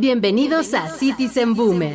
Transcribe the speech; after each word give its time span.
Bienvenidos 0.00 0.72
a 0.72 0.88
Citizen 0.88 1.52
Boomer. 1.52 1.94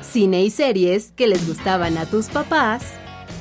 Cine 0.00 0.44
y 0.44 0.50
series 0.50 1.10
que 1.16 1.26
les 1.26 1.44
gustaban 1.44 1.98
a 1.98 2.06
tus 2.06 2.28
papás 2.28 2.92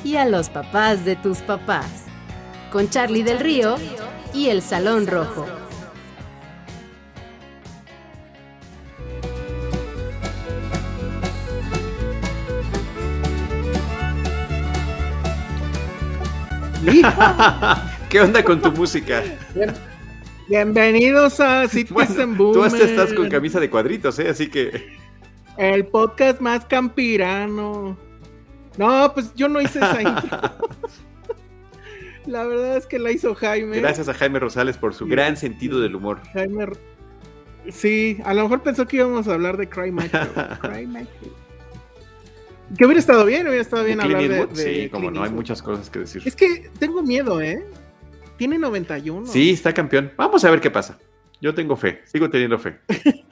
y 0.04 0.16
a 0.16 0.26
los 0.26 0.50
papás 0.50 1.06
de 1.06 1.16
tus 1.16 1.38
papás. 1.44 2.06
Con 2.72 2.90
Charlie 2.90 3.22
del 3.22 3.40
Río 3.40 3.76
y 4.34 4.48
El 4.48 4.64
Salón 4.64 5.06
Rojo. 5.06 5.46
¿Qué 18.10 18.20
onda 18.20 18.44
con 18.44 18.60
tu 18.60 18.72
música? 18.72 19.22
Bienvenidos 20.50 21.40
a 21.40 21.68
Citizen 21.70 22.36
Tú 22.36 22.54
Boomer. 22.54 22.66
hasta 22.66 22.84
estás 22.84 23.14
con 23.14 23.30
camisa 23.30 23.60
de 23.60 23.70
cuadritos, 23.70 24.18
¿eh? 24.18 24.30
Así 24.30 24.50
que. 24.50 24.98
El 25.58 25.86
podcast 25.86 26.42
más 26.42 26.66
campirano. 26.66 27.96
No, 28.76 29.12
pues 29.14 29.32
yo 29.36 29.48
no 29.48 29.62
hice 29.62 29.78
esa 29.78 30.02
intro. 30.02 30.40
La 32.26 32.46
verdad 32.46 32.78
es 32.78 32.88
que 32.88 32.98
la 32.98 33.12
hizo 33.12 33.36
Jaime. 33.36 33.80
Gracias 33.80 34.10
a 34.10 34.14
Jaime 34.14 34.40
Rosales 34.40 34.78
por 34.78 34.94
su 34.94 35.06
gran 35.06 35.38
sentido 35.38 35.80
del 35.82 35.96
humor. 35.96 36.20
Jaime. 36.34 36.68
Sí, 37.70 38.18
a 38.24 38.34
lo 38.34 38.44
mejor 38.44 38.62
pensó 38.62 38.88
que 38.88 38.98
íbamos 38.98 39.28
a 39.28 39.34
hablar 39.34 39.58
de 39.58 39.70
Cry 39.70 39.92
Michael. 39.92 40.30
Cry. 40.62 41.08
Que 42.76 42.86
hubiera 42.86 43.00
estado 43.00 43.26
bien, 43.26 43.48
hubiera 43.48 43.62
estado 43.62 43.84
bien 43.84 43.98
¿De 44.00 44.04
hablar 44.04 44.22
de, 44.22 44.46
de 44.48 44.84
Sí, 44.84 44.90
como 44.90 45.12
no, 45.12 45.24
hay 45.24 45.32
muchas 45.32 45.62
cosas 45.62 45.90
que 45.90 46.00
decir. 46.00 46.24
Es 46.26 46.36
que 46.36 46.70
tengo 46.80 47.04
miedo, 47.04 47.40
¿eh? 47.42 47.66
Tiene 48.40 48.58
91. 48.58 49.28
Sí, 49.28 49.52
está 49.52 49.74
campeón. 49.74 50.14
Vamos 50.16 50.44
a 50.46 50.50
ver 50.50 50.62
qué 50.62 50.72
pasa. 50.72 50.98
Yo 51.42 51.54
tengo 51.54 51.76
fe, 51.76 52.02
sigo 52.06 52.30
teniendo 52.30 52.58
fe. 52.58 52.80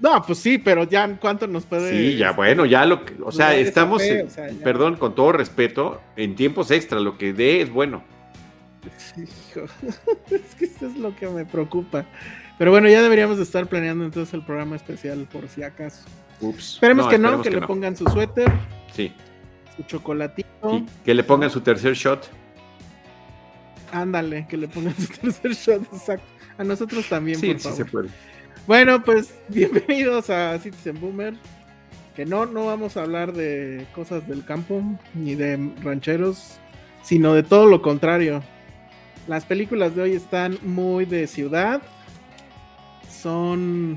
No, 0.00 0.22
pues 0.22 0.38
sí, 0.38 0.58
pero 0.58 0.84
ya 0.84 1.08
cuánto 1.18 1.48
nos 1.48 1.66
puede. 1.66 1.90
Sí, 1.90 2.16
ya 2.16 2.30
bueno, 2.30 2.64
ya 2.64 2.86
lo 2.86 3.04
que. 3.04 3.16
O 3.20 3.32
sea, 3.32 3.56
estamos. 3.56 4.00
fe, 4.00 4.20
en- 4.20 4.28
o 4.28 4.30
sea, 4.30 4.48
ya. 4.48 4.62
Perdón, 4.62 4.94
con 4.94 5.12
todo 5.16 5.32
respeto, 5.32 6.00
en 6.14 6.36
tiempos 6.36 6.70
extra, 6.70 7.00
lo 7.00 7.18
que 7.18 7.32
dé 7.32 7.62
es 7.62 7.68
bueno. 7.72 8.04
Hijo, 9.16 9.66
es 10.30 10.54
que 10.54 10.66
eso 10.66 10.86
es 10.86 10.96
lo 10.98 11.16
que 11.16 11.26
me 11.26 11.44
preocupa. 11.44 12.06
Pero 12.58 12.70
bueno, 12.70 12.88
ya 12.88 13.02
deberíamos 13.02 13.38
de 13.38 13.42
estar 13.42 13.66
planeando 13.66 14.04
entonces 14.04 14.32
el 14.34 14.44
programa 14.44 14.76
especial 14.76 15.26
por 15.32 15.48
si 15.48 15.64
acaso. 15.64 16.04
Ups. 16.40 16.74
Esperemos 16.74 17.08
que 17.08 17.18
no, 17.18 17.30
esperemos 17.30 17.44
que, 17.48 17.60
le 17.60 17.66
pongan 17.66 17.96
su 17.96 18.04
suéter, 18.04 18.52
Sí. 18.94 19.12
su 19.76 19.82
chocolatito. 19.82 20.84
Que 21.04 21.12
le 21.12 21.24
pongan 21.24 21.50
su 21.50 21.60
tercer 21.60 21.94
shot. 21.94 22.30
Ándale, 23.92 24.46
que 24.48 24.56
le 24.56 24.68
pongan 24.68 24.94
su 24.96 25.06
tercer 25.20 25.52
shot, 25.52 25.82
exacto. 25.92 26.26
A 26.58 26.64
nosotros 26.64 27.08
también, 27.08 27.38
Sí, 27.38 27.48
por 27.52 27.56
sí 27.58 27.62
favor. 27.62 27.76
se 27.76 27.84
puede. 27.84 28.08
Bueno, 28.66 29.02
pues 29.02 29.34
bienvenidos 29.48 30.30
a 30.30 30.58
Citizen 30.58 31.00
Boomer. 31.00 31.34
Que 32.16 32.26
no, 32.26 32.46
no 32.46 32.66
vamos 32.66 32.96
a 32.96 33.02
hablar 33.02 33.32
de 33.32 33.86
cosas 33.94 34.26
del 34.26 34.44
campo 34.44 34.82
ni 35.14 35.36
de 35.36 35.70
rancheros, 35.82 36.58
sino 37.02 37.32
de 37.32 37.44
todo 37.44 37.66
lo 37.66 37.80
contrario. 37.80 38.42
Las 39.28 39.44
películas 39.44 39.94
de 39.94 40.02
hoy 40.02 40.12
están 40.14 40.58
muy 40.62 41.04
de 41.04 41.26
ciudad. 41.28 41.80
Son. 43.08 43.96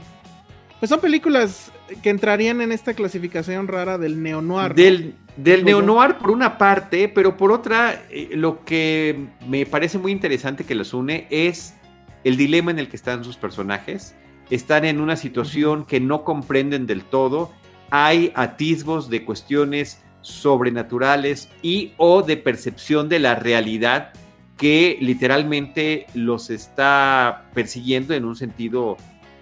Pues 0.81 0.90
son 0.90 1.00
películas 1.00 1.72
que 2.02 2.09
entrarían 2.09 2.59
en 2.59 2.72
esta 2.72 2.96
clasificación 2.96 3.68
rara 3.68 4.00
del 4.00 4.24
neo-noir. 4.24 4.69
¿no? 4.69 4.74
Del, 4.74 5.14
del 5.38 5.64
neo-noir 5.64 6.18
por 6.18 6.31
una 6.31 6.58
parte, 6.58 7.08
pero 7.08 7.38
por 7.38 7.52
otra, 7.52 8.02
eh, 8.09 8.30
lo 8.34 8.66
que 8.66 9.28
me 9.47 9.68
parece 9.68 10.00
muy 10.00 10.12
interesante 10.12 10.64
que 10.64 10.74
los 10.74 10.96
une 10.96 11.28
es 11.30 11.75
el 12.24 12.36
dilema 12.36 12.72
en 12.72 12.80
el 12.80 12.90
que 12.90 12.96
están 12.96 13.24
sus 13.24 13.38
personajes. 13.38 14.16
Están 14.50 14.84
en 14.86 15.00
una 15.00 15.18
situación 15.18 15.86
que 15.86 16.00
no 16.00 16.24
comprenden 16.24 16.88
del 16.88 17.03
todo. 17.03 17.52
Hay 17.92 18.31
atisbos 18.34 19.08
de 19.08 19.24
cuestiones 19.24 20.02
sobrenaturales 20.22 21.48
y 21.62 21.94
o 21.98 22.24
de 22.24 22.38
percepción 22.38 23.08
de 23.08 23.19
la 23.19 23.36
realidad 23.36 24.13
que 24.58 24.98
literalmente 25.00 26.08
los 26.16 26.50
está 26.50 27.52
persiguiendo 27.53 28.16
en 28.16 28.25
un 28.25 28.36
sentido 28.36 28.98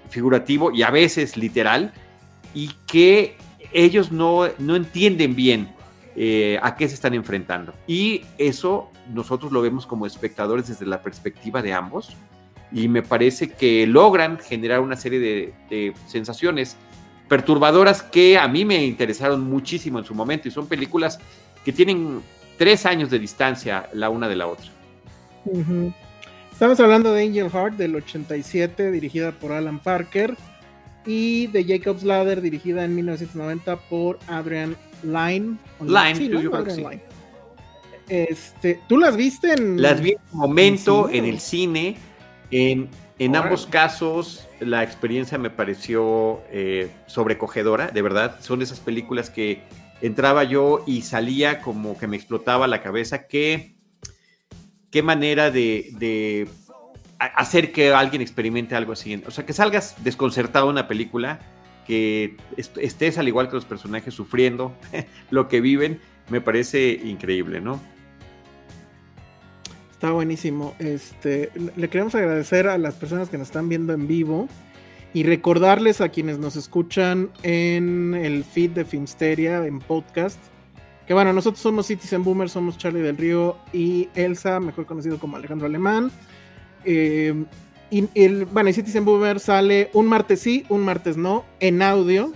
figurativo 0.09 0.71
y 0.71 0.83
a 0.83 0.91
veces 0.91 1.37
literal 1.37 1.93
y 2.53 2.71
que 2.87 3.37
ellos 3.71 4.11
no, 4.11 4.47
no 4.57 4.75
entienden 4.75 5.35
bien 5.35 5.69
eh, 6.15 6.59
a 6.61 6.75
qué 6.75 6.87
se 6.87 6.95
están 6.95 7.13
enfrentando. 7.13 7.73
Y 7.87 8.25
eso 8.37 8.91
nosotros 9.13 9.51
lo 9.51 9.61
vemos 9.61 9.85
como 9.85 10.05
espectadores 10.05 10.67
desde 10.67 10.85
la 10.85 11.01
perspectiva 11.01 11.61
de 11.61 11.73
ambos. 11.73 12.15
Y 12.71 12.87
me 12.87 13.01
parece 13.01 13.51
que 13.51 13.87
logran 13.87 14.37
generar 14.37 14.81
una 14.81 14.95
serie 14.95 15.53
de, 15.69 15.93
sensaciones 16.07 16.77
perturbadoras 17.27 18.03
que 18.03 18.37
a 18.37 18.47
mí 18.47 18.65
me 18.65 18.85
interesaron 18.85 19.49
muchísimo 19.49 19.99
en 19.99 20.05
su 20.05 20.13
momento. 20.13 20.47
Y 20.47 20.51
son 20.51 20.67
películas 20.67 21.19
que 21.63 21.71
tienen 21.71 22.21
tres 22.57 22.85
años 22.85 23.09
de 23.09 23.19
distancia 23.19 23.89
la 23.93 24.09
una 24.09 24.27
de 24.27 24.35
la 24.35 24.47
otra. 24.47 24.69
Ujú. 25.45 25.93
Estamos 26.59 26.77
hablando 26.81 27.13
de 27.13 27.23
Angel 27.23 27.49
Heart 27.49 27.77
del 27.77 27.95
87, 27.95 28.91
dirigida 28.91 29.31
por 29.31 29.53
Alan 29.53 29.79
Parker, 29.79 30.35
y 31.05 31.47
de 31.47 31.63
Jacob's 31.63 32.03
Ladder, 32.03 32.41
dirigida 32.41 32.83
en 32.83 32.95
1990 32.95 33.77
por 33.87 34.19
Adrian 34.27 34.75
Lyne. 35.01 35.55
¿O 35.79 35.85
no? 35.85 35.93
Que 35.93 36.57
Adrian. 36.57 36.75
Lyne. 36.75 37.01
Este, 38.09 38.81
¿Tú 38.89 38.97
las 38.97 39.15
viste 39.15 39.53
en.? 39.53 39.81
Las 39.81 40.01
vi 40.01 40.09
en 40.09 40.17
su 40.29 40.35
momento 40.35 41.09
¿En 41.09 41.23
el 41.23 41.39
cine. 41.39 41.95
En, 42.51 42.89
en 43.19 43.37
ambos 43.37 43.65
casos, 43.65 44.45
la 44.59 44.83
experiencia 44.83 45.37
me 45.37 45.49
pareció 45.49 46.41
eh, 46.51 46.91
sobrecogedora, 47.05 47.87
de 47.87 48.01
verdad. 48.01 48.35
Son 48.41 48.61
esas 48.61 48.81
películas 48.81 49.29
que 49.29 49.61
entraba 50.01 50.43
yo 50.43 50.83
y 50.85 51.03
salía 51.03 51.61
como 51.61 51.97
que 51.97 52.07
me 52.07 52.17
explotaba 52.17 52.67
la 52.67 52.81
cabeza. 52.81 53.27
Qué, 53.27 53.78
qué 54.91 55.03
manera 55.03 55.51
de, 55.51 56.47
hacer 57.19 57.71
que 57.71 57.93
alguien 57.93 58.21
experimente 58.21 58.75
algo 58.75 58.93
así. 58.93 59.21
O 59.27 59.31
sea, 59.31 59.45
que 59.45 59.53
salgas 59.53 59.95
desconcertado 60.03 60.65
de 60.67 60.71
una 60.71 60.87
película, 60.87 61.39
que 61.85 62.37
est- 62.57 62.77
estés 62.77 63.17
al 63.17 63.27
igual 63.27 63.49
que 63.49 63.55
los 63.55 63.65
personajes 63.65 64.13
sufriendo 64.13 64.75
lo 65.31 65.47
que 65.47 65.59
viven, 65.61 65.99
me 66.29 66.41
parece 66.41 66.91
increíble, 67.03 67.61
¿no? 67.61 67.79
Está 69.91 70.11
buenísimo. 70.11 70.75
Este, 70.79 71.51
le 71.75 71.89
queremos 71.89 72.15
agradecer 72.15 72.67
a 72.67 72.77
las 72.77 72.95
personas 72.95 73.29
que 73.29 73.37
nos 73.37 73.47
están 73.49 73.67
viendo 73.67 73.91
en 73.93 74.07
vivo 74.07 74.47
y 75.13 75.23
recordarles 75.23 75.99
a 76.01 76.09
quienes 76.09 76.37
nos 76.37 76.55
escuchan 76.55 77.31
en 77.43 78.13
el 78.13 78.43
feed 78.45 78.71
de 78.71 78.85
Filmsteria 78.85 79.65
en 79.65 79.79
podcast. 79.79 80.39
Que 81.09 81.15
bueno, 81.15 81.33
nosotros 81.33 81.59
somos 81.59 81.87
Citizen 81.87 82.23
Boomer, 82.23 82.49
somos 82.49 82.77
Charlie 82.77 83.01
del 83.01 83.17
Río 83.17 83.57
y 83.73 84.09
Elsa, 84.13 84.59
mejor 84.59 84.85
conocido 84.85 85.17
como 85.17 85.37
Alejandro 85.37 85.65
Alemán. 85.65 86.11
Eh, 86.85 87.45
y 87.89 88.07
el, 88.13 88.45
bueno, 88.45 88.69
y 88.69 88.73
Citizen 88.73 89.05
Boomer 89.05 89.39
sale 89.39 89.89
un 89.93 90.05
martes 90.05 90.41
sí, 90.41 90.67
un 90.69 90.81
martes 90.81 91.17
no, 91.17 91.45
en 91.61 91.81
audio. 91.81 92.31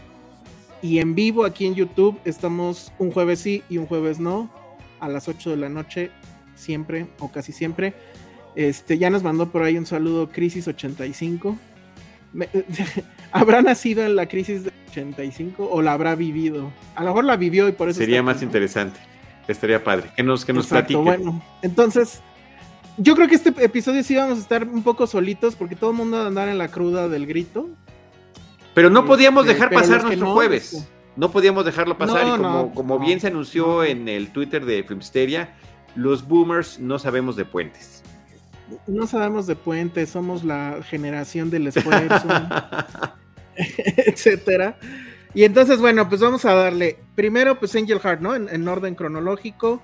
Y 0.81 0.97
en 0.97 1.13
vivo 1.13 1.45
aquí 1.45 1.67
en 1.67 1.75
YouTube 1.75 2.19
estamos 2.25 2.91
un 2.97 3.11
jueves 3.11 3.41
sí 3.41 3.61
y 3.69 3.77
un 3.77 3.85
jueves 3.85 4.19
no 4.19 4.49
a 4.99 5.07
las 5.07 5.27
8 5.27 5.51
de 5.51 5.57
la 5.57 5.69
noche, 5.69 6.09
siempre 6.55 7.05
o 7.19 7.31
casi 7.31 7.51
siempre. 7.51 7.93
Este, 8.55 8.97
ya 8.97 9.11
nos 9.11 9.21
mandó 9.21 9.51
por 9.51 9.61
ahí 9.61 9.77
un 9.77 9.85
saludo 9.85 10.29
Crisis 10.31 10.67
85. 10.67 11.59
¿Habrá 13.33 13.61
nacido 13.61 14.03
en 14.03 14.15
la 14.15 14.27
crisis 14.27 14.63
de 14.63 14.71
85 14.91 15.67
o 15.69 15.81
la 15.81 15.93
habrá 15.93 16.15
vivido? 16.15 16.71
A 16.95 17.01
lo 17.03 17.09
mejor 17.09 17.25
la 17.25 17.35
vivió 17.35 17.67
y 17.67 17.71
por 17.71 17.89
eso... 17.89 17.99
Sería 17.99 18.23
más 18.23 18.41
interesante. 18.41 18.99
Estaría 19.47 19.83
padre. 19.83 20.11
Que 20.15 20.23
nos, 20.23 20.45
que 20.45 20.53
nos 20.53 20.67
platique. 20.67 20.95
Bueno, 20.95 21.41
entonces, 21.61 22.21
yo 22.97 23.15
creo 23.15 23.27
que 23.27 23.35
este 23.35 23.49
episodio 23.63 24.03
sí 24.03 24.15
vamos 24.15 24.37
a 24.37 24.41
estar 24.41 24.67
un 24.67 24.83
poco 24.83 25.07
solitos 25.07 25.55
porque 25.55 25.75
todo 25.75 25.91
el 25.91 25.97
mundo 25.97 26.17
va 26.17 26.23
a 26.23 26.27
andar 26.27 26.47
en 26.47 26.57
la 26.57 26.69
cruda 26.69 27.09
del 27.09 27.25
grito. 27.25 27.69
Pero 28.73 28.89
no 28.89 29.05
podíamos 29.05 29.45
este, 29.45 29.55
dejar 29.55 29.71
pasar 29.71 30.03
nuestro 30.03 30.33
jueves. 30.33 30.73
Este, 30.73 30.87
no 31.15 31.31
podíamos 31.31 31.65
dejarlo 31.65 31.97
pasar. 31.97 32.27
y 32.27 32.31
como, 32.31 32.73
como 32.73 32.99
bien 32.99 33.19
se 33.19 33.27
anunció 33.27 33.83
en 33.83 34.07
el 34.07 34.31
Twitter 34.31 34.65
de 34.65 34.83
Filmsteria, 34.83 35.55
los 35.95 36.27
boomers 36.27 36.79
no 36.79 36.99
sabemos 36.99 37.35
de 37.35 37.45
puentes. 37.45 38.03
No 38.87 39.07
sabemos 39.07 39.45
de 39.45 39.55
puentes, 39.55 40.09
somos 40.09 40.43
la 40.43 40.79
generación 40.83 41.49
del 41.49 41.67
esfuerzo, 41.67 42.27
etcétera. 44.05 44.77
Y 45.33 45.43
entonces, 45.43 45.79
bueno, 45.79 46.07
pues 46.09 46.21
vamos 46.21 46.45
a 46.45 46.53
darle 46.53 46.97
primero, 47.15 47.59
pues 47.59 47.75
Angel 47.75 47.99
Heart, 47.99 48.21
¿no? 48.21 48.35
En, 48.35 48.67
orden 48.67 48.95
cronológico, 48.95 49.81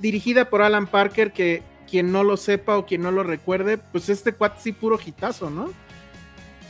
dirigida 0.00 0.48
por 0.48 0.62
Alan 0.62 0.86
Parker, 0.86 1.32
que 1.32 1.62
quien 1.90 2.12
no 2.12 2.22
lo 2.24 2.36
sepa 2.36 2.76
o 2.76 2.86
quien 2.86 3.02
no 3.02 3.10
lo 3.10 3.22
recuerde, 3.22 3.78
pues 3.78 4.08
este 4.08 4.32
cuate 4.32 4.60
sí 4.60 4.72
puro 4.72 4.98
hitazo, 5.04 5.50
¿no? 5.50 5.70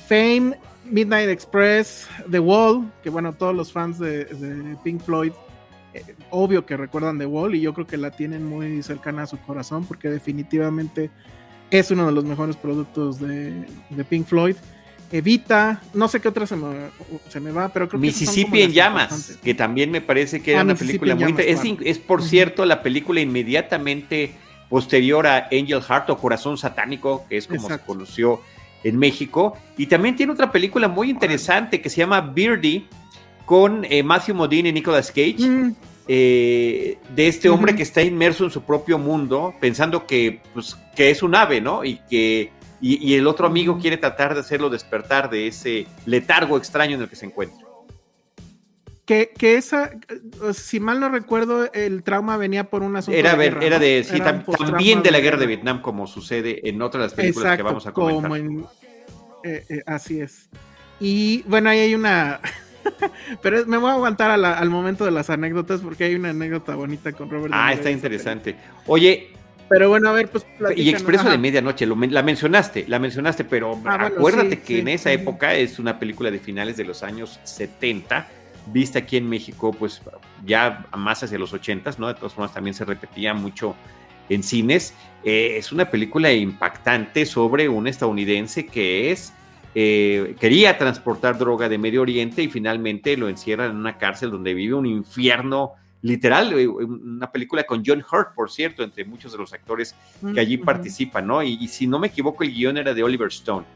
Fame, 0.09 0.59
Midnight 0.85 1.29
Express, 1.29 2.09
The 2.31 2.39
Wall, 2.39 2.91
que 3.03 3.11
bueno, 3.11 3.33
todos 3.33 3.55
los 3.55 3.73
fans 3.73 3.99
de, 3.99 4.77
Pink 4.85 5.03
Floyd, 5.03 5.33
eh, 5.93 6.15
obvio 6.31 6.65
que 6.65 6.77
recuerdan 6.77 7.19
The 7.19 7.27
Wall 7.27 7.55
y 7.55 7.61
yo 7.61 7.75
creo 7.75 7.87
que 7.87 7.97
la 7.97 8.11
tienen 8.11 8.47
muy 8.47 8.83
cercana 8.83 9.25
a 9.25 9.27
su 9.27 9.39
corazón 9.39 9.85
porque 9.85 10.09
definitivamente 10.09 11.11
es 11.71 11.91
uno 11.91 12.07
de 12.07 12.13
los 12.13 12.25
mejores 12.25 12.57
productos 12.57 13.19
de, 13.21 13.67
Pink 14.09 14.27
Floyd. 14.27 14.57
Evita, 15.13 15.81
no 15.95 16.09
sé 16.09 16.21
qué 16.21 16.29
otra 16.29 16.47
se 16.47 16.57
me, 16.57 17.53
va, 17.53 17.69
pero 17.69 17.89
creo 17.89 18.01
que 18.01 18.07
Mississippi 18.07 18.63
en 18.63 18.73
llamas, 18.73 19.39
que 19.43 19.55
también 19.55 19.91
me 19.91 20.01
parece 20.01 20.43
que 20.43 20.53
era 20.53 20.61
ah, 20.61 20.65
una 20.65 20.75
película 20.75 21.15
muy 21.15 21.35
es, 21.39 21.61
es, 21.85 21.99
por 21.99 22.23
cierto 22.23 22.65
la 22.65 22.83
película 22.83 23.21
inmediatamente 23.21 24.33
posterior 24.69 25.27
a 25.27 25.49
Angel 25.53 25.81
Heart 25.81 26.11
o 26.11 26.19
Corazón 26.19 26.59
Satánico, 26.59 27.25
que 27.29 27.37
es 27.37 27.47
como 27.47 27.69
se 27.69 27.79
conoció 27.79 28.41
en 28.83 28.99
México. 28.99 29.57
Y 29.77 29.87
también 29.87 30.17
tiene 30.17 30.33
otra 30.33 30.51
película 30.51 30.89
muy 30.89 31.11
interesante 31.11 31.81
que 31.81 31.89
se 31.89 31.99
llama 31.99 32.21
Beardy 32.21 32.87
con 33.45 33.85
eh, 33.85 34.03
Matthew 34.03 34.35
Modine 34.35 34.71
y 34.71 34.73
Nicolas 34.73 35.09
Cage. 35.11 35.37
Mm. 35.39 35.75
Eh, 36.09 36.99
de 37.17 37.27
este 37.27 37.49
hombre 37.49 37.75
que 37.75 37.83
está 37.83 38.01
inmerso 38.01 38.45
en 38.45 38.53
su 38.53 38.63
propio 38.63 38.97
mundo, 38.97 39.55
pensando 39.61 40.07
que, 40.07 40.41
pues, 40.55 40.77
que 40.95 41.11
es 41.11 41.21
un 41.21 41.35
ave, 41.35 41.61
¿no? 41.61 41.85
Y 41.85 41.97
que 42.09 42.53
y, 42.81 43.15
el 43.15 43.27
otro 43.27 43.47
amigo 43.47 43.79
quiere 43.79 43.97
tratar 43.97 44.35
de 44.35 44.41
hacerlo 44.41 44.71
despertar 44.71 45.31
de 45.31 45.47
ese 45.47 45.87
letargo 46.05 46.57
extraño 46.57 46.97
en 46.97 47.03
el 47.03 47.09
que 47.09 47.17
se 47.17 47.27
encuentra. 47.27 47.65
Que, 49.05 49.31
que 49.39 49.55
esa, 49.55 49.93
si 50.53 50.81
mal 50.81 50.99
no 50.99 51.09
recuerdo, 51.09 51.71
el 51.73 52.03
trauma 52.03 52.37
venía 52.37 52.65
por 52.65 52.83
una 52.83 53.01
era, 53.09 53.37
de 53.37 53.45
guerra, 53.45 53.65
era 53.65 53.79
de, 53.79 54.05
sí, 54.05 54.19
también 54.19 55.03
de 55.03 55.13
la 55.13 55.21
guerra 55.21 55.39
de 55.39 55.47
Vietnam, 55.47 55.81
como 55.81 56.09
sucede 56.09 56.69
en 56.69 56.83
otras 56.83 57.03
de 57.03 57.07
las 57.07 57.15
películas 57.15 57.57
que 57.57 57.63
vamos 57.63 57.87
a 57.87 57.93
comentar. 57.93 58.33
Eh, 59.45 59.65
eh, 59.69 59.83
así 59.87 60.21
es. 60.21 60.51
Y 60.99 61.43
bueno, 61.47 61.71
ahí 61.71 61.79
hay 61.79 61.95
una. 61.95 62.41
Pero 63.43 63.65
me 63.67 63.77
voy 63.77 63.91
a 63.91 63.95
aguantar 63.95 64.31
al 64.33 64.71
momento 64.71 65.05
de 65.05 65.13
las 65.13 65.31
anécdotas 65.31 65.81
porque 65.83 66.05
hay 66.05 66.17
una 66.17 66.31
anécdota 66.31 66.75
bonita 66.75 67.13
con 67.13 67.31
Robert. 67.31 67.53
Ah, 67.57 67.73
está 67.73 67.91
interesante. 67.91 68.57
Oye. 68.87 69.37
Pero 69.69 69.89
bueno, 69.89 70.09
a 70.09 70.13
ver, 70.13 70.29
pues. 70.29 70.47
Y 70.77 70.91
Expreso 70.91 71.29
de 71.29 71.39
Medianoche, 71.39 71.87
la 71.87 72.23
mencionaste, 72.23 72.85
la 72.87 72.99
mencionaste, 72.99 73.45
pero 73.45 73.81
ah, 73.85 74.07
acuérdate 74.07 74.61
que 74.61 74.81
en 74.81 74.89
esa 74.89 75.11
época 75.13 75.55
es 75.55 75.79
una 75.79 75.99
película 75.99 76.31
de 76.31 76.39
finales 76.39 76.77
de 76.77 76.85
los 76.85 77.03
años 77.03 77.41
70, 77.45 78.29
vista 78.73 79.01
aquí 79.01 79.17
en 79.17 79.29
México, 79.29 79.73
pues 79.73 80.03
ya 80.45 80.87
más 80.97 81.23
hacia 81.23 81.39
los 81.39 81.53
80, 81.53 81.93
¿no? 81.99 82.09
De 82.09 82.15
todas 82.15 82.33
formas, 82.33 82.55
también 82.55 82.75
se 82.75 82.85
repetía 82.85 83.35
mucho 83.35 83.75
en 84.29 84.43
cines. 84.43 84.95
Eh, 85.25 85.57
es 85.57 85.73
una 85.73 85.91
película 85.91 86.33
impactante 86.33 87.27
sobre 87.27 87.69
un 87.69 87.89
estadounidense 87.89 88.67
que 88.67 89.11
es 89.11 89.33
eh, 89.79 90.37
quería 90.41 90.79
transportar 90.79 91.37
droga 91.37 91.69
de 91.69 91.77
Medio 91.77 92.01
Oriente 92.01 92.43
y 92.43 92.49
finalmente 92.49 93.15
lo 93.19 93.29
encierran 93.29 93.73
en 93.73 93.77
una 93.77 93.99
cárcel 93.99 94.31
donde 94.31 94.55
vive 94.55 94.73
un 94.73 94.87
infierno 94.87 95.75
literal, 96.07 96.53
eh, 96.59 96.69
una 96.69 97.31
película 97.31 97.65
con 97.65 97.83
John 97.85 97.99
Hurt, 98.11 98.35
por 98.35 98.51
cierto, 98.51 98.83
entre 98.83 99.05
muchos 99.05 99.33
de 99.33 99.39
los 99.39 99.53
actores 99.53 99.95
que 100.33 100.41
allí 100.41 100.57
participan, 100.57 101.27
¿no? 101.27 101.43
Y, 101.43 101.67
si 101.69 101.87
no 101.87 101.99
me 101.99 102.07
equivoco, 102.07 102.45
el 102.45 102.53
guion 102.53 102.77
era 102.77 102.95
de 102.95 103.03
Oliver 103.03 103.29
Stone, 103.29 103.67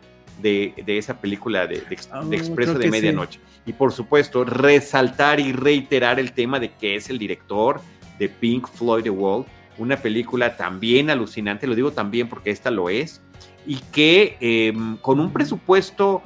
de, 0.40 0.72
esa 0.86 1.20
película 1.20 1.66
de, 1.66 1.82
ah, 2.12 2.22
Expreso 2.30 2.74
de 2.78 2.90
Medianoche. 2.90 3.40
Y 3.66 3.72
por 3.72 3.92
supuesto, 3.92 4.44
resaltar 4.44 5.40
y 5.40 5.52
reiterar 5.52 6.20
el 6.20 6.32
tema 6.32 6.60
de 6.60 6.70
que 6.72 6.94
es 6.94 7.10
el 7.10 7.18
director 7.18 7.80
de 8.18 8.28
Pink 8.28 8.68
Floyd 8.68 9.02
The 9.02 9.10
Wall, 9.10 9.44
una 9.78 9.96
película 9.96 10.56
también 10.56 11.10
alucinante, 11.10 11.66
lo 11.66 11.74
digo 11.74 11.92
también 11.92 12.28
porque 12.28 12.50
esta 12.50 12.70
lo 12.70 12.88
es, 12.90 13.20
y 13.66 13.76
que 13.92 14.36
em, 14.40 14.96
con 14.98 15.18
un 15.20 15.32
presupuesto 15.32 16.22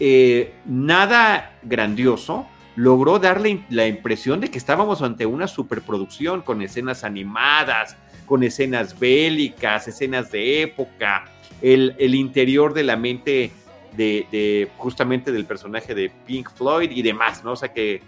eh, 0.00 0.54
nada 0.64 1.52
grandioso, 1.62 2.46
logró 2.76 3.18
darle 3.18 3.64
la 3.68 3.86
impresión 3.86 4.40
de 4.40 4.50
que 4.50 4.58
estábamos 4.58 5.02
ante 5.02 5.26
una 5.26 5.46
superproducción 5.46 6.42
con 6.42 6.62
escenas 6.62 7.04
animadas, 7.04 7.96
con 8.26 8.42
escenas 8.42 8.98
bélicas, 8.98 9.88
escenas 9.88 10.30
de 10.30 10.62
época, 10.62 11.24
el, 11.60 12.14
interior 12.14 12.74
de 12.74 12.82
la 12.82 12.96
mente 12.96 13.52
de, 13.96 14.70
justamente 14.78 15.32
del 15.32 15.44
personaje 15.44 15.94
de 15.94 16.10
Pink 16.26 16.50
Floyd 16.50 16.90
y 16.90 17.02
demás, 17.02 17.44
¿no? 17.44 17.52
O 17.52 17.56
sea 17.56 17.72
que 17.72 18.02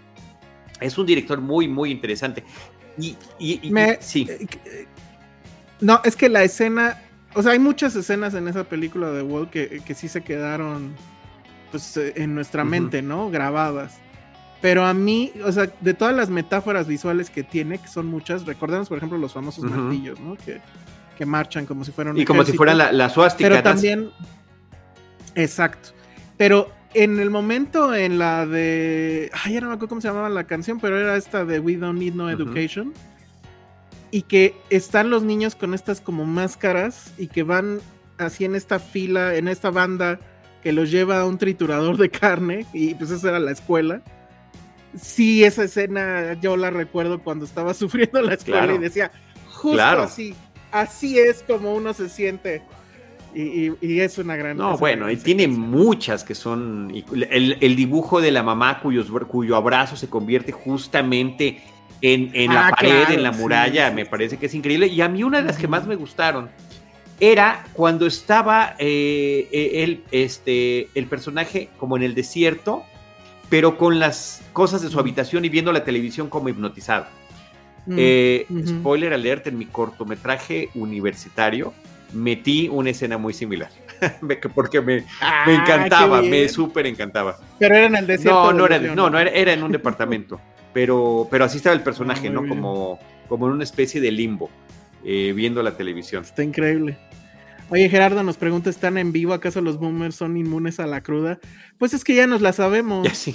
es 0.81 0.97
un 0.97 1.05
director 1.05 1.39
muy, 1.39 1.67
muy 1.67 1.91
interesante. 1.91 2.43
Y, 2.97 3.15
sí. 3.99 4.27
Eh, 4.29 4.87
no, 5.81 6.01
es 6.03 6.15
que 6.15 6.29
la 6.29 6.43
escena 6.43 7.01
o 7.35 7.43
sea, 7.43 7.51
hay 7.51 7.59
muchas 7.59 7.93
escenas 7.97 8.33
en 8.33 8.47
esa 8.47 8.63
película 8.63 9.11
de 9.11 9.21
Wall 9.21 9.49
que, 9.49 9.81
que 9.85 9.93
sí 9.93 10.07
se 10.07 10.21
quedaron 10.21 10.95
pues, 11.69 11.97
eh, 11.97 12.13
en 12.15 12.33
nuestra 12.33 12.63
mente, 12.63 13.01
¿no? 13.01 13.29
Grabadas. 13.29 13.99
Pero 14.61 14.85
a 14.85 14.93
mí, 14.93 15.31
o 15.43 15.51
sea, 15.51 15.69
de 15.81 15.93
todas 15.93 16.15
las 16.15 16.29
metáforas 16.29 16.87
visuales 16.87 17.29
que 17.29 17.43
tiene, 17.43 17.77
que 17.77 17.87
son 17.87 18.07
muchas, 18.07 18.45
recordemos, 18.45 18.89
por 18.89 18.97
ejemplo, 18.97 19.17
los 19.17 19.33
famosos 19.33 19.63
martillos, 19.63 20.19
¿no? 20.19 20.35
Que, 20.37 20.61
que, 21.17 21.25
marchan 21.25 21.65
como 21.65 21.83
si 21.83 21.91
fueran 21.91 22.17
Y 22.17 22.25
como 22.25 22.43
si 22.43 22.53
fueran 22.53 22.77
la, 22.77 22.91
la 22.91 23.09
suástica. 23.09 23.49
Pero 23.49 23.61
también... 23.61 24.09
Exacto. 25.35 25.89
Pero 26.37 26.71
en 26.93 27.19
el 27.19 27.29
momento 27.29 27.93
en 27.93 28.17
la 28.17 28.45
de... 28.47 29.29
Ay, 29.43 29.53
ya 29.53 29.61
no 29.61 29.67
me 29.67 29.73
acuerdo 29.73 29.89
cómo 29.89 30.01
se 30.01 30.07
llamaba 30.07 30.29
la 30.29 30.45
canción, 30.45 30.79
pero 30.79 30.99
era 30.99 31.15
esta 31.15 31.45
de 31.45 31.59
We 31.59 31.75
Don't 31.77 31.99
Need 31.99 32.13
No 32.13 32.29
Education 32.29 32.93
y 34.15 34.21
que 34.21 34.55
están 34.69 35.09
los 35.09 35.23
niños 35.23 35.55
con 35.55 35.73
estas 35.73 35.99
como 35.99 36.25
máscaras 36.25 37.13
y 37.17 37.27
que 37.27 37.43
van 37.43 37.79
así 38.17 38.45
en 38.45 38.55
esta 38.55 38.79
fila, 38.79 39.35
en 39.35 39.49
esta 39.49 39.71
banda 39.71 40.19
que 40.63 40.71
los 40.71 40.89
lleva 40.89 41.19
a 41.19 41.25
un 41.25 41.37
triturador 41.37 41.97
de 41.97 42.09
carne 42.09 42.65
y 42.71 42.95
pues 42.95 43.11
esa 43.11 43.27
era 43.27 43.39
la 43.39 43.51
escuela. 43.51 44.01
Sí, 44.99 45.43
esa 45.43 45.63
escena 45.63 46.33
yo 46.41 46.57
la 46.57 46.69
recuerdo 46.69 47.19
cuando 47.19 47.45
estaba 47.45 47.73
sufriendo 47.75 48.21
la 48.21 48.35
escuela 48.35 48.73
y 48.73 48.77
decía, 48.77 49.11
justo 49.51 49.81
así, 49.81 50.35
así 50.71 51.19
es 51.19 51.43
como 51.43 51.73
uno 51.73 51.93
se 51.93 52.09
siente. 52.09 52.61
Y, 53.33 53.99
es 53.99 54.17
una 54.17 54.37
gran... 54.37 54.55
No, 54.55 54.77
bueno, 54.77 55.11
y 55.11 55.17
tiene 55.17 55.49
muchas 55.49 56.23
que 56.23 56.33
son... 56.33 56.89
El, 57.11 57.57
el, 57.59 57.75
dibujo 57.75 58.21
de 58.21 58.31
la 58.31 58.43
mamá 58.43 58.79
cuyos, 58.79 59.11
cuyo 59.27 59.57
abrazo 59.57 59.97
se 59.97 60.07
convierte 60.07 60.53
justamente 60.53 61.61
en, 62.01 62.53
la 62.53 62.67
ah, 62.67 62.71
pared, 62.71 63.09
en 63.11 63.23
la 63.23 63.31
muralla, 63.31 63.91
me 63.91 64.05
parece 64.05 64.37
que 64.37 64.45
es 64.45 64.53
increíble. 64.53 64.87
Y 64.87 65.01
a 65.01 65.09
mí 65.09 65.23
una 65.23 65.41
de 65.41 65.47
las 65.47 65.57
que 65.57 65.67
más 65.67 65.87
me 65.87 65.95
gustaron 65.95 66.49
era 67.19 67.65
cuando 67.73 68.05
estaba 68.05 68.75
eh, 68.77 69.47
eh, 69.51 69.83
el, 69.83 70.03
este, 70.11 70.89
el 70.95 71.07
personaje 71.07 71.69
como 71.77 71.97
en 71.97 72.03
el 72.03 72.15
desierto, 72.15 72.83
pero 73.49 73.77
con 73.77 73.99
las 73.99 74.41
cosas 74.53 74.81
de 74.81 74.89
su 74.89 74.99
habitación 74.99 75.45
y 75.45 75.49
viendo 75.49 75.71
la 75.71 75.83
televisión 75.83 76.29
como 76.29 76.49
hipnotizado. 76.49 77.05
Mm, 77.85 77.95
eh, 77.97 78.47
spoiler 78.65 79.13
alert, 79.13 79.47
en 79.47 79.57
mi 79.57 79.65
cortometraje 79.65 80.69
universitario 80.73 81.73
metí 82.13 82.69
una 82.69 82.91
escena 82.91 83.17
muy 83.17 83.33
similar. 83.33 83.69
Porque 84.55 84.81
me, 84.81 85.05
ah, 85.21 85.45
encantaba, 85.47 86.21
me 86.21 86.47
súper 86.49 86.87
encantaba. 86.87 87.37
Pero 87.59 87.75
era 87.75 87.85
en 87.85 87.95
el 87.95 88.07
desierto. 88.07 88.53
No, 88.53 88.53
no, 88.53 88.65
era, 88.65 88.79
no, 88.79 89.09
no 89.09 89.19
era 89.19 89.53
en 89.53 89.63
un 89.63 89.71
departamento 89.71 90.39
pero, 90.75 91.25
pero 91.31 91.45
así 91.45 91.55
estaba 91.55 91.73
el 91.73 91.83
personaje, 91.83 92.29
¿no? 92.29 92.45
Como, 92.45 92.99
como 93.29 93.47
en 93.47 93.53
una 93.53 93.63
especie 93.63 94.01
de 94.01 94.11
limbo, 94.11 94.49
eh, 95.05 95.31
viendo 95.33 95.63
la 95.63 95.77
televisión. 95.77 96.23
Está 96.23 96.43
increíble. 96.43 96.97
Oye, 97.71 97.89
Gerardo 97.89 98.21
nos 98.21 98.37
pregunta, 98.37 98.69
¿están 98.69 98.97
en 98.99 99.11
vivo? 99.11 99.33
¿Acaso 99.33 99.59
los 99.59 99.79
boomers 99.79 100.15
son 100.15 100.37
inmunes 100.37 100.79
a 100.79 100.85
la 100.85 101.01
cruda? 101.01 101.39
Pues 101.79 101.95
es 101.95 102.03
que 102.03 102.13
ya 102.13 102.27
nos 102.27 102.41
la 102.41 102.53
sabemos. 102.53 103.07
Ya 103.07 103.15
sí. 103.15 103.33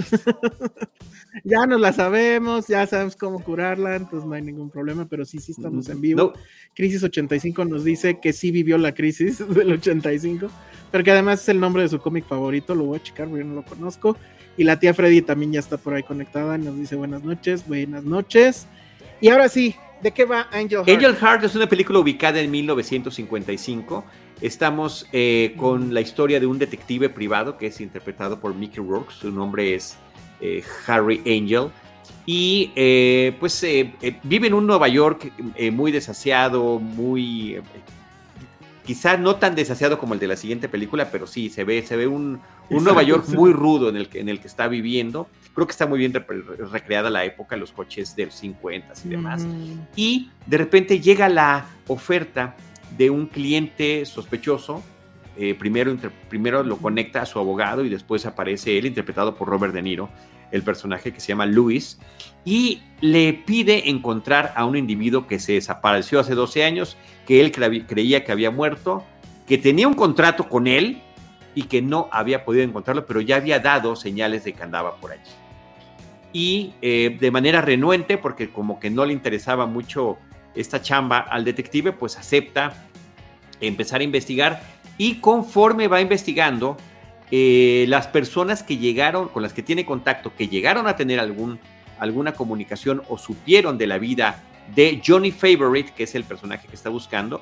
ya 1.44 1.66
nos 1.66 1.80
la 1.80 1.92
sabemos, 1.92 2.68
ya 2.68 2.87
sabemos 2.87 3.16
cómo 3.16 3.42
curarla, 3.42 3.96
entonces 3.96 4.28
no 4.28 4.34
hay 4.34 4.42
ningún 4.42 4.70
problema, 4.70 5.08
pero 5.08 5.25
sí, 5.25 5.38
sí 5.40 5.50
estamos 5.50 5.88
en 5.88 6.00
vivo. 6.00 6.22
No, 6.22 6.32
Crisis 6.76 7.02
85 7.02 7.64
nos 7.64 7.82
dice 7.82 8.20
que 8.20 8.32
sí 8.32 8.52
vivió 8.52 8.78
la 8.78 8.94
crisis 8.94 9.38
del 9.54 9.72
85, 9.72 10.49
pero 10.92 11.02
que 11.02 11.10
además 11.10 11.42
es 11.42 11.49
el 11.49 11.58
nombre 11.58 11.82
de 11.82 11.88
su 11.88 11.99
cómic 12.00 12.25
favorito, 12.25 12.76
lo 12.76 12.84
voy 12.84 13.00
a 13.00 13.02
checar, 13.02 13.28
porque 13.28 13.42
yo 13.42 13.49
no 13.49 13.56
lo 13.56 13.64
conozco. 13.64 14.16
Y 14.56 14.62
la 14.62 14.78
tía 14.78 14.94
Freddy 14.94 15.22
también 15.22 15.52
ya 15.52 15.60
está 15.60 15.76
por 15.76 15.94
ahí 15.94 16.04
conectada, 16.04 16.56
nos 16.56 16.76
dice 16.76 16.94
buenas 16.94 17.25
noches, 17.25 17.66
buenas 17.66 18.04
noches. 18.04 18.68
Y 19.20 19.28
ahora 19.28 19.48
sí, 19.48 19.76
¿de 20.00 20.12
qué 20.12 20.24
va 20.24 20.48
Angel 20.50 20.78
Heart? 20.84 20.88
Angel 20.88 21.16
Heart 21.16 21.44
es 21.44 21.54
una 21.54 21.68
película 21.68 21.98
ubicada 21.98 22.40
en 22.40 22.50
1955. 22.50 24.04
Estamos 24.40 25.06
eh, 25.12 25.54
con 25.58 25.92
la 25.92 26.00
historia 26.00 26.40
de 26.40 26.46
un 26.46 26.58
detective 26.58 27.10
privado 27.10 27.58
que 27.58 27.66
es 27.66 27.80
interpretado 27.82 28.40
por 28.40 28.54
Mickey 28.54 28.82
Rourke. 28.82 29.12
Su 29.12 29.30
nombre 29.30 29.74
es 29.74 29.98
eh, 30.40 30.62
Harry 30.86 31.20
Angel. 31.26 31.70
Y 32.24 32.72
eh, 32.76 33.36
pues 33.38 33.62
vive 34.22 34.46
en 34.46 34.54
un 34.54 34.66
Nueva 34.66 34.88
York 34.88 35.32
muy 35.72 35.92
desasiado, 35.92 36.78
muy... 36.78 37.60
quizá 38.90 39.16
no 39.16 39.37
tan 39.37 39.54
desasiado 39.54 40.00
como 40.00 40.14
el 40.14 40.20
de 40.20 40.26
la 40.26 40.35
siguiente 40.35 40.68
película, 40.68 41.12
pero 41.12 41.25
sí, 41.28 41.49
se 41.49 41.62
ve, 41.62 41.80
se 41.87 41.94
ve 41.94 42.09
un, 42.09 42.40
un 42.70 42.82
Nueva 42.82 43.04
York 43.04 43.25
muy 43.28 43.52
rudo 43.52 43.88
en 43.88 43.94
el, 43.94 44.09
que, 44.09 44.18
en 44.18 44.28
el 44.28 44.40
que 44.40 44.49
está 44.49 44.66
viviendo. 44.66 45.28
Creo 45.54 45.64
que 45.64 45.70
está 45.70 45.87
muy 45.87 46.00
bien 46.00 46.12
recreada 46.73 47.09
la 47.09 47.25
época, 47.25 47.54
los 47.56 47.70
coches 47.70 48.16
de 48.16 48.25
los 48.25 48.35
50 48.35 48.94
y 49.04 49.09
demás 49.11 49.44
Mm, 49.44 49.78
y 49.94 50.30
de 50.44 50.59
repente 50.59 50.99
llega 50.99 51.28
la 51.28 51.66
oferta 51.87 52.56
de 52.99 53.11
un 53.11 53.28
cliente 53.28 54.04
sospechoso. 54.06 54.82
eh, 55.37 55.54
primero, 55.54 55.97
primero 56.28 56.64
lo 56.64 56.76
conecta 56.76 57.23
a 57.23 57.26
su 57.26 57.38
abogado 57.38 57.85
y 57.85 57.88
después 57.90 58.26
aparece 58.26 58.76
él, 58.76 58.87
interpretado 58.87 59.37
por 59.37 59.47
Robert 59.47 59.73
De 59.73 59.82
Niro, 59.82 60.11
el 60.52 60.62
personaje 60.62 61.12
que 61.12 61.21
se 61.21 61.28
llama 61.28 61.47
Luis, 61.47 61.99
y 62.45 62.83
le 63.00 63.33
pide 63.33 63.90
encontrar 63.90 64.52
a 64.57 64.64
un 64.64 64.76
individuo 64.76 65.26
que 65.26 65.38
se 65.38 65.52
desapareció 65.52 66.21
hace 66.21 66.35
12 66.35 66.64
años, 66.64 66.97
que 67.26 67.40
él 67.40 67.52
cre- 67.52 67.87
creía 67.87 68.25
que 68.25 68.33
había 68.33 68.50
muerto, 68.50 69.04
que 69.47 69.59
tenía 69.59 69.87
un 69.88 69.95
contrato 69.95 70.49
con 70.49 70.66
él 70.66 71.02
y 71.54 71.64
que 71.64 71.83
no 71.83 72.09
había 72.12 72.45
podido 72.45 72.64
encontrarlo, 72.64 73.07
pero 73.07 73.21
ya 73.21 73.37
había 73.37 73.59
dado 73.59 73.97
señales 73.97 74.45
de 74.45 74.52
que 74.52 74.62
andaba 74.62 74.97
por 74.97 75.12
allí. 75.12 75.21
Y 76.33 76.75
eh, 76.80 77.16
de 77.19 77.30
manera 77.30 77.61
renuente, 77.61 78.16
porque 78.16 78.50
como 78.50 78.78
que 78.78 78.88
no 78.90 79.04
le 79.04 79.12
interesaba 79.12 79.66
mucho 79.66 80.16
esta 80.54 80.80
chamba 80.80 81.19
al 81.19 81.45
detective, 81.45 81.92
pues 81.92 82.16
acepta 82.16 82.73
empezar 83.61 84.00
a 84.00 84.04
investigar 84.04 84.62
y 84.97 85.16
conforme 85.16 85.88
va 85.88 86.00
investigando, 86.00 86.76
eh, 87.30 87.84
las 87.88 88.08
personas 88.08 88.62
que 88.62 88.76
llegaron, 88.76 89.28
con 89.28 89.42
las 89.42 89.52
que 89.52 89.62
tiene 89.62 89.84
contacto, 89.84 90.34
que 90.34 90.49
llegaron 90.49 90.87
a 90.88 90.96
tener 90.96 91.20
algún, 91.20 91.60
alguna 91.99 92.32
comunicación 92.32 93.02
o 93.08 93.18
supieron 93.18 93.78
de 93.78 93.87
la 93.87 93.99
vida 93.99 94.42
de 94.75 95.00
Johnny 95.04 95.30
Favorite, 95.30 95.92
que 95.96 96.04
es 96.04 96.14
el 96.14 96.25
personaje 96.25 96.66
que 96.66 96.75
está 96.75 96.90
buscando, 96.90 97.40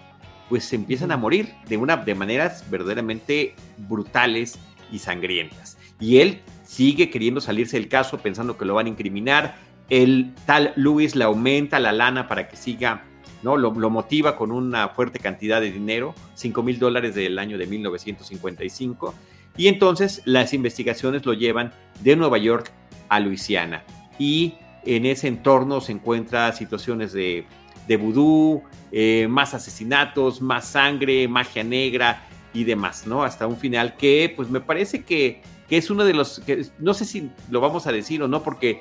pues 0.49 0.65
se 0.65 0.77
empiezan 0.77 1.11
a 1.11 1.17
morir 1.17 1.55
de, 1.69 1.77
una, 1.77 1.97
de 1.97 2.15
maneras 2.15 2.65
verdaderamente 2.71 3.55
brutales 3.77 4.59
y 4.91 4.99
sangrientas. 4.99 5.79
Y 6.01 6.19
él 6.19 6.41
sigue 6.65 7.11
queriendo 7.11 7.41
salirse 7.41 7.79
del 7.79 7.89
caso 7.89 8.19
pensando 8.19 8.57
que 8.57 8.65
lo 8.65 8.75
van 8.75 8.87
a 8.87 8.91
incriminar. 8.91 9.57
El 9.91 10.35
tal 10.47 10.73
Luis 10.77 11.17
le 11.17 11.25
aumenta 11.25 11.81
la 11.81 11.93
lana 11.93 12.29
para 12.29 12.49
que 12.49 12.57
siga, 12.57 13.05
¿no? 13.43 13.57
Lo, 13.57 13.73
lo 13.73 13.91
motiva 13.91 14.37
con 14.37 14.53
una 14.53 14.89
fuerte 14.91 15.19
cantidad 15.19 15.61
de 15.61 15.73
dinero, 15.73 16.15
5 16.35 16.63
mil 16.63 16.79
dólares 16.79 17.15
del 17.15 17.39
año 17.39 17.59
de 17.59 17.67
1955. 17.67 19.15
Y 19.59 19.67
entonces 19.69 20.23
las 20.25 20.55
investigaciones 20.55 21.27
lo 21.27 21.35
llevan 21.35 21.73
de 22.01 22.17
Nueva 22.17 22.39
York 22.39 22.73
a 23.11 23.21
Luisiana. 23.21 23.83
Y 24.19 24.55
en 24.85 25.05
ese 25.05 25.29
entorno 25.29 25.83
se 25.83 25.93
encuentra 25.93 26.53
situaciones 26.53 27.13
de, 27.13 27.45
de 27.87 27.97
vudú, 27.97 28.63
eh, 28.93 29.27
más 29.29 29.53
asesinatos, 29.55 30.41
más 30.41 30.69
sangre, 30.69 31.27
magia 31.29 31.65
negra 31.65 32.23
y 32.55 32.65
demás, 32.65 33.07
¿no? 33.07 33.25
Hasta 33.25 33.47
un 33.47 33.57
final 33.57 33.97
que, 33.97 34.33
pues 34.35 34.49
me 34.49 34.61
parece 34.61 35.03
que, 35.05 35.43
que 35.69 35.77
es 35.77 35.91
uno 35.91 36.05
de 36.05 36.15
los, 36.15 36.41
que, 36.41 36.65
no 36.79 36.95
sé 36.95 37.05
si 37.05 37.31
lo 37.51 37.61
vamos 37.61 37.87
a 37.87 37.93
decir 37.93 38.23
o 38.23 38.29
no, 38.29 38.43
porque 38.43 38.81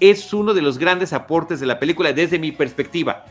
es 0.00 0.32
uno 0.32 0.54
de 0.54 0.62
los 0.62 0.78
grandes 0.78 1.12
aportes 1.12 1.60
de 1.60 1.66
la 1.66 1.78
película 1.78 2.12
desde 2.12 2.38
mi 2.38 2.52
perspectiva. 2.52 3.24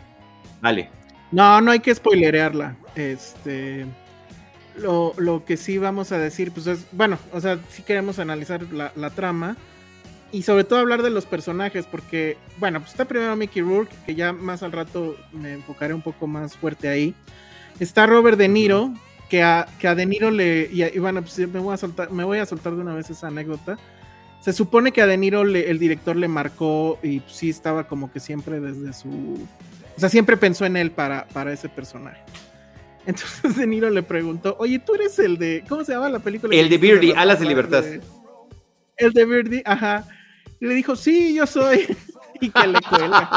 Vale. 0.61 0.89
No, 1.31 1.59
no 1.61 1.71
hay 1.71 1.79
que 1.79 1.93
spoilerearla. 1.93 2.77
Este. 2.95 3.85
Lo, 4.77 5.13
lo 5.17 5.45
que 5.45 5.57
sí 5.57 5.77
vamos 5.77 6.11
a 6.11 6.17
decir, 6.17 6.51
pues 6.51 6.67
es. 6.67 6.85
Bueno, 6.91 7.17
o 7.31 7.39
sea, 7.41 7.59
sí 7.69 7.81
queremos 7.83 8.19
analizar 8.19 8.61
la, 8.73 8.91
la 8.95 9.09
trama. 9.09 9.55
Y 10.31 10.41
sobre 10.41 10.65
todo 10.65 10.79
hablar 10.79 11.01
de 11.01 11.11
los 11.11 11.25
personajes, 11.25 11.85
porque, 11.85 12.37
bueno, 12.57 12.79
pues 12.79 12.91
está 12.91 13.05
primero 13.05 13.35
Mickey 13.37 13.61
Rourke, 13.61 13.95
que 14.05 14.15
ya 14.15 14.33
más 14.33 14.63
al 14.63 14.73
rato 14.73 15.15
me 15.31 15.53
enfocaré 15.53 15.93
un 15.93 16.01
poco 16.01 16.27
más 16.27 16.57
fuerte 16.57 16.89
ahí. 16.89 17.13
Está 17.79 18.05
Robert 18.05 18.37
De 18.37 18.49
Niro, 18.49 18.93
que 19.29 19.43
a, 19.43 19.65
que 19.79 19.87
a 19.87 19.95
De 19.95 20.05
Niro 20.05 20.31
le. 20.31 20.69
Y, 20.73 20.83
y 20.83 20.99
bueno, 20.99 21.21
pues 21.21 21.37
me 21.37 21.59
voy, 21.59 21.73
a 21.73 21.77
soltar, 21.77 22.11
me 22.11 22.25
voy 22.25 22.39
a 22.39 22.45
soltar 22.45 22.75
de 22.75 22.81
una 22.81 22.93
vez 22.93 23.09
esa 23.09 23.27
anécdota. 23.27 23.77
Se 24.41 24.51
supone 24.51 24.91
que 24.91 25.01
a 25.01 25.07
De 25.07 25.15
Niro 25.15 25.45
le- 25.45 25.69
el 25.71 25.79
director 25.79 26.15
le 26.17 26.27
marcó 26.27 26.99
y 27.01 27.21
pues, 27.21 27.33
sí 27.33 27.49
estaba 27.49 27.85
como 27.87 28.11
que 28.11 28.19
siempre 28.19 28.59
desde 28.59 28.91
su. 28.91 29.09
O 29.95 29.99
sea, 29.99 30.09
siempre 30.09 30.35
pensó 30.35 30.65
en 30.65 30.75
él 30.75 30.91
para, 30.91 31.27
para 31.29 31.53
ese 31.53 31.69
personaje. 31.69 32.19
Entonces 33.05 33.55
De 33.57 33.67
Niro 33.67 33.89
le 33.89 34.03
preguntó, 34.03 34.55
oye, 34.59 34.79
tú 34.79 34.95
eres 34.95 35.17
el 35.19 35.37
de. 35.37 35.63
¿Cómo 35.67 35.83
se 35.83 35.93
llama 35.93 36.09
la 36.09 36.19
película? 36.19 36.55
El 36.55 36.69
de 36.69 36.77
Birdie, 36.77 37.13
las 37.13 37.21
Alas 37.21 37.39
de 37.39 37.45
Libertad. 37.45 37.83
El 38.97 39.13
de 39.13 39.25
Birdie, 39.25 39.63
ajá. 39.65 40.07
Y 40.59 40.65
le 40.67 40.73
dijo, 40.73 40.95
sí, 40.95 41.35
yo 41.35 41.45
soy. 41.45 41.85
y 42.41 42.49
que 42.49 42.67
le 42.67 42.79
cuelga. 42.81 43.29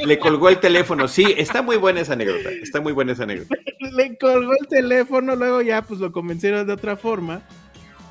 Le 0.04 0.18
colgó 0.18 0.50
el 0.50 0.60
teléfono. 0.60 1.08
Sí, 1.08 1.34
está 1.36 1.62
muy 1.62 1.76
buena 1.78 2.00
esa 2.00 2.12
anécdota. 2.12 2.50
Está 2.50 2.80
muy 2.82 2.92
buena 2.92 3.12
esa 3.12 3.22
anécdota. 3.22 3.56
le 3.80 4.16
colgó 4.18 4.52
el 4.60 4.68
teléfono, 4.68 5.34
luego 5.34 5.62
ya 5.62 5.80
pues 5.80 6.00
lo 6.00 6.12
convencieron 6.12 6.66
de 6.66 6.74
otra 6.74 6.96
forma. 6.96 7.42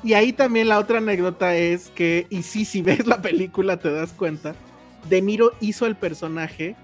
Y 0.02 0.14
ahí 0.14 0.32
también 0.32 0.68
la 0.68 0.78
otra 0.78 0.98
anécdota 0.98 1.54
es 1.56 1.90
que, 1.90 2.26
y 2.28 2.42
sí, 2.42 2.64
si 2.64 2.82
ves 2.82 3.06
la 3.06 3.22
película 3.22 3.76
te 3.78 3.90
das 3.92 4.12
cuenta, 4.12 4.54
De 5.08 5.22
Niro 5.22 5.52
hizo 5.60 5.86
el 5.86 5.94
personaje, 5.94 6.74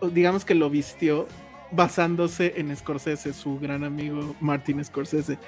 digamos 0.00 0.44
que 0.44 0.54
lo 0.54 0.70
vistió, 0.70 1.26
basándose 1.72 2.54
en 2.56 2.74
Scorsese, 2.76 3.32
su 3.32 3.58
gran 3.58 3.84
amigo 3.84 4.36
Martin 4.40 4.84
Scorsese. 4.84 5.38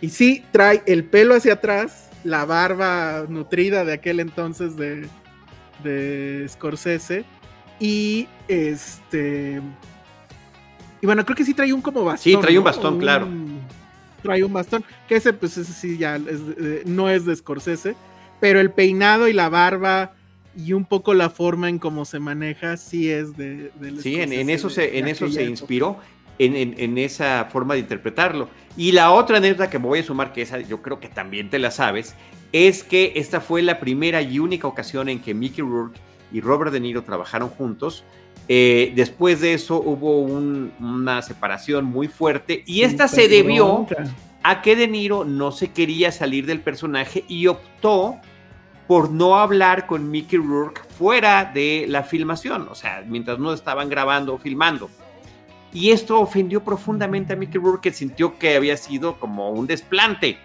Y 0.00 0.10
sí, 0.10 0.44
trae 0.52 0.82
el 0.86 1.04
pelo 1.04 1.34
hacia 1.34 1.54
atrás, 1.54 2.10
la 2.24 2.44
barba 2.44 3.24
nutrida 3.28 3.84
de 3.84 3.94
aquel 3.94 4.20
entonces 4.20 4.76
de, 4.76 5.08
de 5.82 6.46
Scorsese, 6.48 7.24
y 7.80 8.28
este... 8.48 9.60
Y 11.00 11.06
bueno, 11.06 11.24
creo 11.24 11.36
que 11.36 11.44
sí 11.44 11.54
trae 11.54 11.72
un 11.72 11.80
como 11.80 12.04
bastón. 12.04 12.32
Sí, 12.32 12.36
trae 12.40 12.58
un 12.58 12.64
¿no? 12.64 12.70
bastón, 12.70 12.98
claro. 12.98 13.28
Trae 14.22 14.42
un 14.42 14.52
bastón, 14.52 14.84
que 15.06 15.14
ese 15.14 15.32
pues 15.32 15.56
ese 15.56 15.72
sí 15.72 15.96
ya 15.96 16.16
es, 16.16 16.40
eh, 16.60 16.82
no 16.86 17.08
es 17.08 17.24
de 17.24 17.36
Scorsese, 17.36 17.94
pero 18.40 18.60
el 18.60 18.72
peinado 18.72 19.28
y 19.28 19.32
la 19.32 19.48
barba 19.48 20.12
y 20.58 20.72
un 20.72 20.84
poco 20.84 21.14
la 21.14 21.30
forma 21.30 21.68
en 21.68 21.78
cómo 21.78 22.04
se 22.04 22.18
maneja 22.18 22.76
sí 22.76 23.08
es 23.10 23.36
de... 23.36 23.70
del 23.80 24.02
Sí, 24.02 24.16
en, 24.20 24.50
eso 24.50 24.68
de- 24.68 24.74
se, 24.74 24.98
en 24.98 25.04
de 25.04 25.10
eso 25.12 25.28
se 25.28 25.44
inspiró, 25.44 25.98
en, 26.40 26.56
en- 26.56 26.74
en 26.78 26.98
esa 26.98 27.46
forma 27.52 27.74
de 27.74 27.80
interpretarlo. 27.80 28.48
Y 28.76 28.90
la 28.92 29.12
otra 29.12 29.36
anécdota 29.38 29.70
que 29.70 29.78
me 29.78 29.86
voy 29.86 30.00
a 30.00 30.02
sumar, 30.02 30.32
que 30.32 30.42
esa 30.42 30.58
yo 30.60 30.82
creo 30.82 30.98
que 30.98 31.08
también 31.08 31.48
te 31.50 31.58
la 31.60 31.70
sabes, 31.70 32.14
es 32.52 32.82
que 32.82 33.12
esta 33.16 33.40
fue 33.40 33.62
la 33.62 33.78
primera 33.78 34.20
y 34.22 34.38
única 34.40 34.66
ocasión 34.66 35.08
en 35.08 35.20
que 35.20 35.32
Mickey 35.34 35.62
Rourke 35.62 35.98
y 36.32 36.40
Robert 36.40 36.72
De 36.72 36.80
Niro 36.80 37.02
trabajaron 37.02 37.48
juntos. 37.50 38.04
Eh, 38.48 38.92
después 38.96 39.40
de 39.40 39.52
eso 39.54 39.80
hubo 39.80 40.20
un- 40.22 40.72
una 40.80 41.22
separación 41.22 41.84
muy 41.84 42.08
fuerte 42.08 42.62
y 42.66 42.82
esta 42.82 43.06
se 43.06 43.28
debió 43.28 43.86
a 44.42 44.62
que 44.62 44.74
De 44.74 44.88
Niro 44.88 45.24
no 45.24 45.52
se 45.52 45.70
quería 45.72 46.10
salir 46.12 46.46
del 46.46 46.60
personaje 46.60 47.24
y 47.28 47.46
optó 47.48 48.16
por 48.88 49.10
no 49.10 49.38
hablar 49.38 49.86
con 49.86 50.10
Mickey 50.10 50.38
Rourke 50.38 50.80
fuera 50.98 51.44
de 51.44 51.84
la 51.88 52.02
filmación, 52.02 52.66
o 52.70 52.74
sea, 52.74 53.04
mientras 53.06 53.38
no 53.38 53.52
estaban 53.52 53.90
grabando 53.90 54.34
o 54.34 54.38
filmando. 54.38 54.88
Y 55.74 55.90
esto 55.90 56.18
ofendió 56.18 56.64
profundamente 56.64 57.34
a 57.34 57.36
Mickey 57.36 57.60
Rourke, 57.60 57.90
que 57.90 57.92
sintió 57.92 58.38
que 58.38 58.56
había 58.56 58.78
sido 58.78 59.20
como 59.20 59.50
un 59.50 59.66
desplante. 59.66 60.38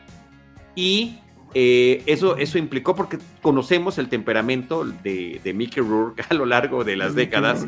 Y 0.75 1.19
eh, 1.53 2.03
eso, 2.05 2.35
eso 2.35 2.57
implicó, 2.57 2.93
porque 2.93 3.17
conocemos 3.41 3.97
el 3.97 4.09
temperamento 4.09 4.83
de, 4.83 5.39
de 5.41 5.53
Mickey 5.53 5.81
Rourke 5.81 6.25
a 6.29 6.33
lo 6.33 6.45
largo 6.45 6.83
de 6.83 6.97
las 6.97 7.15
décadas, 7.15 7.65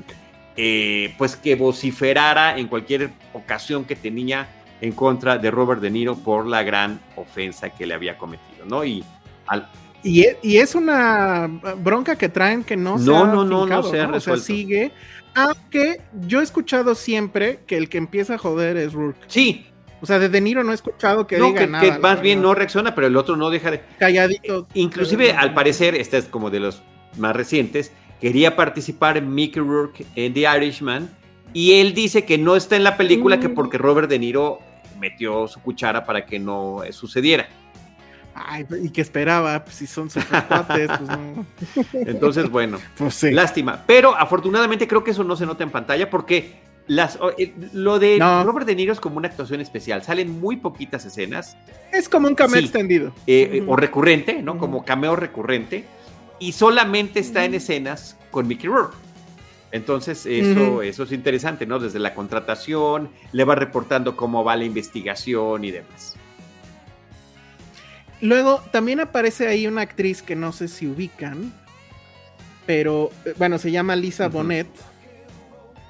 eh, 0.58 1.16
pues 1.18 1.38
que 1.38 1.56
vociferara 1.56 2.60
en 2.60 2.68
cualquier 2.68 3.12
ocasión 3.32 3.86
que 3.86 3.96
tenía 3.96 4.50
en 4.82 4.92
contra 4.92 5.38
de 5.38 5.52
Robert 5.52 5.80
De 5.80 5.90
Niro 5.90 6.18
por 6.18 6.46
la 6.46 6.64
gran 6.64 7.00
ofensa 7.16 7.70
que 7.70 7.86
le 7.86 7.94
había 7.94 8.18
cometido, 8.18 8.66
¿no? 8.66 8.84
Y 8.84 9.06
al, 9.48 9.70
Y 10.06 10.22
es, 10.22 10.38
y 10.44 10.58
es 10.58 10.76
una 10.76 11.48
bronca 11.84 12.16
que 12.16 12.30
traen 12.30 12.64
que 12.64 12.78
no 12.78 13.00
se 13.00 13.06
No, 13.06 13.24
ha 13.24 13.28
no, 13.28 13.44
no, 13.44 13.66
no 13.66 13.68
se 13.68 13.74
ha 13.74 13.80
O 13.80 13.84
sea, 13.92 14.08
resuelto. 14.08 14.44
sigue. 14.46 14.92
Aunque 15.34 16.00
yo 16.28 16.40
he 16.40 16.44
escuchado 16.44 16.96
siempre 16.96 17.60
que 17.68 17.76
el 17.76 17.90
que 17.90 17.98
empieza 17.98 18.36
a 18.36 18.38
joder 18.38 18.78
es 18.78 18.94
Rourke. 18.94 19.20
sí, 19.28 19.66
O 20.02 20.06
sea, 20.06 20.20
de 20.20 20.30
De 20.30 20.40
Niro 20.42 20.64
no 20.64 20.72
he 20.72 20.76
escuchado 20.76 21.26
que 21.28 21.38
no, 21.40 21.48
diga 21.48 21.60
que, 21.62 21.68
nada. 21.68 21.84
que 21.96 22.00
más 22.00 22.22
bien 22.22 22.42
no 22.42 22.54
reacciona, 22.54 22.94
pero 22.94 23.08
el 23.08 23.18
otro 23.18 23.36
no 23.36 23.50
deja 23.50 23.72
de. 23.72 23.82
Calladito. 24.00 24.68
Inclusive, 24.76 25.32
al 25.34 25.54
parecer, 25.54 25.96
este 25.96 26.18
es 26.18 26.26
como 26.26 26.50
de 26.52 26.60
los 26.60 26.84
más 27.18 27.36
recientes, 27.36 27.92
quería 28.22 28.56
participar 28.56 29.22
Mickey 29.22 29.62
Rourke 29.62 30.06
en 30.16 30.34
The 30.34 30.42
Irishman 30.58 31.10
y 31.54 31.80
él 31.80 31.94
dice 31.94 32.26
que 32.26 32.38
no 32.38 32.56
está 32.56 32.76
en 32.76 32.84
la 32.84 32.96
película 32.98 33.40
que 33.40 33.50
Mm. 33.50 33.56
porque 33.56 33.78
Robert 33.78 34.10
De 34.10 34.20
Niro 34.20 34.60
metió 35.00 35.48
su 35.48 35.60
cuchara 35.62 36.06
para 36.06 36.26
que 36.26 36.38
no 36.40 36.84
eh, 36.84 36.94
sucediera. 36.94 37.48
Ay, 38.38 38.66
y 38.84 38.90
que 38.90 39.00
esperaba, 39.02 39.64
pues 39.64 39.78
si 39.78 39.88
son 39.88 40.10
super 40.10 40.44
cuates, 40.46 40.90
pues 40.90 41.10
no. 41.10 41.46
Entonces, 41.94 42.50
bueno, 42.50 42.78
Pues 42.98 43.16
sí. 43.16 43.32
lástima. 43.32 43.84
Pero 43.88 44.14
afortunadamente 44.16 44.88
creo 44.88 45.04
que 45.06 45.12
eso 45.12 45.24
no 45.24 45.36
se 45.38 45.46
nota 45.46 45.64
en 45.64 45.70
pantalla 45.72 46.10
porque 46.10 46.60
las, 46.88 47.18
eh, 47.38 47.54
lo 47.72 47.98
de 47.98 48.20
No. 48.20 48.44
Robert 48.44 48.68
De 48.68 48.76
Niro 48.76 48.92
es 48.92 49.00
como 49.00 49.18
una 49.18 49.30
actuación 49.30 49.62
especial. 49.62 50.04
Salen 50.04 50.40
muy 50.40 50.58
poquitas 50.58 51.06
escenas 51.06 51.56
Es 51.94 52.10
como 52.10 52.28
un 52.28 52.36
cameo 52.36 52.58
Sí. 52.60 52.66
extendido. 52.66 53.14
eh, 53.26 53.50
eh, 53.54 53.64
o 53.66 53.76
recurrente, 53.78 54.42
¿no? 54.44 54.58
Como 54.58 54.84
cameo 54.84 55.16
recurrente. 55.16 55.86
Y 56.38 56.52
solamente 56.52 57.22
está 57.22 57.46
en 57.46 57.54
escenas 57.56 58.18
con 58.32 58.48
Mickey 58.48 58.68
Rourke. 58.70 58.96
Entonces, 59.72 60.26
eso, 60.26 60.82
eso 60.82 61.04
es 61.04 61.12
interesante, 61.12 61.66
¿no? 61.66 61.80
Desde 61.80 62.00
la 62.00 62.14
contratación, 62.14 63.10
le 63.32 63.44
va 63.46 63.56
reportando 63.56 64.16
cómo 64.16 64.44
va 64.44 64.56
la 64.56 64.64
investigación 64.66 65.64
y 65.66 65.72
demás. 65.72 66.16
Luego 68.22 68.62
también 68.72 69.00
aparece 69.00 69.48
ahí 69.48 69.68
una 69.68 69.82
actriz 69.82 70.22
que 70.22 70.36
no 70.36 70.52
sé 70.52 70.68
si 70.68 70.88
ubican, 70.88 71.54
pero 72.66 73.12
eh, 73.26 73.34
bueno, 73.38 73.58
se 73.58 73.72
llama 73.72 73.96
Lisa. 73.96 74.28
Bonet, 74.30 74.68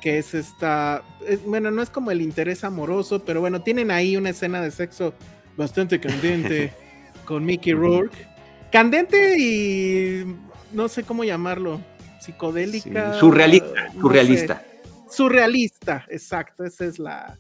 que 0.02 0.18
es 0.18 0.34
esta, 0.34 1.04
es- 1.28 1.44
bueno, 1.46 1.72
no 1.72 1.82
es 1.82 1.90
como 1.90 2.12
el 2.12 2.22
interés 2.22 2.64
amoroso, 2.64 3.24
pero 3.24 3.42
bueno, 3.42 3.62
tienen 3.62 3.92
ahí 3.92 4.18
una 4.18 4.30
escena 4.32 4.62
de 4.62 4.72
sexo 4.72 5.14
bastante 5.56 6.00
candente 6.00 6.74
con 7.26 7.46
Mickey. 7.46 7.74
Rourke. 7.74 8.28
Candente 8.72 9.38
y 9.40 10.26
no 10.74 10.90
sé 10.90 11.04
cómo 11.04 11.24
llamarlo, 11.24 11.80
psicodélica. 12.20 13.14
Sí, 13.14 13.20
surrealista, 13.20 13.70
no 13.86 13.92
sé. 13.94 14.00
surrealista. 14.02 14.64
Surrealista, 15.10 16.06
exacto, 16.10 16.66
esa 16.66 16.86
es 16.86 17.00
la, 17.00 17.40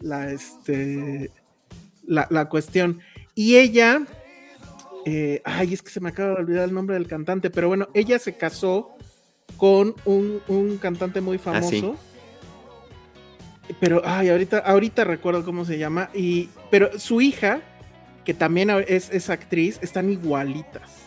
la, 0.00 0.32
este, 0.32 1.30
la, 2.06 2.26
la 2.30 2.48
cuestión. 2.48 3.00
Y 3.34 3.56
ella, 3.56 4.02
eh, 5.04 5.42
ay, 5.44 5.74
es 5.74 5.82
que 5.82 5.90
se 5.90 6.00
me 6.00 6.10
acaba 6.10 6.30
de 6.30 6.36
olvidar 6.36 6.68
el 6.68 6.74
nombre 6.74 6.94
del 6.94 7.06
cantante, 7.06 7.50
pero 7.50 7.68
bueno, 7.68 7.88
ella 7.94 8.18
se 8.18 8.36
casó 8.36 8.96
con 9.56 9.94
un, 10.04 10.40
un 10.48 10.78
cantante 10.78 11.20
muy 11.20 11.38
famoso. 11.38 11.96
Pero, 13.80 14.02
ay, 14.04 14.28
ahorita, 14.28 14.58
ahorita 14.58 15.04
recuerdo 15.04 15.44
cómo 15.44 15.64
se 15.64 15.78
llama. 15.78 16.10
Y, 16.14 16.50
pero 16.70 16.98
su 16.98 17.20
hija, 17.20 17.60
que 18.24 18.34
también 18.34 18.70
es, 18.70 19.10
es 19.10 19.30
actriz, 19.30 19.78
están 19.82 20.10
igualitas. 20.10 21.04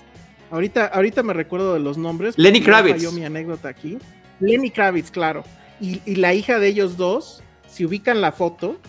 Ahorita, 0.49 0.87
ahorita 0.87 1.23
me 1.23 1.33
recuerdo 1.33 1.73
de 1.73 1.79
los 1.79 1.97
nombres. 1.97 2.37
Lenny 2.37 2.61
Kravitz. 2.61 2.95
falló 2.95 3.11
mi 3.11 3.25
anécdota 3.25 3.69
aquí. 3.69 3.97
Lenny 4.39 4.71
Kravitz, 4.71 5.11
claro. 5.11 5.43
Y, 5.79 6.01
y 6.05 6.15
la 6.15 6.33
hija 6.33 6.57
de 6.59 6.67
ellos 6.67 6.97
dos, 6.97 7.43
si 7.67 7.85
ubican 7.85 8.21
la 8.21 8.31
foto, 8.31 8.79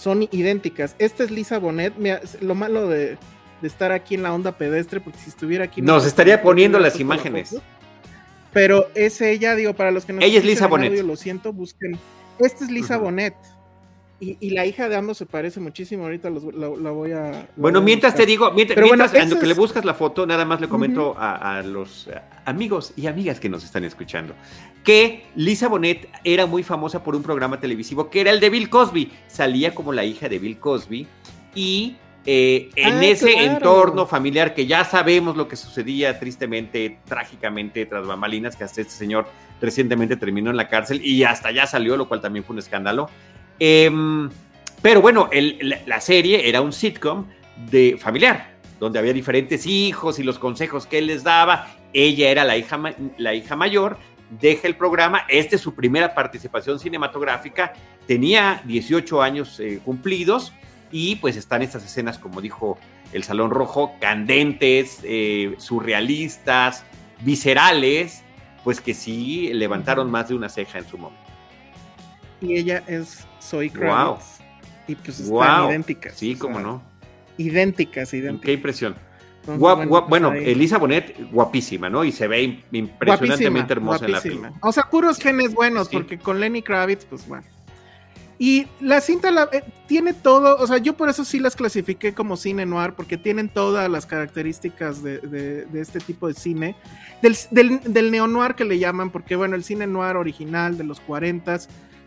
son 0.00 0.26
idénticas. 0.30 0.96
Esta 0.98 1.24
es 1.24 1.30
Lisa 1.30 1.58
Bonet. 1.58 1.94
Mira, 1.98 2.20
lo 2.40 2.54
malo 2.54 2.88
de, 2.88 3.18
de 3.60 3.68
estar 3.68 3.92
aquí 3.92 4.14
en 4.14 4.22
la 4.22 4.32
onda 4.32 4.56
pedestre, 4.56 4.98
porque 5.00 5.18
si 5.18 5.28
estuviera 5.28 5.64
aquí. 5.64 5.82
Nos 5.82 6.06
estaría 6.06 6.40
poniendo 6.42 6.78
las 6.78 6.94
la 6.96 7.00
imágenes. 7.02 7.56
Pero 8.52 8.88
es 8.94 9.20
ella, 9.20 9.54
digo, 9.54 9.74
para 9.74 9.90
los 9.90 10.06
que 10.06 10.14
no 10.14 10.22
Ella 10.22 10.38
es 10.38 10.44
Lisa 10.44 10.66
Bonet. 10.66 11.04
lo 11.04 11.16
siento, 11.16 11.52
busquen. 11.52 11.98
Esta 12.38 12.64
es 12.64 12.70
Lisa. 12.70 12.96
Bonet. 12.96 13.34
Y, 14.20 14.36
y 14.38 14.50
la 14.50 14.66
hija 14.66 14.88
de 14.90 14.96
ambos 14.96 15.16
se 15.16 15.24
parece 15.24 15.60
muchísimo. 15.60 16.04
Ahorita 16.04 16.28
los- 16.28 16.44
la, 16.54 16.68
la 16.68 16.90
voy 16.90 17.12
a. 17.12 17.20
la 17.30 17.46
Bueno, 17.56 17.80
voy 17.80 17.84
a 17.84 17.86
mientras 17.86 18.14
te 18.14 18.26
digo, 18.26 18.50
mientras, 18.52 18.74
Pero 18.74 18.88
bueno, 18.88 19.04
mientras, 19.04 19.26
ese 19.26 19.38
que 19.38 19.46
le 19.46 19.54
buscas 19.54 19.84
la 19.84 19.94
foto, 19.94 20.26
nada 20.26 20.44
más 20.44 20.60
le 20.60 20.68
comento 20.68 21.16
a, 21.18 21.56
a 21.58 21.62
los 21.62 22.06
eh, 22.08 22.20
amigos 22.44 22.92
y 22.96 23.06
amigas 23.06 23.40
que 23.40 23.48
nos 23.48 23.64
están 23.64 23.84
escuchando 23.84 24.34
que 24.84 25.24
Lisa 25.36 25.68
Bonet 25.68 26.08
era 26.24 26.46
muy 26.46 26.62
famosa 26.62 27.02
por 27.04 27.14
un 27.14 27.22
programa 27.22 27.60
televisivo 27.60 28.08
que 28.08 28.20
era 28.22 28.30
el 28.30 28.40
de 28.40 28.48
Bill 28.50 28.68
Cosby. 28.70 29.10
Salía 29.26 29.74
como 29.74 29.92
la 29.92 30.04
hija 30.04 30.28
de 30.28 30.38
Bill 30.38 30.58
Cosby 30.58 31.06
y 31.54 31.96
eh, 32.26 32.68
en 32.76 32.94
Ah, 32.98 33.04
ese 33.06 33.32
claro. 33.32 33.52
entorno 33.54 34.06
familiar 34.06 34.52
que 34.54 34.66
ya 34.66 34.84
sabemos 34.84 35.36
lo 35.36 35.48
que 35.48 35.56
sucedía 35.56 36.18
tristemente, 36.18 36.98
trágicamente 37.06 37.86
tras 37.86 38.06
bambalinas, 38.06 38.56
que 38.56 38.64
hasta 38.64 38.82
este 38.82 38.92
señor 38.94 39.26
recientemente 39.60 40.16
terminó 40.16 40.50
en 40.50 40.56
la 40.56 40.68
cárcel 40.68 41.04
y 41.04 41.24
hasta 41.24 41.50
ya 41.50 41.66
salió, 41.66 41.96
lo 41.96 42.08
cual 42.08 42.20
también 42.20 42.44
fue 42.44 42.52
un 42.54 42.58
escándalo. 42.60 43.08
Em, 43.60 44.28
pero 44.82 45.00
bueno, 45.00 45.28
el- 45.30 45.58
la, 45.62 45.78
la 45.86 46.00
serie 46.00 46.48
era 46.48 46.60
un 46.60 46.72
sitcom 46.72 47.26
de 47.70 47.96
familiar, 47.98 48.56
donde 48.80 48.98
había 48.98 49.12
diferentes 49.12 49.66
hijos 49.66 50.18
y 50.18 50.22
los 50.22 50.38
consejos 50.38 50.86
que 50.86 50.98
él 50.98 51.06
les 51.06 51.22
daba. 51.22 51.68
Ella 51.92 52.30
era 52.30 52.44
la 52.44 52.56
hija, 52.56 52.80
la 53.18 53.34
hija 53.34 53.56
mayor, 53.56 53.98
deja 54.40 54.66
el 54.66 54.76
programa, 54.76 55.24
esta 55.28 55.56
es 55.56 55.60
su 55.60 55.74
primera 55.74 56.14
participación 56.14 56.78
cinematográfica, 56.78 57.72
tenía 58.06 58.62
18 58.64 59.20
años 59.22 59.58
eh, 59.60 59.80
cumplidos 59.84 60.52
y 60.92 61.16
pues 61.16 61.36
están 61.36 61.62
estas 61.62 61.84
escenas, 61.84 62.16
como 62.18 62.40
dijo 62.40 62.78
el 63.12 63.24
Salón 63.24 63.50
Rojo, 63.50 63.92
candentes, 64.00 65.00
eh, 65.02 65.54
surrealistas, 65.58 66.84
viscerales, 67.20 68.22
pues 68.62 68.80
que 68.80 68.94
sí 68.94 69.50
levantaron 69.52 70.10
más 70.10 70.28
de 70.28 70.34
una 70.36 70.48
ceja 70.48 70.78
en 70.78 70.88
su 70.88 70.96
momento. 70.96 71.20
Y 72.40 72.56
ella 72.56 72.82
es 72.86 73.26
Zoe 73.42 73.68
Wow. 73.68 73.78
Kravitz. 73.78 74.24
Y 74.88 74.94
pues 74.96 75.20
están 75.20 75.60
Wow. 75.62 75.70
idénticas. 75.70 76.14
Sí, 76.16 76.32
o 76.32 76.36
sea, 76.36 76.40
cómo 76.42 76.60
no. 76.60 76.82
Idénticas, 77.38 78.10
Qué 78.10 78.18
idénticas. 78.18 78.54
impresión. 78.54 78.96
Entonces, 79.40 79.60
Guap- 79.62 79.76
bueno, 79.76 79.90
guap- 79.90 80.00
pues 80.08 80.10
bueno. 80.10 80.32
Elisa 80.32 80.76
Bonet, 80.78 81.16
guapísima, 81.32 81.88
¿no? 81.88 82.04
Y 82.04 82.12
se 82.12 82.28
ve 82.28 82.42
im- 82.42 82.60
impresionantemente 82.72 83.72
hermosa 83.72 84.04
en 84.04 84.12
la 84.12 84.18
guapísima. 84.18 84.48
película. 84.48 84.68
O 84.68 84.72
sea, 84.72 84.82
puros 84.90 85.18
genes 85.18 85.54
buenos, 85.54 85.88
Sí. 85.88 85.96
porque 85.96 86.18
con 86.18 86.40
Lenny 86.40 86.60
Kravitz, 86.62 87.04
pues 87.06 87.26
bueno. 87.26 87.44
Y 88.38 88.66
la 88.80 89.00
cinta 89.02 89.30
la- 89.30 89.48
eh, 89.52 89.62
tiene 89.86 90.14
todo, 90.14 90.56
o 90.56 90.66
sea, 90.66 90.78
yo 90.78 90.94
por 90.94 91.08
eso 91.10 91.24
sí 91.26 91.38
las 91.38 91.56
clasifiqué 91.56 92.14
como 92.14 92.36
cine 92.38 92.64
noir, 92.64 92.94
porque 92.94 93.18
tienen 93.18 93.48
todas 93.50 93.90
las 93.90 94.06
características 94.06 95.02
de, 95.02 95.18
de- 95.18 95.64
de 95.66 95.80
este 95.80 96.00
tipo 96.00 96.26
de 96.26 96.34
cine. 96.34 96.74
Del, 97.22 97.36
del, 97.50 97.80
del 97.92 98.10
neo-noir 98.10 98.54
que 98.54 98.64
le 98.64 98.78
llaman, 98.78 99.10
porque 99.10 99.36
bueno, 99.36 99.56
el 99.56 99.64
cine 99.64 99.86
noir 99.86 100.16
original 100.16 100.78
de 100.78 100.84
los 100.84 101.00
40 101.00 101.58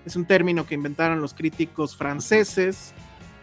es 0.06 0.16
un 0.16 0.26
término 0.26 0.66
que 0.66 0.76
inventaron 0.76 1.22
los 1.22 1.34
críticos 1.34 1.96
franceses 1.96 2.94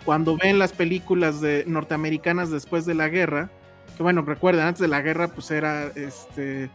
cuando 0.05 0.37
ven 0.37 0.59
las 0.59 0.73
películas 0.73 1.41
de, 1.41 1.65
norteamericanas 1.67 2.51
después 2.51 2.87
de 2.87 2.95
la 2.95 3.09
guerra. 3.09 3.51
Que 3.97 4.03
bueno, 4.03 4.23
recuerden, 4.23 4.65
antes 4.65 4.81
de 4.81 4.89
la 4.89 5.03
guerra, 5.03 5.29
pues 5.29 5.51
era 5.51 5.89
este. 5.95 6.71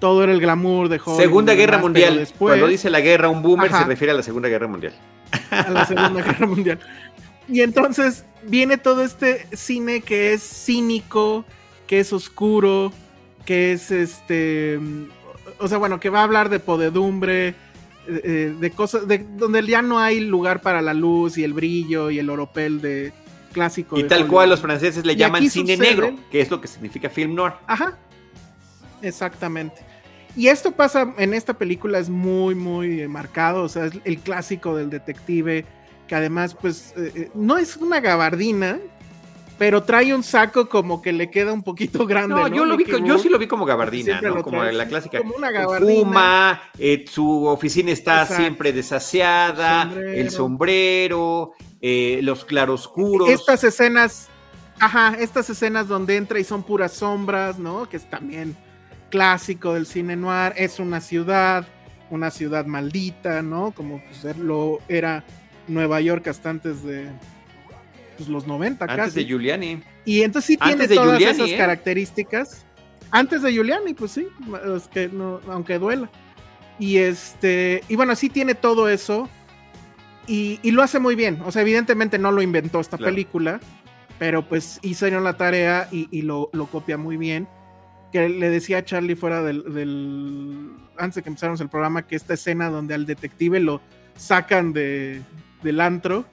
Todo 0.00 0.22
era 0.22 0.32
el 0.32 0.40
glamour 0.40 0.88
de 0.88 0.96
Hollywood. 0.96 1.20
Segunda 1.20 1.54
Guerra 1.54 1.78
Mundial. 1.78 2.16
Después, 2.16 2.52
Cuando 2.52 2.68
dice 2.68 2.88
la 2.88 3.00
guerra, 3.00 3.28
un 3.28 3.42
boomer 3.42 3.68
Ajá. 3.68 3.82
se 3.82 3.88
refiere 3.88 4.12
a 4.12 4.14
la 4.14 4.22
Segunda 4.22 4.48
Guerra 4.48 4.68
Mundial. 4.68 4.92
a 5.50 5.70
la 5.70 5.86
Segunda 5.86 6.22
Guerra 6.22 6.46
Mundial. 6.46 6.78
Y 7.48 7.62
entonces 7.62 8.24
viene 8.44 8.76
todo 8.78 9.02
este 9.02 9.46
cine 9.56 10.02
que 10.02 10.34
es 10.34 10.42
cínico, 10.42 11.44
que 11.86 12.00
es 12.00 12.12
oscuro, 12.12 12.92
que 13.44 13.72
es 13.72 13.90
este. 13.90 14.78
O 15.58 15.66
sea, 15.66 15.78
bueno, 15.78 15.98
que 15.98 16.10
va 16.10 16.20
a 16.20 16.24
hablar 16.24 16.48
de 16.50 16.60
podedumbre, 16.60 17.54
eh, 18.08 18.20
eh, 18.24 18.54
de 18.58 18.70
cosas, 18.70 19.06
de 19.06 19.18
donde 19.36 19.64
ya 19.66 19.82
no 19.82 19.98
hay 19.98 20.20
lugar 20.20 20.60
para 20.62 20.80
la 20.82 20.94
luz 20.94 21.38
y 21.38 21.44
el 21.44 21.52
brillo 21.52 22.10
y 22.10 22.18
el 22.18 22.30
oropel 22.30 22.80
de 22.80 23.12
clásico. 23.52 23.98
Y 23.98 24.02
de 24.02 24.08
tal 24.08 24.18
Hollywood. 24.20 24.32
cual 24.34 24.50
los 24.50 24.60
franceses 24.60 25.04
le 25.04 25.12
Y 25.12 25.16
llaman 25.16 25.48
cine 25.50 25.76
sucede- 25.76 25.88
negro, 25.90 26.16
que 26.30 26.40
es 26.40 26.50
lo 26.50 26.60
que 26.60 26.68
significa 26.68 27.08
film 27.10 27.34
noir. 27.34 27.52
Ajá. 27.66 27.96
Exactamente. 29.02 29.76
Y 30.36 30.48
esto 30.48 30.72
pasa 30.72 31.14
en 31.18 31.34
esta 31.34 31.54
película, 31.54 31.98
es 31.98 32.10
muy, 32.10 32.54
muy 32.54 33.08
marcado. 33.08 33.62
O 33.62 33.68
sea, 33.68 33.86
es 33.86 33.92
el 34.04 34.18
clásico 34.18 34.76
del 34.76 34.90
detective, 34.90 35.64
que 36.06 36.14
además, 36.14 36.56
pues, 36.60 36.94
eh, 36.96 37.30
no 37.34 37.58
es 37.58 37.76
una 37.76 38.00
gabardina, 38.00 38.78
pero 39.58 39.82
trae 39.82 40.14
un 40.14 40.22
saco 40.22 40.68
como 40.68 41.02
que 41.02 41.12
le 41.12 41.30
queda 41.30 41.52
un 41.52 41.62
poquito 41.62 42.06
grande. 42.06 42.34
No, 42.34 42.48
¿no? 42.48 42.54
yo, 42.54 42.64
lo 42.64 42.76
vi, 42.76 42.84
yo 43.04 43.18
sí 43.18 43.28
lo 43.28 43.38
vi 43.38 43.48
como 43.48 43.66
gabardina, 43.66 44.20
¿no? 44.20 44.42
Como 44.42 44.60
trae 44.60 44.72
la 44.72 44.86
clásica. 44.86 45.18
como 45.18 45.34
una 45.34 45.50
gabardina. 45.50 46.00
Fuma, 46.00 46.62
eh, 46.78 47.04
su 47.10 47.44
oficina 47.46 47.90
está 47.90 48.22
Exacto. 48.22 48.42
siempre 48.42 48.72
desaseada, 48.72 49.82
Sombrero. 49.82 50.12
el 50.12 50.30
sombrero, 50.30 51.52
eh, 51.80 52.20
los 52.22 52.44
claroscuros. 52.44 53.28
Estas 53.28 53.64
escenas, 53.64 54.28
ajá, 54.78 55.16
estas 55.18 55.50
escenas 55.50 55.88
donde 55.88 56.16
entra 56.16 56.38
y 56.38 56.44
son 56.44 56.62
puras 56.62 56.92
sombras, 56.92 57.58
¿no? 57.58 57.88
Que 57.88 57.96
es 57.96 58.08
también 58.08 58.56
clásico 59.10 59.74
del 59.74 59.86
cine 59.86 60.14
noir. 60.14 60.52
Es 60.56 60.78
una 60.78 61.00
ciudad, 61.00 61.66
una 62.10 62.30
ciudad 62.30 62.64
maldita, 62.64 63.42
¿no? 63.42 63.72
Como 63.72 64.00
pues, 64.04 64.36
lo 64.36 64.78
era 64.88 65.24
Nueva 65.66 66.00
York 66.00 66.28
hasta 66.28 66.50
antes 66.50 66.84
de 66.84 67.08
pues, 68.18 68.28
los 68.28 68.46
90 68.46 68.84
Antes 68.84 68.96
casi. 68.96 69.20
de 69.20 69.26
Giuliani. 69.26 69.80
y 70.04 70.22
entonces 70.22 70.46
sí 70.46 70.56
tiene 70.56 70.82
antes 70.82 70.96
todas 70.96 71.18
Giuliani, 71.18 71.38
esas 71.38 71.50
¿eh? 71.50 71.56
características. 71.56 72.66
Antes 73.10 73.42
de 73.42 73.52
Giuliani, 73.52 73.94
pues 73.94 74.10
sí, 74.10 74.28
es 74.76 74.88
que 74.88 75.08
no, 75.08 75.40
aunque 75.48 75.78
duela. 75.78 76.10
Y 76.78 76.98
este, 76.98 77.82
y 77.88 77.96
bueno, 77.96 78.14
sí 78.16 78.28
tiene 78.28 78.54
todo 78.54 78.88
eso. 78.88 79.28
Y, 80.26 80.58
lo 80.72 80.82
hace 80.82 80.98
muy 80.98 81.14
bien. 81.14 81.40
O 81.46 81.52
sea, 81.52 81.62
evidentemente 81.62 82.18
no 82.18 82.32
lo 82.32 82.42
inventó 82.42 82.80
esta 82.80 82.98
película, 82.98 83.60
pero 84.18 84.46
pues 84.46 84.78
hizo 84.82 85.08
la 85.08 85.38
tarea 85.38 85.88
y, 85.90 86.20
lo, 86.20 86.50
copia 86.70 86.98
muy 86.98 87.16
bien. 87.16 87.48
Que 88.12 88.28
le 88.28 88.50
decía 88.50 88.78
a 88.78 88.84
Charlie 88.84 89.16
fuera 89.16 89.42
del, 89.42 90.70
Antes 90.98 91.16
de 91.16 91.22
que 91.22 91.28
empezáramos 91.30 91.62
el 91.62 91.70
programa, 91.70 92.06
que 92.06 92.14
esta 92.14 92.34
escena 92.34 92.68
donde 92.68 92.94
al 92.94 93.06
detective 93.06 93.58
lo 93.60 93.80
sacan 94.16 94.74
de, 94.74 95.22
del 95.62 95.80
antro, 95.80 96.26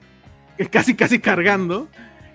casi 0.71 0.95
casi 0.95 1.19
cargando, 1.19 1.87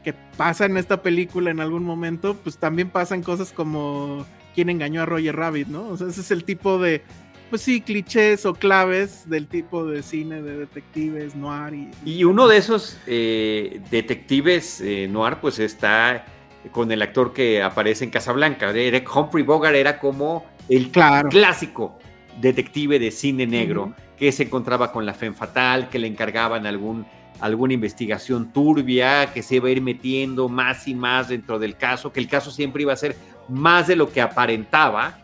que 0.04 0.14
pasa 0.36 0.66
en 0.66 0.76
esta 0.76 1.02
película 1.02 1.50
en 1.50 1.60
algún 1.60 1.84
momento, 1.84 2.34
pues 2.34 2.58
también 2.58 2.90
pasan 2.90 3.22
cosas 3.22 3.52
como 3.52 4.26
quién 4.54 4.70
engañó 4.70 5.02
a 5.02 5.06
Roger 5.06 5.36
Rabbit, 5.36 5.68
¿no? 5.68 5.88
O 5.88 5.96
sea, 5.96 6.08
ese 6.08 6.20
es 6.20 6.30
el 6.30 6.44
tipo 6.44 6.78
de 6.78 7.02
pues 7.50 7.62
sí, 7.62 7.80
clichés 7.80 8.46
o 8.46 8.54
claves 8.54 9.28
del 9.28 9.48
tipo 9.48 9.84
de 9.84 10.04
cine 10.04 10.40
de 10.40 10.56
detectives 10.56 11.34
noir. 11.34 11.88
Y, 12.04 12.22
uno 12.22 12.46
de 12.46 12.56
esos 12.56 12.96
eh, 13.08 13.80
detectives 13.90 14.80
eh, 14.80 15.08
noir, 15.10 15.38
pues 15.40 15.58
está 15.58 16.24
con 16.70 16.92
el 16.92 17.02
actor 17.02 17.32
que 17.32 17.60
aparece 17.60 18.04
en 18.04 18.10
Casablanca. 18.10 18.70
Eric 18.70 19.08
Humphrey 19.14 19.42
Bogart 19.42 19.74
era 19.74 19.98
como 19.98 20.46
el 20.68 20.90
clásico 20.90 21.98
detective 22.40 22.98
de 23.00 23.10
cine 23.10 23.46
negro 23.46 23.94
que 24.16 24.30
se 24.30 24.44
encontraba 24.44 24.92
con 24.92 25.04
la 25.04 25.14
Femme 25.14 25.34
Fatal, 25.34 25.88
que 25.88 25.98
le 25.98 26.06
encargaban 26.06 26.66
algún, 26.66 27.06
alguna 27.40 27.74
investigación 27.74 28.52
turbia, 28.52 29.32
que 29.32 29.42
se 29.42 29.56
iba 29.56 29.68
a 29.68 29.70
ir 29.70 29.82
metiendo 29.82 30.48
más 30.48 30.86
y 30.88 30.94
más 30.94 31.28
dentro 31.28 31.58
del 31.58 31.76
caso, 31.76 32.12
que 32.12 32.20
el 32.20 32.28
caso 32.28 32.50
siempre 32.50 32.82
iba 32.82 32.92
a 32.92 32.96
ser 32.96 33.16
más 33.48 33.86
de 33.86 33.96
lo 33.96 34.12
que 34.12 34.20
aparentaba 34.20 35.18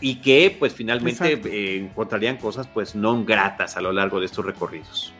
y 0.00 0.16
que 0.16 0.54
pues 0.58 0.74
finalmente 0.74 1.40
eh, 1.44 1.78
encontrarían 1.78 2.36
cosas 2.36 2.66
pues 2.66 2.94
no 2.94 3.24
gratas 3.24 3.76
a 3.76 3.80
lo 3.80 3.92
largo 3.92 4.20
de 4.20 4.26
estos 4.26 4.44
recorridos. 4.44 5.14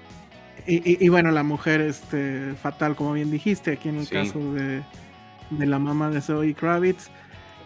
Y, 0.64 1.08
bueno, 1.08 1.32
la 1.32 1.42
mujer 1.42 1.80
este, 1.80 2.54
fatal, 2.54 2.94
como 2.94 3.14
bien 3.14 3.32
dijiste, 3.32 3.72
aquí 3.72 3.88
en 3.88 3.98
el 3.98 4.08
caso 4.08 4.38
de, 4.54 4.82
la 5.58 5.80
mamá 5.80 6.08
de 6.10 6.20
Zoe 6.20 6.54
Kravitz. 6.54 7.10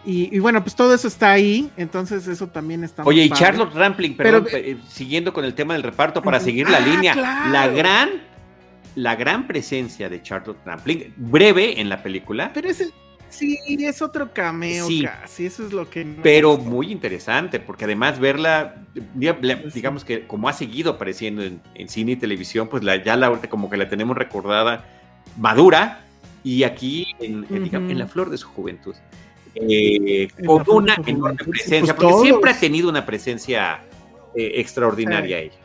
Y, 0.09 0.39
bueno, 0.39 0.63
pues 0.63 0.73
todo 0.73 0.93
eso 0.93 1.05
está 1.05 1.33
ahí, 1.33 1.69
entonces 1.75 2.29
eso 2.29 2.47
también 2.47 2.81
está. 2.85 3.03
Oye, 3.03 3.25
y 3.25 3.29
Charlotte 3.29 3.73
Rampling, 3.73 4.15
perdón, 4.15 4.47
eh, 4.53 4.77
siguiendo 4.87 5.33
con 5.33 5.43
el 5.43 5.53
tema 5.53 5.73
del 5.73 5.83
reparto 5.83 6.21
para 6.21 6.39
seguir 6.39 6.69
la 6.69 6.77
ah, 6.77 6.79
línea, 6.79 7.13
la 7.51 7.67
gran, 7.67 8.11
la 8.95 9.17
gran 9.17 9.47
presencia 9.47 10.07
de 10.07 10.21
Charlotte 10.21 10.59
Rampling, 10.65 11.13
breve 11.17 11.81
en 11.81 11.89
la 11.89 12.01
película. 12.01 12.51
Pero 12.53 12.69
es 12.69 12.79
el, 12.79 12.93
Sí, 13.29 13.59
es 13.67 14.01
otro 14.01 14.33
cameo 14.33 14.87
sí, 14.87 15.03
casi, 15.03 15.47
eso 15.47 15.65
es 15.65 15.73
lo 15.73 15.89
que... 15.89 16.05
pero 16.23 16.57
muy 16.57 16.91
interesante, 16.91 17.59
porque 17.59 17.83
además 17.83 18.19
verla, 18.19 18.75
digamos 19.73 20.05
que 20.05 20.25
como 20.25 20.47
ha 20.47 20.53
seguido 20.53 20.91
apareciendo 20.91 21.43
en, 21.43 21.89
cine 21.89 22.13
y 22.13 22.15
televisión, 22.15 22.69
pues 22.69 22.83
la, 22.83 23.03
ya 23.03 23.17
la 23.17 23.41
como 23.49 23.69
que 23.69 23.75
la 23.75 23.89
tenemos 23.89 24.15
recordada 24.15 24.85
madura 25.37 26.05
y 26.43 26.63
aquí 26.63 27.07
en, 27.19 27.45
la 27.99 28.07
flor 28.07 28.29
de 28.29 28.37
su 28.37 28.47
juventud. 28.47 28.95
Eh, 29.61 30.27
con 30.45 30.63
una 30.67 30.95
enorme 31.05 31.37
presencia, 31.37 31.95
pues 31.95 32.07
porque 32.11 32.23
siempre 32.23 32.51
ha 32.51 32.59
tenido 32.59 32.89
una 32.89 33.05
presencia 33.05 33.83
eh, 34.35 34.51
extraordinaria 34.55 35.39
ella. 35.39 35.55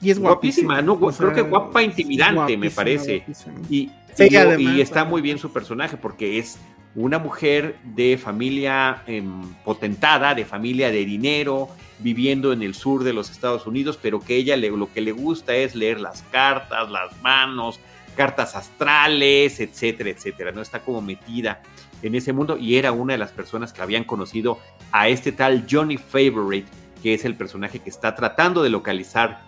Y 0.00 0.10
es 0.10 0.18
guapísima, 0.18 0.82
¿no? 0.82 0.98
creo 0.98 1.32
que 1.32 1.42
guapa, 1.42 1.82
intimidante, 1.82 2.56
me 2.56 2.70
parece. 2.70 3.24
Y, 3.70 3.90
y, 4.18 4.80
está 4.80 5.04
muy 5.04 5.22
bien 5.22 5.38
su 5.38 5.52
personaje 5.52 5.96
porque 5.96 6.38
es 6.38 6.58
una 6.94 7.18
mujer 7.18 7.76
de 7.84 8.18
familia 8.18 9.02
em, 9.06 9.54
potentada, 9.64 10.34
de 10.34 10.44
familia 10.44 10.90
de 10.90 11.04
dinero, 11.04 11.68
viviendo 12.00 12.52
en 12.52 12.62
el 12.62 12.74
sur 12.74 13.04
de 13.04 13.12
los 13.12 13.30
Estados 13.30 13.66
Unidos, 13.66 13.98
pero 14.02 14.20
que 14.20 14.36
ella 14.36 14.56
lo 14.56 14.92
que 14.92 15.00
le 15.00 15.12
gusta 15.12 15.54
es 15.54 15.76
leer 15.76 16.00
las 16.00 16.22
cartas, 16.32 16.90
las 16.90 17.16
manos, 17.22 17.78
cartas 18.16 18.56
astrales, 18.56 19.60
etcétera, 19.60 20.10
etcétera. 20.10 20.50
No 20.50 20.60
está 20.60 20.80
como 20.80 21.00
metida 21.00 21.62
en 22.02 22.14
ese 22.14 22.32
mundo 22.32 22.58
y 22.58 22.76
era 22.76 22.92
una 22.92 23.14
de 23.14 23.18
las 23.18 23.30
personas 23.30 23.72
que 23.72 23.82
habían 23.82 24.04
conocido 24.04 24.58
a 24.90 25.08
este 25.08 25.32
tal 25.32 25.66
Johnny 25.70 25.96
Favorite, 25.96 26.68
que 27.02 27.14
es 27.14 27.24
el 27.24 27.36
personaje 27.36 27.78
que 27.78 27.90
está 27.90 28.14
tratando 28.14 28.62
de 28.62 28.70
localizar 28.70 29.42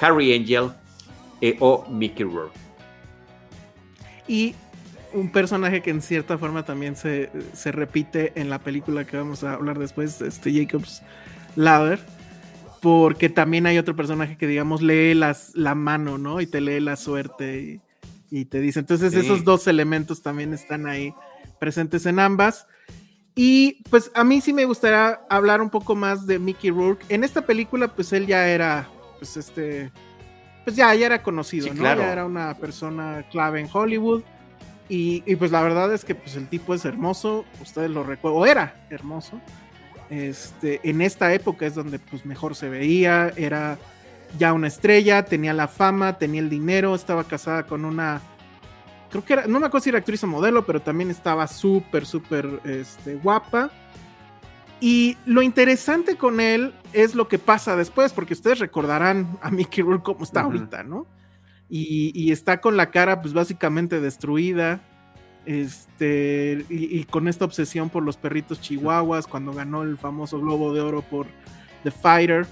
Harry 0.00 0.34
Angel 0.34 0.70
eh, 1.40 1.56
o 1.60 1.86
Mickey 1.88 2.24
Rourke. 2.24 2.56
Y 4.26 4.54
un 5.12 5.30
personaje 5.30 5.82
que 5.82 5.90
en 5.90 6.02
cierta 6.02 6.38
forma 6.38 6.64
también 6.64 6.96
se, 6.96 7.30
repite 7.66 8.32
en 8.34 8.50
la 8.50 8.58
película 8.58 9.04
que 9.04 9.16
vamos 9.16 9.44
a 9.44 9.54
hablar 9.54 9.78
después, 9.78 10.20
este 10.20 10.52
Jacobs 10.52 11.02
Ladder, 11.56 12.00
porque 12.80 13.28
también 13.28 13.66
hay 13.66 13.78
otro 13.78 13.94
personaje 13.94 14.36
que 14.36 14.46
digamos 14.46 14.82
lee 14.82 15.14
las, 15.14 15.54
la 15.54 15.74
mano, 15.74 16.18
¿no? 16.18 16.40
Y 16.40 16.46
te 16.46 16.60
lee 16.60 16.80
la 16.80 16.96
suerte 16.96 17.80
y, 18.30 18.44
te 18.46 18.60
dice. 18.60 18.80
Entonces 18.80 19.12
esos 19.12 19.44
dos 19.44 19.66
elementos 19.66 20.22
también 20.22 20.54
están 20.54 20.86
ahí 20.86 21.12
presentes 21.62 22.06
en 22.06 22.18
ambas. 22.18 22.66
Y 23.36 23.84
pues 23.88 24.10
a 24.16 24.24
mí 24.24 24.40
sí 24.40 24.52
me 24.52 24.64
gustaría 24.64 25.20
hablar 25.30 25.62
un 25.62 25.70
poco 25.70 25.94
más 25.94 26.26
de 26.26 26.40
Mickey 26.40 26.72
Rourke. 26.72 27.04
En 27.08 27.22
esta 27.22 27.42
película 27.42 27.86
pues 27.86 28.12
él 28.12 28.26
ya 28.26 28.48
era, 28.48 28.88
pues 29.20 29.36
este, 29.36 29.92
pues 30.64 30.74
ya, 30.74 30.92
ya 30.96 31.06
era 31.06 31.22
conocido, 31.22 31.72
¿no? 31.72 31.84
Ya 31.84 32.12
era 32.12 32.26
una 32.26 32.54
persona 32.54 33.24
clave 33.30 33.60
en 33.60 33.68
Hollywood. 33.72 34.24
Y, 34.88 35.20
pues 35.36 35.52
la 35.52 35.62
verdad 35.62 35.94
es 35.94 36.04
que 36.04 36.16
pues 36.16 36.34
el 36.34 36.48
tipo 36.48 36.74
es 36.74 36.84
hermoso, 36.84 37.44
ustedes 37.62 37.90
lo 37.90 38.02
recuerdan, 38.02 38.42
o 38.42 38.44
era 38.44 38.86
hermoso. 38.90 39.40
Este, 40.10 40.80
en 40.82 41.00
esta 41.00 41.32
época 41.32 41.64
es 41.64 41.76
donde 41.76 42.00
pues 42.00 42.26
mejor 42.26 42.56
se 42.56 42.68
veía, 42.68 43.32
era 43.36 43.78
ya 44.36 44.52
una 44.52 44.66
estrella, 44.66 45.24
tenía 45.24 45.54
la 45.54 45.68
fama, 45.68 46.18
tenía 46.18 46.40
el 46.40 46.50
dinero, 46.50 46.96
estaba 46.96 47.22
casada 47.22 47.66
con 47.68 47.84
una, 47.84 48.20
creo 49.12 49.24
que 49.24 49.32
era, 49.34 49.46
no 49.46 49.60
me 49.60 49.66
acuerdo 49.66 49.84
si 49.84 49.90
era 49.90 49.98
actriz 49.98 50.24
o 50.24 50.26
modelo, 50.26 50.64
pero 50.64 50.80
también 50.80 51.10
estaba 51.10 51.46
súper, 51.46 52.06
súper 52.06 52.60
este, 52.64 53.14
guapa. 53.16 53.70
Y 54.80 55.16
lo 55.26 55.42
interesante 55.42 56.16
con 56.16 56.40
él 56.40 56.72
es 56.92 57.14
lo 57.14 57.28
que 57.28 57.38
pasa 57.38 57.76
después, 57.76 58.12
porque 58.12 58.32
ustedes 58.32 58.58
recordarán 58.58 59.38
a 59.42 59.50
Mickey 59.50 59.84
Rourke 59.84 60.02
como 60.02 60.24
está 60.24 60.40
ahorita, 60.40 60.82
¿no? 60.82 61.06
Y, 61.68 62.32
está 62.32 62.60
con 62.60 62.76
la 62.76 62.90
cara, 62.90 63.22
pues 63.22 63.32
básicamente 63.32 64.00
destruida. 64.00 64.80
Este, 65.44 66.64
y, 66.68 67.04
con 67.04 67.28
esta 67.28 67.44
obsesión 67.44 67.90
por 67.90 68.02
los 68.02 68.16
perritos 68.16 68.60
chihuahuas, 68.60 69.26
cuando 69.26 69.52
ganó 69.52 69.82
el 69.82 69.98
famoso 69.98 70.40
Globo 70.40 70.74
de 70.74 70.80
Oro 70.80 71.02
por 71.02 71.26
The 71.84 71.90
Fighter. 71.90 72.46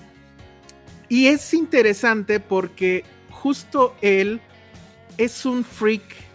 Y 1.08 1.26
es 1.26 1.52
interesante 1.52 2.38
porque 2.38 3.04
justo 3.30 3.94
él 4.00 4.40
es 5.18 5.44
un 5.44 5.64
freak 5.64 6.29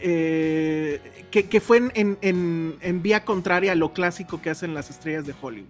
eh, 0.00 1.26
que, 1.30 1.60
fue 1.60 1.90
en, 1.94 3.02
vía 3.02 3.24
contraria 3.24 3.72
a 3.72 3.74
lo 3.74 3.92
clásico 3.92 4.40
que 4.40 4.50
hacen 4.50 4.74
las 4.74 4.90
estrellas 4.90 5.26
de 5.26 5.34
Hollywood. 5.40 5.68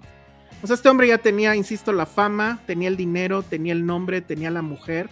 O 0.63 0.67
sea, 0.67 0.75
este 0.75 0.89
hombre 0.89 1.09
ya 1.09 1.19
tenía, 1.19 1.55
insisto, 1.55 1.93
la 1.93 2.07
fama, 2.07 2.61
tenía 2.67 2.89
el 2.89 2.97
dinero, 2.97 3.43
tenía 3.43 3.73
el 3.73 3.87
nombre, 3.87 4.21
tenía 4.21 4.51
la 4.51 4.63
mujer, 4.63 5.09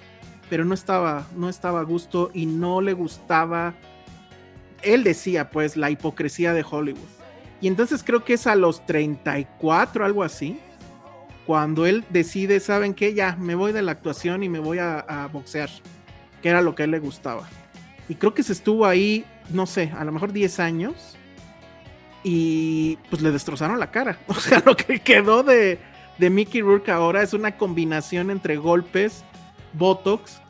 pero 0.50 0.64
no 0.64 0.74
estaba, 0.74 1.26
no 1.36 1.48
estaba 1.48 1.80
a 1.80 1.84
gusto 1.84 2.30
y 2.34 2.46
no 2.46 2.80
le 2.80 2.92
gustaba, 2.92 3.74
él 4.82 5.04
decía, 5.04 5.50
pues, 5.50 5.76
la 5.76 5.90
hipocresía 5.90 6.52
de 6.52 6.64
Hollywood. 6.68 7.08
Y 7.60 7.68
entonces 7.68 8.02
creo 8.04 8.24
que 8.24 8.34
es 8.34 8.46
a 8.46 8.54
los 8.54 8.84
34, 8.86 10.04
algo 10.04 10.22
así, 10.24 10.58
cuando 11.46 11.86
él 11.86 12.04
decide, 12.10 12.60
¿saben 12.60 12.92
qué? 12.92 13.14
Ya, 13.14 13.36
me 13.36 13.54
voy 13.54 13.72
de 13.72 13.82
la 13.82 13.92
actuación 13.92 14.42
y 14.42 14.48
me 14.48 14.58
voy 14.58 14.78
a, 14.78 14.98
a 14.98 15.28
boxear, 15.28 15.70
que 16.42 16.48
era 16.48 16.60
lo 16.60 16.74
que 16.74 16.82
a 16.82 16.84
él 16.84 16.90
le 16.90 16.98
gustaba. 16.98 17.48
Y 18.08 18.14
creo 18.14 18.34
que 18.34 18.42
se 18.42 18.52
estuvo 18.52 18.86
ahí, 18.86 19.24
no 19.50 19.66
sé, 19.66 19.92
a 19.96 20.04
lo 20.04 20.12
mejor 20.12 20.32
10 20.32 20.60
años. 20.60 21.16
Y 22.22 22.98
pues 23.10 23.22
le 23.22 23.30
destrozaron 23.30 23.78
la 23.78 23.90
cara. 23.90 24.18
O 24.28 24.34
sea, 24.34 24.62
lo 24.64 24.76
que 24.76 25.00
quedó 25.00 25.42
de, 25.42 25.78
de 26.18 26.30
Mickey 26.30 26.60
Rourke 26.60 26.90
ahora 26.90 27.22
es 27.22 27.34
una 27.34 27.56
combinación 27.56 28.30
entre 28.30 28.56
golpes, 28.56 29.24
botox. 29.72 30.40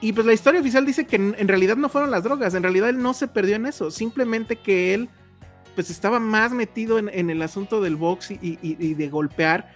Y 0.00 0.12
pues 0.12 0.26
la 0.26 0.34
historia 0.34 0.60
oficial 0.60 0.84
dice 0.84 1.06
que 1.06 1.16
en, 1.16 1.48
realidad 1.48 1.76
no 1.76 1.88
fueron 1.88 2.10
las 2.10 2.22
drogas. 2.22 2.54
En 2.54 2.62
realidad 2.62 2.90
él 2.90 3.00
no 3.00 3.14
se 3.14 3.28
perdió 3.28 3.56
en 3.56 3.66
eso. 3.66 3.90
Simplemente 3.90 4.56
que 4.56 4.94
él 4.94 5.08
pues 5.74 5.90
estaba 5.90 6.20
más 6.20 6.52
metido 6.52 6.98
en, 6.98 7.30
el 7.30 7.42
asunto 7.42 7.82
del 7.82 7.96
box 7.96 8.30
y, 8.30 8.38
y 8.40 8.94
de 8.94 9.08
golpear. 9.08 9.74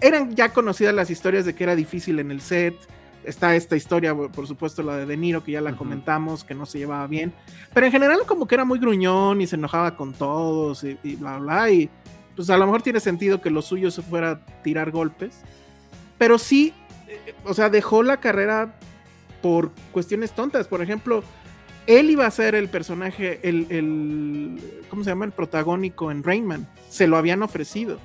Eran 0.00 0.34
ya 0.34 0.52
conocidas 0.52 0.94
las 0.94 1.10
historias 1.10 1.46
de 1.46 1.54
que 1.54 1.64
era 1.64 1.74
difícil 1.74 2.18
en 2.18 2.30
el 2.30 2.42
set 2.42 2.74
está 3.24 3.54
esta 3.54 3.76
historia, 3.76 4.14
por 4.14 4.46
supuesto, 4.46 4.82
la 4.82 4.96
de 4.96 5.06
De 5.06 5.16
Niro, 5.16 5.44
que 5.44 5.52
ya 5.52 5.60
la 5.60 5.76
comentamos, 5.76 6.44
que 6.44 6.54
no 6.54 6.66
se 6.66 6.78
llevaba 6.78 7.06
bien. 7.06 7.32
Pero 7.74 7.86
en 7.86 7.92
general, 7.92 8.20
como 8.26 8.46
que 8.46 8.54
era 8.54 8.64
muy 8.64 8.78
gruñón 8.78 9.40
y 9.40 9.46
se 9.46 9.56
enojaba 9.56 9.96
con 9.96 10.12
todos 10.12 10.84
y, 10.84 11.16
bla, 11.16 11.38
bla. 11.38 11.70
Y 11.70 11.90
pues 12.34 12.50
a 12.50 12.56
lo 12.56 12.66
mejor 12.66 12.82
tiene 12.82 13.00
sentido 13.00 13.40
que 13.40 13.50
lo 13.50 13.62
suyo 13.62 13.90
se 13.90 14.02
fuera 14.02 14.30
a 14.30 14.46
tirar 14.62 14.90
golpes. 14.90 15.42
Pero 16.16 16.38
sí, 16.38 16.72
eh, 17.06 17.34
o 17.44 17.54
sea, 17.54 17.68
dejó 17.68 18.02
la 18.02 18.18
carrera 18.18 18.78
por 19.42 19.72
cuestiones 19.92 20.32
tontas. 20.32 20.68
Por 20.68 20.82
ejemplo, 20.82 21.22
él 21.86 22.10
iba 22.10 22.26
a 22.26 22.30
ser 22.30 22.54
el 22.54 22.68
personaje, 22.68 23.40
el, 23.48 23.66
el 23.70 24.84
¿cómo 24.88 25.04
se 25.04 25.10
llama? 25.10 25.24
El 25.24 25.32
protagónico 25.32 26.10
en 26.10 26.22
Rainman. 26.22 26.68
Se 26.88 27.06
lo 27.06 27.16
habían 27.16 27.42
ofrecido. 27.42 27.98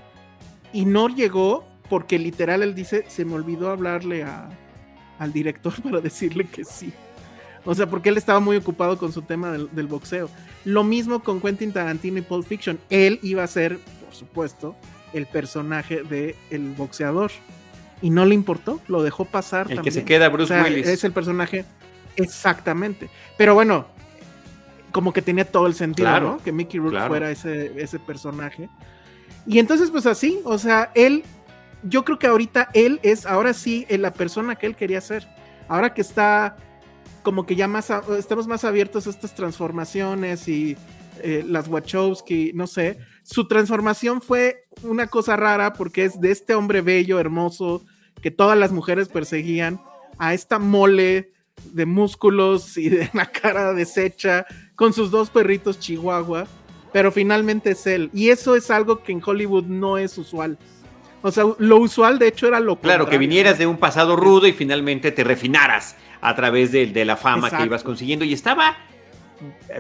Y 0.72 0.86
no 0.86 1.08
llegó 1.08 1.66
porque 1.90 2.18
literal 2.18 2.64
él 2.64 2.74
dice, 2.74 3.06
se 3.08 3.26
me 3.26 3.36
olvidó 3.36 3.70
hablarle 3.70 4.24
a, 4.24 4.50
al 5.24 5.34
director 5.34 5.74
para 5.84 6.00
decirle 6.02 6.46
que 6.46 6.64
sí. 6.64 6.94
O 7.66 7.74
sea, 7.74 7.90
porque 7.90 8.10
él 8.10 8.18
estaba 8.18 8.40
muy 8.40 8.58
ocupado 8.58 8.98
con 8.98 9.14
su 9.14 9.22
tema 9.22 9.52
del, 9.52 9.70
del 9.72 9.88
boxeo. 9.88 10.30
Lo 10.66 10.84
mismo 10.84 11.24
con 11.24 11.40
Quentin 11.40 11.72
Tarantino 11.72 12.20
y 12.20 12.22
Pulp 12.22 12.46
Fiction. 12.46 12.78
Él 12.90 13.20
iba 13.24 13.44
a 13.44 13.48
ser, 13.48 13.78
por 13.78 14.14
supuesto, 14.14 14.76
el 15.14 15.26
personaje 15.28 16.04
del 16.04 16.36
el 16.50 16.74
boxeador. 16.74 17.32
Y 18.02 18.10
no 18.10 18.26
le 18.26 18.36
importó, 18.36 18.82
lo 18.90 19.02
dejó 19.02 19.24
pasar. 19.24 19.68
El 19.70 19.78
también. 19.78 19.84
que 19.84 19.92
se 19.92 20.04
queda 20.04 20.28
Bruce 20.28 20.54
O 20.54 20.58
sea, 20.58 20.66
Willis. 20.66 20.88
Es 20.88 21.06
el 21.06 21.14
personaje. 21.14 21.64
Exactamente. 22.18 23.10
Pero 23.38 23.54
bueno, 23.54 23.88
como 24.92 25.14
que 25.14 25.22
tenía 25.22 25.46
todo 25.46 25.68
el 25.68 25.74
sentido, 25.74 26.10
Claro, 26.10 26.32
¿no? 26.34 26.38
Que 26.44 26.52
Mickey 26.52 26.80
Rourke 26.80 26.96
claro. 26.96 27.10
fuera 27.10 27.32
ese, 27.32 27.82
ese 27.82 28.00
personaje. 28.00 28.70
Y 29.46 29.60
entonces, 29.60 29.90
pues 29.90 30.06
así, 30.06 30.40
o 30.44 30.58
sea, 30.58 30.92
él, 30.96 31.24
yo 31.84 32.04
creo 32.06 32.20
que 32.20 32.28
ahorita 32.28 32.70
él 32.74 33.00
es, 33.04 33.26
ahora 33.26 33.54
sí, 33.54 33.86
eh, 33.90 33.98
la 33.98 34.14
persona 34.14 34.56
que 34.56 34.68
él 34.68 34.76
quería 34.76 35.02
ser. 35.02 35.28
Ahora 35.68 35.94
que 35.94 36.02
está 36.02 36.58
como 37.24 37.46
que 37.46 37.56
ya 37.56 37.68
más, 37.68 37.90
estamos 38.18 38.48
más 38.48 38.66
abiertos 38.66 39.08
a 39.08 39.10
estas 39.10 39.34
transformaciones 39.34 40.48
y 40.48 40.76
eh, 41.22 41.44
las 41.48 41.68
Wachowski, 41.70 42.52
no 42.54 42.68
sé, 42.68 43.00
su 43.24 43.48
transformación 43.48 44.22
fue 44.22 44.66
una 44.84 45.08
cosa 45.08 45.38
rara 45.38 45.74
porque 45.74 46.04
es 46.04 46.20
de 46.20 46.32
este 46.32 46.54
hombre 46.54 46.82
bello, 46.82 47.20
hermoso, 47.20 47.84
que 48.22 48.32
todas 48.32 48.58
las 48.58 48.72
mujeres 48.72 49.08
perseguían, 49.08 49.82
a 50.18 50.34
esta 50.34 50.60
mole 50.60 51.32
de 51.72 51.86
músculos 51.86 52.78
y 52.78 52.90
de 52.90 53.10
una 53.14 53.26
cara 53.26 53.74
deshecha, 53.74 54.46
con 54.76 54.94
sus 54.94 55.12
dos 55.12 55.30
perritos 55.30 55.80
chihuahua, 55.80 56.48
pero 56.92 57.12
finalmente 57.12 57.72
es 57.72 57.88
él. 57.88 58.10
Y 58.14 58.30
eso 58.30 58.56
es 58.56 58.70
algo 58.70 59.02
que 59.04 59.12
en 59.12 59.22
Hollywood 59.24 59.66
no 59.66 59.98
es 59.98 60.18
usual. 60.18 60.58
O 61.24 61.32
sea, 61.32 61.46
lo 61.58 61.78
usual 61.78 62.20
de 62.20 62.28
hecho 62.28 62.48
era 62.48 62.60
lo 62.60 62.76
Claro, 62.76 63.08
que 63.10 63.18
vinieras 63.18 63.58
de 63.58 63.66
un 63.66 63.78
pasado 63.78 64.16
rudo 64.16 64.46
y 64.46 64.52
finalmente 64.54 65.12
te 65.12 65.24
refinaras 65.24 65.96
a 66.22 66.36
través 66.36 66.72
de, 66.72 66.86
de 66.88 67.06
la 67.06 67.16
fama 67.18 67.50
que 67.50 67.64
ibas 67.64 67.84
consiguiendo. 67.84 68.26
Y 68.26 68.34
estaba, 68.34 68.78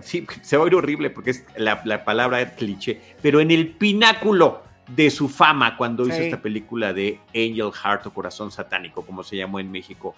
sí, 0.01 0.25
se 0.41 0.55
va 0.57 0.63
a 0.63 0.65
oír 0.65 0.75
horrible 0.75 1.09
porque 1.09 1.31
es 1.31 1.45
la, 1.57 1.81
la 1.85 2.03
palabra 2.05 2.55
cliché, 2.55 2.99
pero 3.21 3.41
en 3.41 3.51
el 3.51 3.67
pináculo 3.67 4.63
de 4.87 5.09
su 5.11 5.27
fama 5.29 5.77
cuando 5.77 6.03
hizo 6.07 6.15
esta 6.17 6.41
película 6.41 6.91
de 6.93 7.19
Angel 7.29 7.71
Heart 7.73 8.07
o 8.07 8.13
Corazón 8.13 8.51
Satánico, 8.51 9.05
como 9.05 9.21
se 9.23 9.35
llamó 9.37 9.59
en 9.59 9.69
México. 9.71 10.15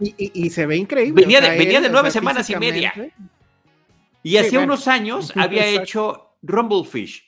Y, 0.00 0.14
y- 0.18 0.46
y 0.46 0.50
se 0.50 0.66
ve 0.66 0.76
increíble. 0.76 1.22
Venía 1.22 1.38
o 1.38 1.42
sea, 1.42 1.52
de- 1.52 1.58
venía 1.58 1.78
él, 1.78 1.82
de 1.84 1.88
o 1.90 1.92
nueve 1.92 2.10
sea, 2.10 2.20
semanas 2.20 2.48
y 2.50 2.56
media. 2.56 2.92
Y 4.22 4.30
Sí, 4.30 4.38
hacía 4.38 4.58
bueno. 4.58 4.72
unos 4.74 4.88
años 4.88 5.32
había 5.36 5.66
Exacto. 5.68 5.82
hecho 5.82 6.22
Rumblefish, 6.42 7.25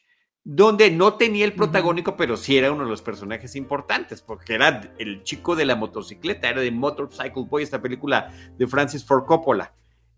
donde 0.50 0.90
no 0.90 1.12
tenía 1.12 1.44
el 1.44 1.52
protagónico, 1.52 2.16
pero 2.16 2.34
sí 2.38 2.56
era 2.56 2.72
uno 2.72 2.84
de 2.84 2.88
los 2.90 3.02
personajes 3.02 3.54
importantes, 3.54 4.22
porque 4.22 4.54
era 4.54 4.94
el 4.98 5.22
chico 5.22 5.54
de 5.54 5.66
la 5.66 5.76
motocicleta, 5.76 6.48
era 6.48 6.62
de 6.62 6.70
Motorcycle 6.70 7.44
Boy, 7.50 7.62
esta 7.64 7.82
película 7.82 8.32
de 8.56 8.66
Francis 8.66 9.04
Ford 9.04 9.26
Coppola. 9.26 9.74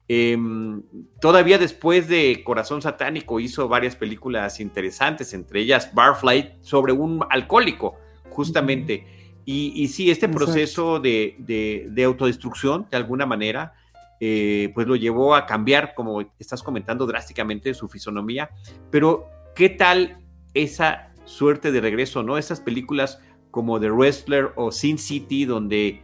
Em, 0.07 0.83
todavía 1.21 1.59
después 1.59 2.07
de 2.07 2.43
Corazón 2.45 2.81
Satánico 2.81 3.41
hizo 3.41 3.67
varias 3.67 3.97
películas 3.97 4.61
interesantes, 4.61 5.35
entre 5.35 5.63
ellas 5.63 5.93
Barfly, 5.93 6.53
sobre 6.61 6.93
un 6.93 7.25
alcohólico, 7.29 7.97
justamente. 8.29 9.05
Y, 9.45 9.73
y 9.83 9.89
sí, 9.89 10.13
este 10.13 10.29
proceso 10.29 11.01
de, 11.01 11.35
de- 11.39 11.89
de 11.91 12.05
autodestrucción, 12.05 12.87
de 12.89 12.97
alguna 12.99 13.27
manera, 13.27 13.73
eh, 14.21 14.71
pues 14.75 14.87
lo 14.87 14.95
llevó 14.95 15.35
a 15.35 15.45
cambiar, 15.45 15.95
como 15.95 16.21
estás 16.39 16.63
comentando, 16.63 17.05
drásticamente 17.05 17.75
su 17.75 17.89
fisonomía. 17.89 18.51
Pero, 18.93 19.27
¿qué 19.57 19.71
tal 19.71 20.19
esa 20.55 21.13
suerte 21.25 21.73
de 21.73 21.81
regreso, 21.81 22.23
no? 22.23 22.39
Esas 22.39 22.61
películas 22.61 23.21
como 23.51 23.81
The 23.81 23.91
Wrestler 23.91 24.51
o 24.57 24.73
Sin 24.73 24.99
City, 24.99 25.45
donde 25.45 26.03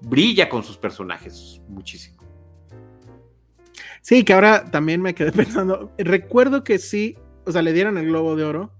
brilla 0.00 0.48
con 0.48 0.62
sus 0.62 0.76
personajes 0.76 1.60
muchísimo. 1.68 2.22
Sí, 4.00 4.24
que 4.24 4.32
ahora 4.32 4.70
también 4.70 5.00
me 5.00 5.14
quedé 5.14 5.32
pensando. 5.32 5.92
Recuerdo 5.98 6.64
que 6.64 6.78
sí, 6.78 7.16
o 7.46 7.52
sea, 7.52 7.62
le 7.62 7.72
dieron 7.72 7.98
el 7.98 8.06
Globo 8.06 8.36
de 8.36 8.44
Oro 8.44 8.72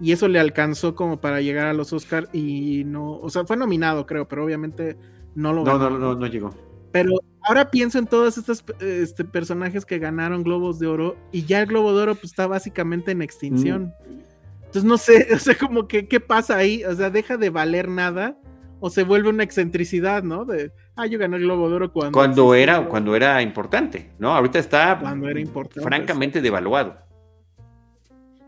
y 0.00 0.12
eso 0.12 0.28
le 0.28 0.38
alcanzó 0.38 0.94
como 0.94 1.20
para 1.20 1.40
llegar 1.40 1.66
a 1.66 1.72
los 1.72 1.92
Oscar 1.92 2.28
y 2.32 2.84
no, 2.84 3.18
o 3.18 3.30
sea, 3.30 3.44
fue 3.44 3.56
nominado, 3.56 4.06
creo, 4.06 4.28
pero 4.28 4.44
obviamente 4.44 4.96
no 5.34 5.52
lo 5.52 5.64
No, 5.64 5.78
ganó. 5.78 5.90
no, 5.90 5.98
no, 5.98 6.14
no 6.14 6.26
llegó. 6.26 6.54
Pero 6.92 7.12
ahora 7.42 7.70
pienso 7.70 7.98
en 7.98 8.06
todos 8.06 8.38
estos 8.38 8.64
este, 8.80 9.24
personajes 9.24 9.84
que 9.84 9.98
ganaron 9.98 10.42
Globos 10.42 10.78
de 10.78 10.86
Oro 10.86 11.16
y 11.32 11.44
ya 11.44 11.60
el 11.60 11.66
Globo 11.66 11.94
de 11.94 12.02
Oro 12.02 12.14
pues 12.14 12.26
está 12.26 12.46
básicamente 12.46 13.10
en 13.10 13.22
extinción. 13.22 13.92
Mm. 14.08 14.27
Entonces 14.68 14.84
no 14.84 14.96
sé, 14.98 15.28
o 15.34 15.38
sea, 15.38 15.56
como 15.56 15.88
que 15.88 16.06
qué 16.08 16.20
pasa 16.20 16.56
ahí, 16.56 16.84
o 16.84 16.94
sea, 16.94 17.10
deja 17.10 17.36
de 17.36 17.50
valer 17.50 17.88
nada 17.88 18.38
o 18.80 18.90
se 18.90 19.02
vuelve 19.02 19.28
una 19.30 19.42
excentricidad, 19.42 20.22
¿no? 20.22 20.44
De, 20.44 20.72
ah, 20.94 21.06
yo 21.06 21.18
gané 21.18 21.36
el 21.38 21.42
Globo 21.44 21.68
de 21.68 21.74
Oro 21.76 21.92
cuando 21.92 22.12
Cuando 22.16 22.54
era, 22.54 22.86
cuando 22.88 23.16
era 23.16 23.42
importante, 23.42 24.12
¿no? 24.18 24.34
Ahorita 24.34 24.58
está 24.60 24.98
Cuando 25.00 25.28
era 25.28 25.40
importante, 25.40 25.80
francamente 25.82 26.40
devaluado. 26.40 26.96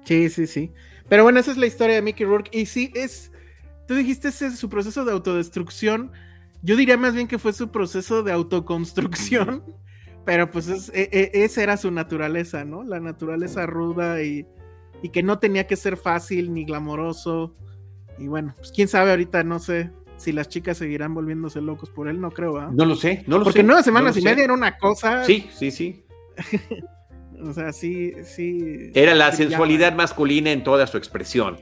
Sí, 0.05 0.29
sí, 0.31 0.47
sí. 0.47 0.73
Pero 1.09 1.25
bueno, 1.25 1.41
esa 1.41 1.51
es 1.51 1.57
la 1.57 1.67
historia 1.67 1.97
de 1.97 2.03
Mickey 2.03 2.25
Rourke. 2.27 2.51
Y 2.57 2.67
sí, 2.67 2.93
es. 2.95 3.33
Tú 3.89 3.95
dijiste 3.95 4.29
ese 4.29 4.47
es 4.47 4.59
su 4.59 4.69
proceso 4.69 5.05
de 5.05 5.13
autodestrucción. 5.13 6.13
Yo 6.63 6.77
diría 6.77 6.97
más 6.97 7.15
bien 7.15 7.27
que 7.27 7.39
fue 7.39 7.53
su 7.53 7.71
proceso 7.71 8.23
de 8.23 8.33
autoconstrucción. 8.33 9.65
Pero 10.25 10.51
pues 10.51 10.69
es- 10.69 10.91
e- 10.95 11.09
e- 11.13 11.45
esa 11.45 11.63
era 11.63 11.77
su 11.77 11.91
naturaleza, 11.91 12.65
¿no? 12.65 12.85
La 12.85 13.01
naturaleza 13.01 13.67
ruda 13.67 14.23
y, 14.23 14.47
y 15.03 15.09
que 15.11 15.23
no 15.23 15.39
tenía 15.39 15.67
que 15.67 15.77
ser 15.77 15.97
fácil 15.97 16.53
ni 16.53 16.65
glamoroso. 16.65 17.55
Y 18.19 18.29
bueno, 18.29 18.55
pues 18.57 18.71
quién 18.73 18.89
sabe 18.89 19.11
ahorita, 19.11 19.45
no 19.45 19.59
sé 19.59 19.91
si 20.17 20.33
las 20.33 20.49
chicas 20.49 20.77
seguirán 20.77 21.15
volviéndose 21.15 21.61
locos 21.63 21.89
por 21.91 22.07
él, 22.09 22.21
no 22.21 22.31
creo. 22.31 22.71
No 22.73 22.85
lo 22.85 22.95
sé, 22.95 23.25
no 23.27 23.39
lo 23.39 23.45
Porque 23.45 23.61
sé. 23.61 23.65
nueve 23.65 23.81
no 23.81 23.85
semanas 23.85 24.15
lo 24.15 24.19
y 24.19 24.23
sé. 24.23 24.29
media 24.29 24.45
era 24.45 24.53
una 24.53 24.77
cosa. 24.77 25.25
Sí, 25.25 25.49
sí, 25.53 25.71
sí. 25.71 26.05
O 27.43 27.55
sea, 27.55 27.73
sí, 27.73 28.13
sí. 28.23 28.91
Era 28.95 29.15
la 29.15 29.33
sensualidad 29.33 29.95
masculina 29.95 30.51
en 30.53 30.63
toda 30.63 30.87
su 30.87 30.99
expresión, 30.99 31.57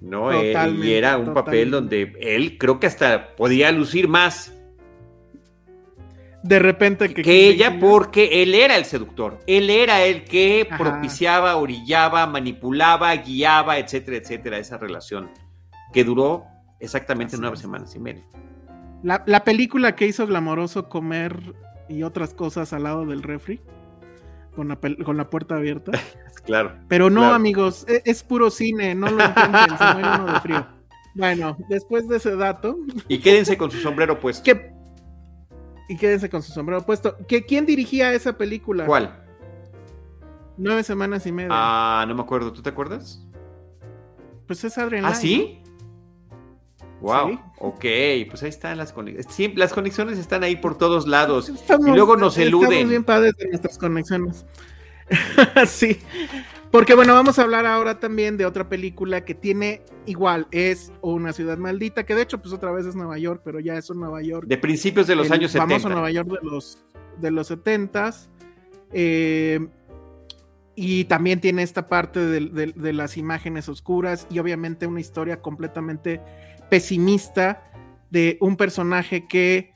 ¿no? 0.00 0.32
Eh, 0.32 0.54
y 0.82 0.92
era 0.94 1.18
un 1.18 1.32
papel 1.34 1.70
donde 1.70 2.14
él 2.20 2.58
creo 2.58 2.80
que 2.80 2.88
hasta 2.88 3.36
podía 3.36 3.70
lucir 3.70 4.08
más 4.08 4.52
De 6.42 6.58
repente 6.58 7.12
que, 7.12 7.22
que, 7.22 7.48
ella 7.48 7.78
porque 7.78 8.42
él 8.42 8.54
era 8.54 8.76
el 8.76 8.86
seductor. 8.86 9.38
Él 9.46 9.68
era 9.68 10.02
el 10.04 10.24
que 10.24 10.66
Ajá. 10.70 10.78
propiciaba, 10.78 11.56
orillaba, 11.56 12.26
manipulaba, 12.26 13.14
guiaba, 13.16 13.78
etcétera, 13.78 14.16
etcétera, 14.16 14.56
esa 14.58 14.78
relación 14.78 15.30
que 15.92 16.02
duró 16.04 16.44
exactamente 16.78 17.34
Así 17.34 17.40
nueve 17.42 17.56
es. 17.56 17.60
semanas 17.60 17.94
y 17.94 17.98
media. 17.98 18.24
La, 19.02 19.22
la 19.26 19.44
película 19.44 19.94
que 19.96 20.06
hizo 20.06 20.26
glamoroso 20.26 20.88
comer 20.88 21.54
y 21.88 22.02
otras 22.04 22.32
cosas 22.32 22.72
al 22.72 22.84
lado 22.84 23.04
del 23.04 23.22
refri, 23.22 23.60
con 24.54 24.68
la, 24.68 24.78
con 25.04 25.16
la 25.16 25.24
puerta 25.28 25.56
abierta. 25.56 25.92
Claro. 26.46 26.72
Pero 26.88 27.10
no, 27.10 27.20
Claro. 27.20 27.34
amigos, 27.34 27.84
e- 27.86 28.00
es, 28.06 28.22
puro 28.22 28.50
cine, 28.50 28.94
no 28.94 29.10
lo 29.10 29.22
intenten, 29.24 29.76
se 29.78 29.84
muere 29.92 30.08
uno 30.22 30.32
de 30.32 30.40
frío. 30.40 30.66
Bueno, 31.14 31.56
después 31.68 32.08
de 32.08 32.16
ese 32.16 32.34
dato, 32.34 32.76
Y 33.08 33.18
quédense 33.18 33.58
con 33.58 33.70
su 33.70 33.76
sombrero 33.78 34.18
puesto. 34.18 34.42
que... 34.44 34.72
Y 35.90 35.96
quédense 35.96 36.30
con 36.30 36.40
su 36.40 36.52
sombrero 36.52 36.86
puesto. 36.86 37.16
¿Que, 37.26 37.44
¿Quién 37.44 37.66
dirigía 37.66 38.12
esa 38.12 38.38
película? 38.38 38.86
¿Cuál? 38.86 39.24
Nueve 40.56 40.84
semanas 40.84 41.26
y 41.26 41.32
media. 41.32 41.48
Ah, 41.50 42.04
no 42.06 42.14
me 42.14 42.22
acuerdo. 42.22 42.52
¿Tú 42.52 42.62
te 42.62 42.70
acuerdas? 42.70 43.26
Pues 44.46 44.62
es 44.62 44.78
Adrian 44.78 45.04
¿Ah, 45.04 45.14
sí? 45.16 45.60
Wow, 47.00 47.30
Sí. 47.30 47.38
ok, 47.58 47.84
pues 48.30 48.42
ahí 48.44 48.50
están 48.50 48.78
las 48.78 48.92
conexiones. 48.92 49.34
Sí, 49.34 49.52
las 49.56 49.72
conexiones 49.72 50.16
están 50.18 50.44
ahí 50.44 50.54
por 50.54 50.78
todos 50.78 51.08
lados. 51.08 51.48
Estamos- 51.48 51.88
y 51.88 51.90
luego 51.90 52.16
nos 52.16 52.38
Estamos 52.38 52.62
eluden. 52.66 52.88
bien 52.88 53.02
padres 53.02 53.34
de 53.36 53.48
nuestras 53.48 53.76
conexiones. 53.76 54.46
sí. 55.66 55.98
Porque 56.70 56.94
bueno, 56.94 57.14
vamos 57.14 57.38
a 57.38 57.42
hablar 57.42 57.66
ahora 57.66 57.98
también 57.98 58.36
de 58.36 58.46
otra 58.46 58.68
película 58.68 59.24
que 59.24 59.34
tiene 59.34 59.82
igual, 60.06 60.46
es 60.52 60.92
una 61.02 61.32
ciudad 61.32 61.58
maldita, 61.58 62.04
que 62.06 62.14
de 62.14 62.22
hecho 62.22 62.40
pues 62.40 62.54
otra 62.54 62.70
vez 62.70 62.86
es 62.86 62.94
Nueva 62.94 63.18
York, 63.18 63.42
pero 63.44 63.58
ya 63.58 63.74
es 63.76 63.90
un 63.90 63.98
Nueva 63.98 64.22
York. 64.22 64.46
De 64.46 64.56
principios 64.56 65.08
de 65.08 65.16
los 65.16 65.26
el 65.26 65.32
años 65.32 65.52
famoso 65.52 65.88
70. 65.88 65.88
Nueva 65.94 66.10
York 66.12 66.28
de 66.28 66.48
los, 66.48 66.78
de 67.20 67.30
los 67.32 67.50
70s. 67.50 68.28
eh, 68.92 69.66
y 70.76 71.04
también 71.06 71.40
tiene 71.40 71.62
esta 71.62 71.88
parte 71.88 72.20
de, 72.20 72.40
de- 72.48 72.72
de 72.74 72.92
las 72.94 73.16
imágenes 73.18 73.68
oscuras 73.68 74.26
y 74.30 74.38
obviamente 74.38 74.86
una 74.86 75.00
historia 75.00 75.42
completamente 75.42 76.22
pesimista 76.70 77.64
de 78.10 78.38
un 78.40 78.56
personaje 78.56 79.26
que 79.28 79.74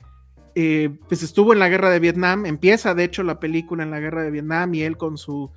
eh, 0.55 0.97
pues 1.07 1.21
estuvo 1.21 1.53
en 1.53 1.59
la 1.59 1.69
guerra 1.69 1.89
de 1.91 1.99
Vietnam. 1.99 2.45
Empieza 2.45 2.95
de 2.95 3.03
hecho 3.03 3.21
la 3.21 3.39
película 3.39 3.83
en 3.83 3.91
la 3.91 3.99
guerra 3.99 4.23
de 4.23 4.31
Vietnam 4.31 4.73
y 4.73 4.81
él 4.83 4.97
con 4.97 5.17
su, 5.17 5.51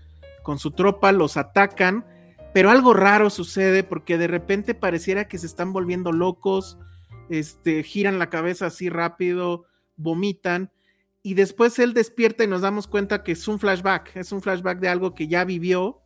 con 0.49 0.59
su 0.59 0.71
tropa 0.71 1.13
los 1.13 1.37
atacan. 1.37 2.07
Pero 2.55 2.71
algo 2.71 2.95
raro 2.95 3.29
sucede 3.29 3.85
porque 3.85 4.17
de 4.17 4.29
repente 4.29 4.75
pareciera 4.75 5.29
que 5.29 5.37
se 5.37 5.45
están 5.45 5.75
volviendo 5.75 6.11
locos, 6.11 6.79
este, 7.29 7.83
giran 7.83 8.19
la 8.19 8.31
cabeza 8.31 8.65
así 8.65 8.89
rápido, 8.89 9.67
vomitan 9.97 10.73
y 11.23 11.35
después 11.35 11.79
él 11.79 11.93
despierta 11.93 12.45
y 12.45 12.47
nos 12.47 12.63
damos 12.63 12.87
cuenta 12.87 13.23
que 13.23 13.33
es 13.33 13.47
un 13.47 13.59
flashback, 13.59 14.17
es 14.17 14.33
un 14.33 14.41
flashback 14.41 14.79
de 14.81 14.89
algo 14.89 15.15
que 15.15 15.29
ya 15.29 15.45
vivió 15.45 16.01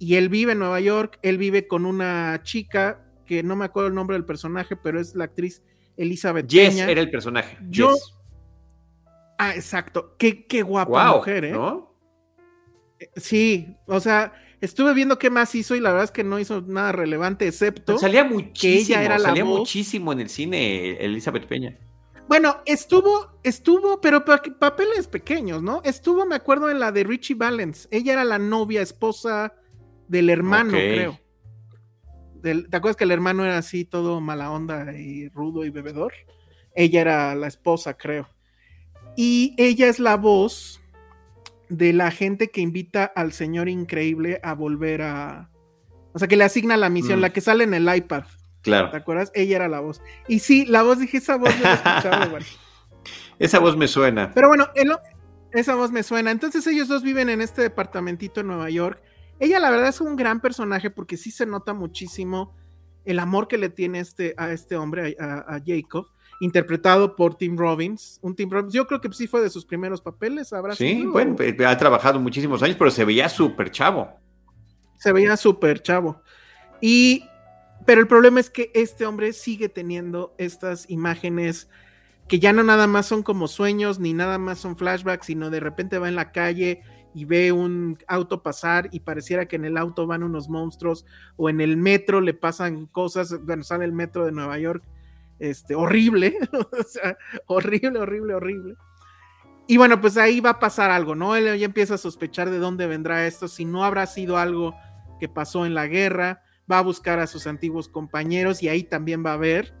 y 0.00 0.16
él 0.16 0.28
vive 0.28 0.50
en 0.52 0.58
Nueva 0.58 0.80
York, 0.80 1.20
él 1.22 1.38
vive 1.38 1.68
con 1.68 1.86
una 1.86 2.40
chica 2.42 3.06
que 3.24 3.44
no 3.44 3.54
me 3.54 3.64
acuerdo 3.66 3.86
el 3.90 3.94
nombre 3.94 4.16
del 4.16 4.24
personaje, 4.24 4.74
pero 4.74 4.98
es 4.98 5.14
la 5.14 5.26
actriz 5.26 5.62
Elizabeth 5.96 6.50
Jess 6.50 6.70
Peña. 6.70 6.90
era 6.90 7.00
el 7.00 7.12
personaje. 7.12 7.56
Yo- 7.68 7.90
Jess. 7.92 8.14
Ah, 9.38 9.54
exacto. 9.54 10.16
Qué, 10.18 10.44
qué 10.48 10.62
guapa 10.62 11.12
mujer, 11.14 11.44
¿eh? 11.44 11.52
¿no? 11.52 11.91
Sí, 13.16 13.76
o 13.86 14.00
sea, 14.00 14.32
estuve 14.60 14.94
viendo 14.94 15.18
qué 15.18 15.30
más 15.30 15.54
hizo 15.54 15.74
y 15.74 15.80
la 15.80 15.90
verdad 15.90 16.04
es 16.04 16.10
que 16.10 16.24
no 16.24 16.38
hizo 16.38 16.62
nada 16.62 16.92
relevante, 16.92 17.46
excepto 17.46 17.98
salía 17.98 18.24
muchísimo, 18.24 18.52
que 18.60 18.74
ella 18.74 19.02
era 19.02 19.18
salía 19.18 19.44
muchísimo 19.44 20.12
en 20.12 20.20
el 20.20 20.28
cine 20.28 20.96
Elizabeth 21.04 21.46
Peña. 21.46 21.78
Bueno, 22.28 22.62
estuvo, 22.64 23.38
estuvo, 23.42 24.00
pero 24.00 24.24
papeles 24.24 25.06
pequeños, 25.06 25.62
¿no? 25.62 25.82
Estuvo, 25.84 26.24
me 26.24 26.36
acuerdo, 26.36 26.70
en 26.70 26.80
la 26.80 26.92
de 26.92 27.04
Richie 27.04 27.34
Valens. 27.34 27.88
Ella 27.90 28.14
era 28.14 28.24
la 28.24 28.38
novia, 28.38 28.80
esposa 28.80 29.52
del 30.08 30.30
hermano, 30.30 30.70
creo. 30.70 31.20
¿Te 32.42 32.76
acuerdas 32.76 32.96
que 32.96 33.04
el 33.04 33.10
hermano 33.10 33.44
era 33.44 33.58
así, 33.58 33.84
todo 33.84 34.20
mala 34.20 34.50
onda 34.50 34.96
y 34.96 35.28
rudo 35.28 35.64
y 35.64 35.70
bebedor? 35.70 36.12
Ella 36.74 37.00
era 37.00 37.34
la 37.34 37.48
esposa, 37.48 37.94
creo. 37.94 38.28
Y 39.16 39.54
ella 39.58 39.88
es 39.88 40.00
la 40.00 40.16
voz 40.16 40.81
de 41.72 41.94
la 41.94 42.10
gente 42.10 42.50
que 42.50 42.60
invita 42.60 43.04
al 43.04 43.32
señor 43.32 43.68
increíble 43.68 44.40
a 44.42 44.54
volver 44.54 45.02
a. 45.02 45.50
O 46.12 46.18
sea, 46.18 46.28
que 46.28 46.36
le 46.36 46.44
asigna 46.44 46.76
la 46.76 46.90
misión, 46.90 47.18
mm. 47.18 47.22
la 47.22 47.32
que 47.32 47.40
sale 47.40 47.64
en 47.64 47.72
el 47.72 47.94
iPad. 47.94 48.24
Claro. 48.60 48.90
¿Te 48.90 48.98
acuerdas? 48.98 49.32
Ella 49.34 49.56
era 49.56 49.68
la 49.68 49.80
voz. 49.80 50.02
Y 50.28 50.40
sí, 50.40 50.66
la 50.66 50.82
voz, 50.82 50.98
dije, 50.98 51.16
esa 51.16 51.36
voz 51.36 51.56
yo 51.56 51.64
la 51.64 51.74
escuchaba, 51.74 52.26
bueno. 52.26 52.46
Esa 53.38 53.58
voz 53.58 53.76
me 53.76 53.88
suena. 53.88 54.30
Pero 54.32 54.46
bueno, 54.46 54.68
esa 55.52 55.74
voz 55.74 55.90
me 55.90 56.04
suena. 56.04 56.30
Entonces 56.30 56.64
ellos 56.68 56.86
dos 56.86 57.02
viven 57.02 57.28
en 57.28 57.40
este 57.40 57.62
departamentito 57.62 58.40
en 58.40 58.46
Nueva 58.46 58.70
York. 58.70 59.02
Ella, 59.40 59.58
la 59.58 59.70
verdad, 59.70 59.88
es 59.88 60.00
un 60.00 60.14
gran 60.14 60.40
personaje 60.40 60.90
porque 60.90 61.16
sí 61.16 61.32
se 61.32 61.44
nota 61.44 61.74
muchísimo 61.74 62.54
el 63.04 63.18
amor 63.18 63.48
que 63.48 63.58
le 63.58 63.68
tiene 63.68 63.98
este, 63.98 64.34
a 64.36 64.52
este 64.52 64.76
hombre, 64.76 65.16
a 65.18 65.60
Jacob 65.66 66.11
interpretado 66.42 67.14
por 67.14 67.36
Tim 67.36 67.56
Robbins. 67.56 68.18
Un 68.20 68.34
Tim 68.34 68.50
Robbins, 68.50 68.74
yo 68.74 68.88
creo 68.88 69.00
que 69.00 69.12
sí 69.12 69.28
fue 69.28 69.40
de 69.40 69.48
sus 69.48 69.64
primeros 69.64 70.00
papeles, 70.00 70.52
¿habrá 70.52 70.74
Sí, 70.74 71.06
bueno, 71.06 71.36
ha 71.68 71.78
trabajado 71.78 72.18
muchísimos 72.18 72.64
años, 72.64 72.74
pero 72.76 72.90
se 72.90 73.04
veía 73.04 73.28
súper 73.28 73.70
chavo. 73.70 74.10
Se 74.98 75.12
veía 75.12 75.36
súper 75.36 75.80
chavo. 75.82 76.20
Y, 76.80 77.24
pero 77.86 78.00
el 78.00 78.08
problema 78.08 78.40
es 78.40 78.50
que 78.50 78.72
este 78.74 79.06
hombre 79.06 79.32
sigue 79.32 79.68
teniendo 79.68 80.34
estas 80.36 80.90
imágenes 80.90 81.68
que 82.26 82.40
ya 82.40 82.52
no 82.52 82.64
nada 82.64 82.88
más 82.88 83.06
son 83.06 83.22
como 83.22 83.46
sueños, 83.46 84.00
ni 84.00 84.12
nada 84.12 84.38
más 84.38 84.58
son 84.58 84.76
flashbacks, 84.76 85.26
sino 85.26 85.48
de 85.48 85.60
repente 85.60 85.98
va 85.98 86.08
en 86.08 86.16
la 86.16 86.32
calle 86.32 86.82
y 87.14 87.24
ve 87.24 87.52
un 87.52 87.98
auto 88.08 88.42
pasar 88.42 88.88
y 88.90 88.98
pareciera 88.98 89.46
que 89.46 89.54
en 89.54 89.64
el 89.64 89.76
auto 89.76 90.08
van 90.08 90.24
unos 90.24 90.48
monstruos 90.48 91.06
o 91.36 91.48
en 91.48 91.60
el 91.60 91.76
metro 91.76 92.20
le 92.20 92.34
pasan 92.34 92.86
cosas, 92.86 93.44
bueno, 93.44 93.62
sale 93.62 93.84
el 93.84 93.92
metro 93.92 94.26
de 94.26 94.32
Nueva 94.32 94.58
York 94.58 94.82
este, 95.42 95.74
horrible, 95.74 96.38
o 96.52 96.82
sea, 96.84 97.18
horrible, 97.46 97.98
horrible, 97.98 98.34
horrible. 98.34 98.76
Y 99.66 99.76
bueno, 99.76 100.00
pues 100.00 100.16
ahí 100.16 100.38
va 100.38 100.50
a 100.50 100.58
pasar 100.60 100.92
algo, 100.92 101.16
¿no? 101.16 101.34
Él 101.34 101.58
ya 101.58 101.66
empieza 101.66 101.94
a 101.94 101.98
sospechar 101.98 102.48
de 102.48 102.58
dónde 102.58 102.86
vendrá 102.86 103.26
esto, 103.26 103.48
si 103.48 103.64
no 103.64 103.84
habrá 103.84 104.06
sido 104.06 104.38
algo 104.38 104.76
que 105.18 105.28
pasó 105.28 105.66
en 105.66 105.74
la 105.74 105.88
guerra, 105.88 106.42
va 106.70 106.78
a 106.78 106.82
buscar 106.82 107.18
a 107.18 107.26
sus 107.26 107.48
antiguos 107.48 107.88
compañeros 107.88 108.62
y 108.62 108.68
ahí 108.68 108.84
también 108.84 109.26
va 109.26 109.32
a 109.32 109.36
ver 109.36 109.74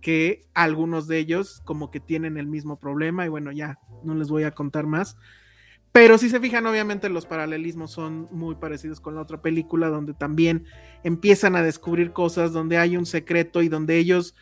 que 0.00 0.42
algunos 0.54 1.08
de 1.08 1.18
ellos 1.18 1.60
como 1.64 1.90
que 1.90 1.98
tienen 1.98 2.36
el 2.36 2.46
mismo 2.46 2.78
problema 2.78 3.26
y 3.26 3.28
bueno, 3.28 3.50
ya 3.50 3.80
no 4.04 4.14
les 4.14 4.28
voy 4.28 4.44
a 4.44 4.52
contar 4.52 4.86
más. 4.86 5.16
Pero 5.90 6.18
si 6.18 6.30
se 6.30 6.38
fijan, 6.38 6.66
obviamente 6.66 7.08
los 7.08 7.26
paralelismos 7.26 7.90
son 7.90 8.28
muy 8.30 8.54
parecidos 8.54 9.00
con 9.00 9.16
la 9.16 9.22
otra 9.22 9.42
película, 9.42 9.88
donde 9.88 10.14
también 10.14 10.66
empiezan 11.02 11.56
a 11.56 11.64
descubrir 11.64 12.12
cosas, 12.12 12.52
donde 12.52 12.78
hay 12.78 12.96
un 12.96 13.06
secreto 13.06 13.60
y 13.60 13.68
donde 13.68 13.98
ellos 13.98 14.36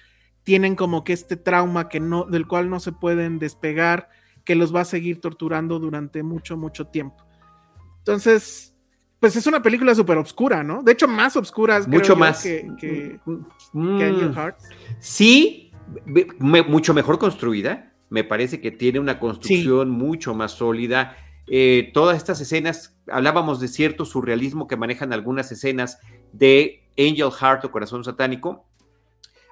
tienen 0.49 0.77
como 0.77 1.05
que 1.05 1.13
este 1.13 1.37
trauma 1.37 1.91
que 1.91 2.01
no, 2.01 2.25
del 2.25 2.47
cual 2.47 2.71
no 2.71 2.81
se 2.81 2.91
pueden 2.93 3.39
despegar, 3.39 4.09
que 4.45 4.55
los 4.55 4.75
va 4.75 4.81
a 4.81 4.87
seguir 4.87 5.21
torturando 5.21 5.79
durante 5.79 6.23
mucho, 6.23 6.57
mucho 6.57 6.87
tiempo. 6.87 7.23
Entonces, 7.99 8.75
pues 9.21 9.37
es 9.37 9.47
una 9.47 9.61
película 9.61 9.95
súper 9.95 10.17
oscura, 10.17 10.65
¿no? 10.65 10.83
De 10.83 10.93
hecho, 10.93 11.07
más 11.07 11.37
oscura 11.37 11.83
mucho 11.87 12.17
más 12.17 12.43
que, 12.43 12.67
que, 12.81 13.21
mm. 13.75 13.99
Sí, 15.01 15.71
mucho 16.39 16.95
mejor 16.95 17.19
construida. 17.19 17.93
Me 18.09 18.25
parece 18.25 18.59
que 18.63 18.71
tiene 18.71 19.01
una 19.01 19.21
construcción 19.21 19.91
mucho 19.91 20.35
más 20.35 20.53
sólida. 20.53 21.15
Eh, 21.47 21.91
todas 21.93 22.17
estas 22.17 22.41
escenas, 22.41 22.99
hablábamos 23.13 23.61
de 23.61 23.69
cierto 23.69 24.07
surrealismo 24.07 24.67
que 24.67 24.79
manejan 24.79 25.13
algunas 25.13 25.53
escenas 25.53 25.99
de 26.33 26.89
Angel 26.97 27.31
Heart 27.39 27.67
o 27.67 27.71
Corazón 27.71 28.03
Satánico. 28.03 28.65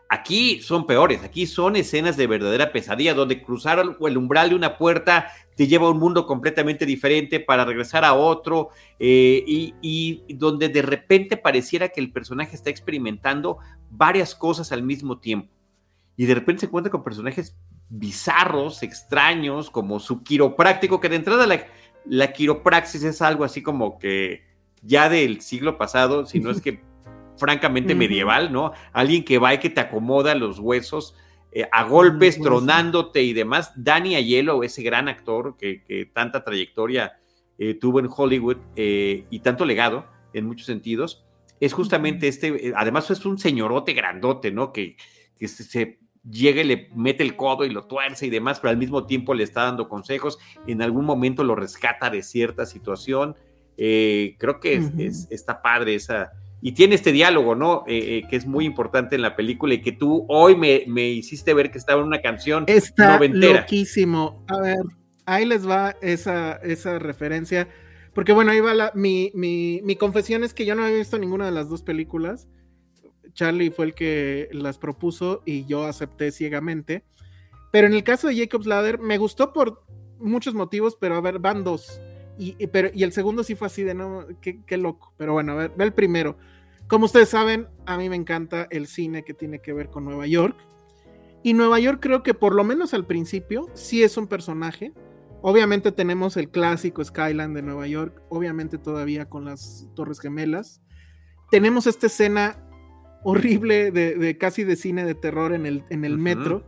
Aquí 0.08 0.60
son 0.62 0.86
peores, 0.86 1.24
aquí 1.24 1.46
son 1.46 1.74
escenas 1.74 2.16
de 2.16 2.28
verdadera 2.28 2.70
pesadilla, 2.70 3.12
donde 3.12 3.42
cruzar 3.42 3.80
el 4.00 4.16
umbral 4.16 4.50
de 4.50 4.54
una 4.54 4.78
puerta 4.78 5.32
te 5.56 5.66
lleva 5.66 5.88
a 5.88 5.90
un 5.90 5.98
mundo 5.98 6.26
completamente 6.26 6.86
diferente 6.86 7.40
para 7.40 7.64
regresar 7.64 8.04
a 8.04 8.14
otro, 8.14 8.68
eh, 9.00 9.42
y, 9.46 10.22
donde 10.34 10.68
de 10.68 10.82
repente 10.82 11.36
pareciera 11.36 11.88
que 11.88 12.00
el 12.00 12.12
personaje 12.12 12.54
está 12.54 12.70
experimentando 12.70 13.58
varias 13.90 14.34
cosas 14.34 14.70
al 14.70 14.82
mismo 14.82 15.18
tiempo. 15.18 15.48
Y 16.16 16.26
de 16.26 16.34
repente 16.34 16.60
se 16.60 16.66
encuentra 16.66 16.90
con 16.90 17.02
personajes 17.02 17.56
bizarros, 17.88 18.82
extraños, 18.82 19.70
como 19.70 19.98
su 19.98 20.22
quiropráctico, 20.22 21.00
que 21.00 21.08
de 21.08 21.16
entrada 21.16 21.46
la, 21.46 21.66
la 22.04 22.32
quiropraxis 22.32 23.02
es 23.02 23.22
algo 23.22 23.42
así 23.42 23.62
como 23.62 23.98
que 23.98 24.44
ya 24.82 25.08
del 25.08 25.40
siglo 25.40 25.78
pasado, 25.78 26.26
si 26.26 26.38
no 26.38 26.50
es 26.50 26.60
que 26.60 26.80
francamente 27.36 27.94
medieval, 27.94 28.52
¿no? 28.52 28.72
Alguien 28.92 29.24
que 29.24 29.38
va 29.38 29.54
y 29.54 29.58
que 29.58 29.70
te 29.70 29.80
acomoda 29.80 30.34
los 30.34 30.58
huesos 30.58 31.14
eh, 31.58 31.66
a 31.72 31.84
golpes, 31.84 32.38
tronándote 32.38 33.22
y 33.22 33.32
demás. 33.32 33.72
Danny 33.76 34.14
Aiello, 34.14 34.62
ese 34.62 34.82
gran 34.82 35.08
actor 35.08 35.56
que, 35.56 36.10
tanta 36.12 36.44
trayectoria 36.44 37.18
eh, 37.56 37.72
tuvo 37.72 37.98
en 38.00 38.10
Hollywood 38.14 38.58
eh, 38.76 39.24
y 39.30 39.38
tanto 39.38 39.64
legado 39.64 40.04
en 40.34 40.44
muchos 40.44 40.66
sentidos, 40.66 41.24
es 41.58 41.72
justamente 41.72 42.28
este, 42.28 42.74
además 42.76 43.10
es 43.10 43.24
un 43.24 43.38
señorote 43.38 43.94
grandote, 43.94 44.50
¿no? 44.50 44.70
Que, 44.70 44.98
que 45.38 45.48
se, 45.48 45.98
llega 46.28 46.60
y 46.60 46.64
le 46.64 46.90
mete 46.94 47.22
el 47.22 47.36
codo 47.36 47.64
y 47.64 47.70
lo 47.70 47.86
tuerce 47.86 48.26
y 48.26 48.30
demás, 48.30 48.60
pero 48.60 48.72
al 48.72 48.76
mismo 48.76 49.06
tiempo 49.06 49.32
le 49.32 49.44
está 49.44 49.62
dando 49.62 49.88
consejos, 49.88 50.38
en 50.66 50.82
algún 50.82 51.06
momento 51.06 51.42
lo 51.42 51.54
rescata 51.54 52.10
de 52.10 52.22
cierta 52.22 52.66
situación. 52.66 53.34
creo 53.76 54.60
que 54.60 55.10
está 55.30 55.62
padre 55.62 55.94
esa, 55.94 56.32
y 56.66 56.72
tiene 56.72 56.96
este 56.96 57.12
diálogo, 57.12 57.54
¿no? 57.54 57.84
Eh, 57.86 58.18
eh, 58.18 58.22
que 58.28 58.34
es 58.34 58.44
muy 58.44 58.64
importante 58.64 59.14
en 59.14 59.22
la 59.22 59.36
película 59.36 59.74
y 59.74 59.80
que 59.82 59.92
tú 59.92 60.26
hoy 60.28 60.56
me, 60.56 60.82
me 60.88 61.06
hiciste 61.10 61.54
ver 61.54 61.70
que 61.70 61.78
estaba 61.78 62.00
en 62.00 62.08
una 62.08 62.20
canción 62.20 62.64
Está 62.66 63.14
noventera. 63.14 63.60
loquísimo. 63.60 64.44
A 64.48 64.58
ver, 64.58 64.78
ahí 65.26 65.44
les 65.44 65.64
va 65.64 65.94
esa, 66.02 66.54
esa 66.54 66.98
referencia. 66.98 67.68
Porque 68.12 68.32
bueno, 68.32 68.50
ahí 68.50 68.58
va 68.58 68.74
la, 68.74 68.90
mi, 68.96 69.30
mi, 69.32 69.80
mi 69.84 69.94
confesión 69.94 70.42
es 70.42 70.54
que 70.54 70.66
yo 70.66 70.74
no 70.74 70.82
había 70.82 70.96
visto 70.96 71.16
ninguna 71.20 71.44
de 71.44 71.52
las 71.52 71.68
dos 71.68 71.82
películas. 71.84 72.48
Charlie 73.32 73.70
fue 73.70 73.84
el 73.84 73.94
que 73.94 74.48
las 74.50 74.76
propuso 74.76 75.44
y 75.46 75.66
yo 75.66 75.84
acepté 75.84 76.32
ciegamente. 76.32 77.04
Pero 77.70 77.86
en 77.86 77.94
el 77.94 78.02
caso 78.02 78.26
de 78.26 78.36
Jacob's 78.38 78.66
Ladder 78.66 78.98
me 78.98 79.18
gustó 79.18 79.52
por 79.52 79.84
muchos 80.18 80.54
motivos, 80.54 80.96
pero 81.00 81.14
a 81.14 81.20
ver, 81.20 81.38
van 81.38 81.62
dos. 81.62 82.00
Y, 82.38 82.66
pero, 82.66 82.90
y 82.92 83.04
el 83.04 83.12
segundo 83.12 83.44
sí 83.44 83.54
fue 83.54 83.68
así 83.68 83.84
de 83.84 83.94
no, 83.94 84.26
qué, 84.40 84.76
loco. 84.76 85.14
Pero 85.16 85.32
bueno, 85.32 85.52
a 85.52 85.54
ver, 85.54 85.72
ve 85.76 85.84
el 85.84 85.92
primero. 85.92 86.36
Como 86.88 87.06
ustedes 87.06 87.30
saben, 87.30 87.66
a 87.84 87.96
mí 87.96 88.08
me 88.08 88.16
encanta 88.16 88.68
el 88.70 88.86
cine 88.86 89.24
que 89.24 89.34
tiene 89.34 89.60
que 89.60 89.72
ver 89.72 89.90
con 89.90 90.04
Nueva 90.04 90.26
York. 90.26 90.56
Y 91.42 91.52
Nueva 91.54 91.80
York 91.80 91.98
creo 92.00 92.22
que 92.22 92.34
por 92.34 92.54
lo 92.54 92.64
menos 92.64 92.94
al 92.94 93.06
principio 93.06 93.68
sí 93.74 94.02
es 94.02 94.16
un 94.16 94.28
personaje. 94.28 94.92
Obviamente 95.42 95.92
tenemos 95.92 96.36
el 96.36 96.48
clásico 96.48 97.04
Skyline 97.04 97.54
de 97.54 97.62
Nueva 97.62 97.86
York, 97.86 98.22
obviamente 98.28 98.78
todavía 98.78 99.28
con 99.28 99.44
las 99.44 99.86
Torres 99.94 100.20
Gemelas. 100.20 100.80
Tenemos 101.50 101.86
esta 101.86 102.06
escena 102.06 102.62
horrible 103.24 103.90
de, 103.90 104.38
casi 104.38 104.62
de 104.62 104.76
cine 104.76 105.04
de 105.04 105.14
terror 105.14 105.52
en 105.52 105.66
el, 105.66 105.84
en 105.90 106.04
el 106.04 106.18
metro, 106.18 106.64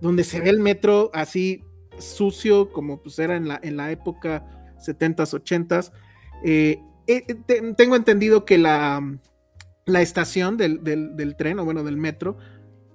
donde 0.00 0.22
se 0.24 0.40
ve 0.40 0.50
el 0.50 0.60
metro 0.60 1.10
así 1.12 1.64
sucio 1.98 2.72
como 2.72 3.02
pues 3.02 3.18
era 3.18 3.36
en 3.36 3.48
la, 3.48 3.58
en 3.62 3.76
la 3.76 3.90
época 3.90 4.74
70s, 4.78 5.42
80s. 5.44 5.92
Eh, 6.44 6.80
eh, 7.06 7.22
tengo 7.76 7.96
entendido 7.96 8.44
que 8.44 8.58
la, 8.58 9.00
la 9.86 10.02
estación 10.02 10.56
del, 10.56 11.36
tren, 11.38 11.58
o 11.60 11.64
bueno, 11.64 11.84
del 11.84 11.96
metro, 11.96 12.36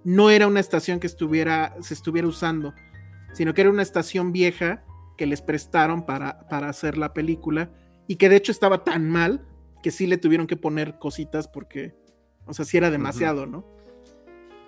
no 0.03 0.29
era 0.29 0.47
una 0.47 0.59
estación 0.59 0.99
que 0.99 1.07
estuviera, 1.07 1.75
se 1.81 1.93
estuviera 1.93 2.27
usando, 2.27 2.73
sino 3.33 3.53
que 3.53 3.61
era 3.61 3.69
una 3.69 3.81
estación 3.81 4.31
vieja 4.33 4.83
que 5.17 5.25
les 5.25 5.41
prestaron 5.41 6.05
para, 6.05 6.47
para 6.49 6.69
hacer 6.69 6.97
la 6.97 7.13
película 7.13 7.71
y 8.07 8.17
que 8.17 8.27
de 8.27 8.35
hecho 8.35 8.51
estaba 8.51 8.83
tan 8.83 9.09
mal 9.09 9.47
que 9.81 9.91
sí 9.91 10.05
le 10.05 10.17
tuvieron 10.17 10.47
que 10.47 10.57
poner 10.57 10.99
cositas 10.99 11.47
porque, 11.47 11.95
o 12.45 12.53
sea, 12.53 12.65
sí 12.65 12.77
era 12.77 12.91
demasiado, 12.91 13.45
¿no? 13.45 13.65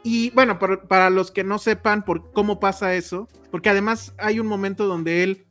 Y 0.03 0.31
bueno, 0.31 0.59
para 0.59 1.09
los 1.09 1.31
que 1.31 1.43
no 1.43 1.59
sepan 1.59 2.03
por 2.03 2.31
cómo 2.31 2.59
pasa 2.59 2.93
eso, 2.95 3.27
porque 3.51 3.69
además 3.69 4.13
hay 4.17 4.39
un 4.39 4.47
momento 4.47 4.85
donde 4.85 5.23
él 5.23 5.45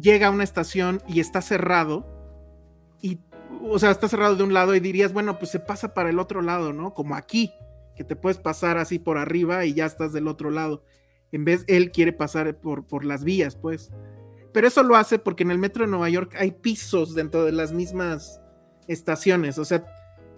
llega 0.00 0.28
a 0.28 0.30
una 0.30 0.44
estación 0.44 1.02
y 1.08 1.20
está 1.20 1.42
cerrado, 1.42 2.13
o 3.62 3.78
sea, 3.78 3.90
está 3.90 4.08
cerrado 4.08 4.36
de 4.36 4.42
un 4.42 4.52
lado 4.52 4.74
y 4.74 4.80
dirías, 4.80 5.12
bueno, 5.12 5.38
pues 5.38 5.50
se 5.50 5.60
pasa 5.60 5.94
para 5.94 6.10
el 6.10 6.18
otro 6.18 6.42
lado, 6.42 6.72
¿no? 6.72 6.94
Como 6.94 7.14
aquí, 7.14 7.52
que 7.96 8.04
te 8.04 8.16
puedes 8.16 8.38
pasar 8.38 8.78
así 8.78 8.98
por 8.98 9.18
arriba 9.18 9.64
y 9.64 9.74
ya 9.74 9.86
estás 9.86 10.12
del 10.12 10.28
otro 10.28 10.50
lado. 10.50 10.84
En 11.32 11.44
vez, 11.44 11.64
él 11.66 11.90
quiere 11.90 12.12
pasar 12.12 12.56
por, 12.60 12.86
por 12.86 13.04
las 13.04 13.24
vías, 13.24 13.56
pues. 13.56 13.90
Pero 14.52 14.68
eso 14.68 14.82
lo 14.82 14.96
hace 14.96 15.18
porque 15.18 15.42
en 15.42 15.50
el 15.50 15.58
metro 15.58 15.84
de 15.84 15.90
Nueva 15.90 16.08
York 16.08 16.34
hay 16.38 16.52
pisos 16.52 17.14
dentro 17.14 17.44
de 17.44 17.52
las 17.52 17.72
mismas 17.72 18.40
estaciones. 18.86 19.58
O 19.58 19.64
sea, 19.64 19.84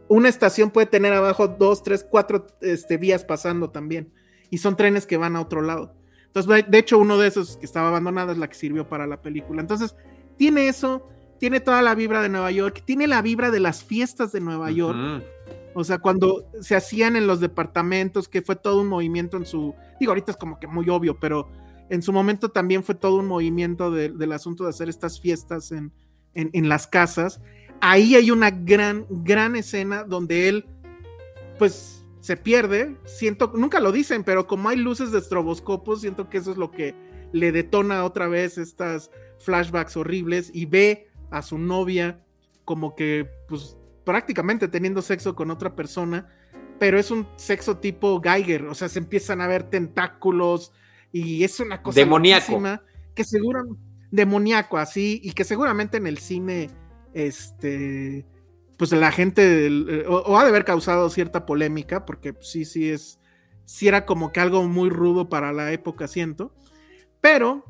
una 0.09 0.29
estación 0.29 0.71
puede 0.71 0.87
tener 0.87 1.13
abajo 1.13 1.49
dos, 1.49 1.83
tres, 1.83 2.07
cuatro 2.09 2.47
este, 2.61 2.97
vías 2.97 3.25
pasando 3.25 3.71
también. 3.71 4.13
Y 4.51 4.59
son 4.59 4.77
trenes 4.77 5.07
que 5.07 5.17
van 5.17 5.37
a 5.37 5.41
otro 5.41 5.61
lado. 5.61 5.95
Entonces, 6.27 6.65
de 6.69 6.79
hecho, 6.79 6.99
uno 6.99 7.19
de 7.19 7.29
esos 7.29 7.57
que 7.57 7.67
estaba 7.67 7.89
abandonado 7.89 8.33
es 8.33 8.39
la 8.39 8.49
que 8.49 8.55
sirvió 8.55 8.89
para 8.89 9.07
la 9.07 9.21
película. 9.21 9.61
Entonces, 9.61 9.97
tiene 10.37 10.69
eso, 10.69 11.09
tiene 11.39 11.61
toda 11.61 11.83
la 11.83 11.95
vibra 11.95 12.23
de 12.23 12.29
Nueva 12.29 12.51
York, 12.51 12.83
tiene 12.85 13.07
la 13.07 13.23
vibra 13.23 13.51
de 13.51 13.61
las 13.61 13.85
fiestas 13.85 14.33
de 14.33 14.41
Nueva 14.41 14.71
York. 14.71 15.23
O 15.75 15.85
sea, 15.85 15.99
cuando 15.99 16.51
se 16.61 16.75
hacían 16.75 17.17
en 17.17 17.27
los 17.27 17.41
departamentos, 17.41 18.29
que 18.29 18.43
fue 18.43 18.57
todo 18.57 18.81
un 18.81 18.89
movimiento 18.89 19.37
en 19.37 19.45
su. 19.45 19.75
Digo, 20.01 20.13
ahorita 20.13 20.33
es 20.33 20.37
como 20.39 20.59
que 20.59 20.67
muy 20.67 20.89
obvio, 20.89 21.19
pero 21.21 21.49
en 21.91 22.03
su 22.03 22.13
momento 22.13 22.51
también 22.51 22.83
fue 22.83 22.95
todo 22.95 23.17
un 23.17 23.27
movimiento 23.27 23.91
del 23.91 24.33
asunto 24.33 24.65
de 24.65 24.71
hacer 24.71 24.89
estas 24.89 25.21
fiestas 25.21 25.73
en, 25.73 25.93
en 26.35 26.69
las 26.69 26.87
casas 26.87 27.41
ahí 27.81 28.15
hay 28.15 28.31
una 28.31 28.51
gran, 28.51 29.07
gran 29.09 29.57
escena 29.57 30.05
donde 30.05 30.49
él, 30.49 30.67
pues, 31.59 32.05
se 32.21 32.37
pierde. 32.37 32.97
Siento, 33.05 33.53
nunca 33.55 33.81
lo 33.81 33.93
dicen, 33.93 34.25
pero 34.25 34.47
como 34.47 34.69
hay 34.69 34.77
luces 34.77 35.13
de 35.13 35.19
estroboscopos, 35.19 36.01
siento 36.01 36.29
que 36.29 36.39
eso 36.39 36.51
es 36.51 36.57
lo 36.57 36.71
que 36.71 36.95
le 37.33 37.53
detona 37.53 38.05
otra 38.05 38.29
vez 38.29 38.59
estas 38.59 39.11
flashbacks 39.39 39.97
horribles 39.97 40.51
y 40.53 40.67
ve 40.67 41.09
a 41.31 41.43
su 41.43 41.59
novia 41.59 42.21
como 42.65 42.95
que, 42.95 43.29
pues, 43.49 43.77
prácticamente 44.05 44.69
teniendo 44.69 45.03
sexo 45.03 45.35
con 45.35 45.51
otra 45.51 45.75
persona, 45.75 46.29
pero 46.79 46.99
es 46.99 47.11
un 47.11 47.27
sexo 47.37 47.79
tipo 47.79 48.21
Geiger, 48.21 48.67
o 48.67 48.75
sea, 48.75 48.89
se 48.89 48.99
empiezan 48.99 49.41
a 49.41 49.47
ver 49.47 49.65
tentáculos 49.65 50.73
y 51.13 51.45
es 51.45 51.59
una 51.61 51.83
cosa 51.83 52.01
demoníaco. 52.01 52.61
que 53.15 53.25
seguro 53.25 53.77
demoníaco 54.11 54.79
así 54.79 55.21
y 55.23 55.33
que 55.33 55.45
seguramente 55.45 55.97
en 55.97 56.07
el 56.07 56.19
cine 56.19 56.71
este, 57.15 58.27
pues 58.77 58.93
la 58.93 59.11
gente, 59.11 59.67
eh, 59.67 60.05
o, 60.07 60.39
ha 60.39 60.43
de 60.43 60.51
haber 60.51 60.65
causado 60.65 61.09
cierta 61.09 61.47
polémica, 61.47 62.05
porque 62.05 62.35
sí, 62.41 62.65
sí 62.65 62.91
es, 62.91 63.19
sí 63.65 63.89
era 63.89 64.05
como 64.05 64.33
que 64.33 64.41
algo 64.41 64.63
muy 64.65 64.91
rudo 64.91 65.29
para 65.29 65.53
la 65.53 65.73
época, 65.73 66.09
siento, 66.09 66.55
pero 67.21 67.65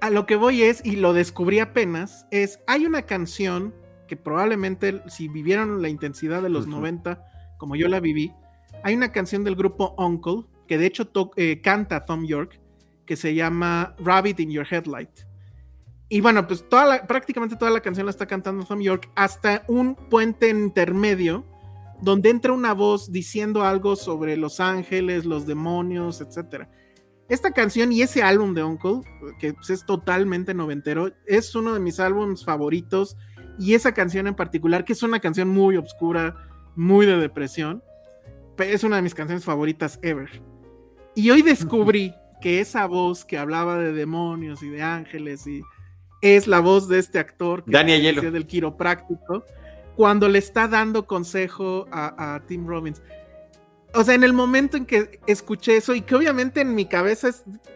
a 0.00 0.10
lo 0.10 0.26
que 0.26 0.36
voy 0.36 0.62
es, 0.62 0.84
y 0.84 0.96
lo 0.96 1.12
descubrí 1.12 1.58
apenas, 1.58 2.26
es, 2.30 2.60
hay 2.66 2.86
una 2.86 3.02
canción 3.02 3.74
que 4.06 4.16
probablemente 4.16 5.02
si 5.08 5.28
vivieron 5.28 5.82
la 5.82 5.88
intensidad 5.88 6.42
de 6.42 6.48
los 6.48 6.66
90, 6.66 7.24
como 7.58 7.76
yo 7.76 7.88
la 7.88 8.00
viví, 8.00 8.32
hay 8.82 8.94
una 8.94 9.12
canción 9.12 9.44
del 9.44 9.56
grupo 9.56 9.94
Uncle, 9.98 10.44
que 10.66 10.78
de 10.78 10.86
hecho 10.86 11.10
eh, 11.36 11.60
canta 11.60 12.04
Tom 12.04 12.26
York, 12.26 12.60
que 13.04 13.16
se 13.16 13.34
llama 13.34 13.94
Rabbit 13.98 14.40
in 14.40 14.50
Your 14.50 14.66
Headlight. 14.68 15.10
Y 16.10 16.20
bueno, 16.20 16.46
pues 16.46 16.66
toda 16.68 17.06
prácticamente 17.06 17.56
toda 17.56 17.70
la 17.70 17.80
canción 17.80 18.06
la 18.06 18.10
está 18.10 18.26
cantando 18.26 18.64
Tom 18.64 18.80
York 18.80 19.10
hasta 19.14 19.64
un 19.68 19.94
puente 19.94 20.48
intermedio 20.48 21.44
donde 22.00 22.30
entra 22.30 22.52
una 22.52 22.72
voz 22.72 23.10
diciendo 23.10 23.62
algo 23.62 23.96
sobre 23.96 24.36
los 24.36 24.60
ángeles, 24.60 25.24
los 25.24 25.46
demonios, 25.46 26.20
etc. 26.20 26.66
Esta 27.28 27.50
canción 27.52 27.92
y 27.92 28.02
ese 28.02 28.22
álbum 28.22 28.54
de 28.54 28.64
Uncle, 28.64 29.00
que 29.38 29.52
pues, 29.52 29.70
es 29.70 29.84
totalmente 29.84 30.54
noventero, 30.54 31.12
es 31.26 31.54
uno 31.54 31.74
de 31.74 31.80
mis 31.80 32.00
álbumes 32.00 32.44
favoritos 32.44 33.16
y 33.58 33.74
esa 33.74 33.92
canción 33.92 34.26
en 34.26 34.34
particular, 34.34 34.84
que 34.84 34.94
es 34.94 35.02
una 35.02 35.20
canción 35.20 35.48
muy 35.48 35.76
oscura, 35.76 36.36
muy 36.74 37.04
de 37.04 37.18
depresión, 37.18 37.82
es 38.58 38.82
una 38.82 38.96
de 38.96 39.02
mis 39.02 39.14
canciones 39.14 39.44
favoritas 39.44 39.98
ever. 40.02 40.42
Y 41.14 41.30
hoy 41.30 41.42
descubrí 41.42 42.14
que 42.40 42.60
esa 42.60 42.86
voz 42.86 43.24
que 43.24 43.36
hablaba 43.36 43.78
de 43.78 43.92
demonios 43.92 44.62
y 44.62 44.68
de 44.68 44.82
ángeles 44.82 45.46
y 45.46 45.62
es 46.22 46.46
la 46.46 46.60
voz 46.60 46.88
de 46.88 46.98
este 46.98 47.18
actor 47.18 47.64
que 47.64 47.72
Daniel 47.72 48.20
del 48.32 48.46
quiropráctico 48.46 49.44
cuando 49.96 50.28
le 50.28 50.38
está 50.38 50.68
dando 50.68 51.06
consejo 51.06 51.86
a, 51.90 52.40
Tim 52.46 52.66
Robbins. 52.66 53.02
O 53.98 54.04
sea, 54.04 54.14
en 54.14 54.22
el 54.22 54.32
momento 54.32 54.76
en 54.76 54.86
que 54.86 55.18
escuché 55.26 55.76
eso 55.76 55.92
y 55.92 56.02
que 56.02 56.14
obviamente 56.14 56.60
en 56.60 56.72
mi 56.76 56.86
cabeza 56.86 57.30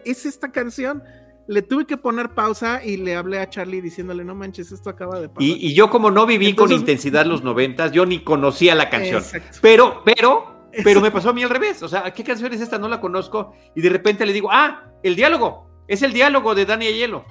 es, 0.05 0.25
esta 0.25 0.53
canción, 0.53 1.03
le 1.49 1.61
tuve 1.61 1.85
que 1.85 1.97
poner 1.97 2.29
pausa 2.29 2.81
y 2.81 2.95
le 2.95 3.17
hablé 3.17 3.39
a 3.39 3.49
Charlie 3.49 3.81
diciéndole, 3.81 4.23
no 4.23 4.33
manches, 4.33 4.71
esto 4.71 4.89
acaba 4.89 5.19
de 5.19 5.27
pasar. 5.27 5.43
Y, 5.43 5.73
yo 5.73 5.89
como 5.89 6.11
no 6.11 6.25
viví 6.25 6.55
con 6.55 6.71
intensidad 6.71 7.25
los 7.25 7.43
noventas, 7.43 7.91
yo 7.91 8.05
ni 8.05 8.23
conocía 8.23 8.73
la 8.73 8.89
canción. 8.89 9.21
Pero, 9.61 10.01
pero, 10.05 10.69
pero 10.81 11.01
me 11.01 11.11
pasó 11.11 11.31
a 11.31 11.33
mí 11.33 11.43
al 11.43 11.49
revés. 11.49 11.83
O 11.83 11.89
sea, 11.89 12.09
¿qué 12.13 12.23
canción 12.23 12.53
es 12.53 12.61
esta? 12.61 12.77
No 12.79 12.87
la 12.87 13.01
conozco. 13.01 13.53
Y 13.75 13.81
de 13.81 13.89
repente 13.89 14.25
le 14.25 14.31
digo, 14.31 14.47
ah, 14.49 14.93
el 15.03 15.17
diálogo. 15.17 15.67
Es 15.89 16.03
el 16.03 16.13
diálogo 16.13 16.55
de 16.55 16.65
Dani 16.65 16.85
Hielo. 16.85 17.25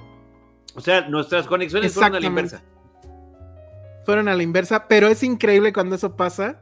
O 0.75 0.81
sea, 0.81 1.09
nuestras 1.09 1.47
conexiones 1.47 1.95
fueron 1.95 2.13
a 2.13 2.19
la 2.19 2.27
inversa. 2.27 2.63
Fueron 4.05 4.27
a 4.27 4.35
la 4.35 4.43
inversa, 4.43 4.87
pero 4.87 5.07
es 5.07 5.23
increíble 5.23 5.73
cuando 5.73 5.95
eso 5.95 6.15
pasa. 6.15 6.61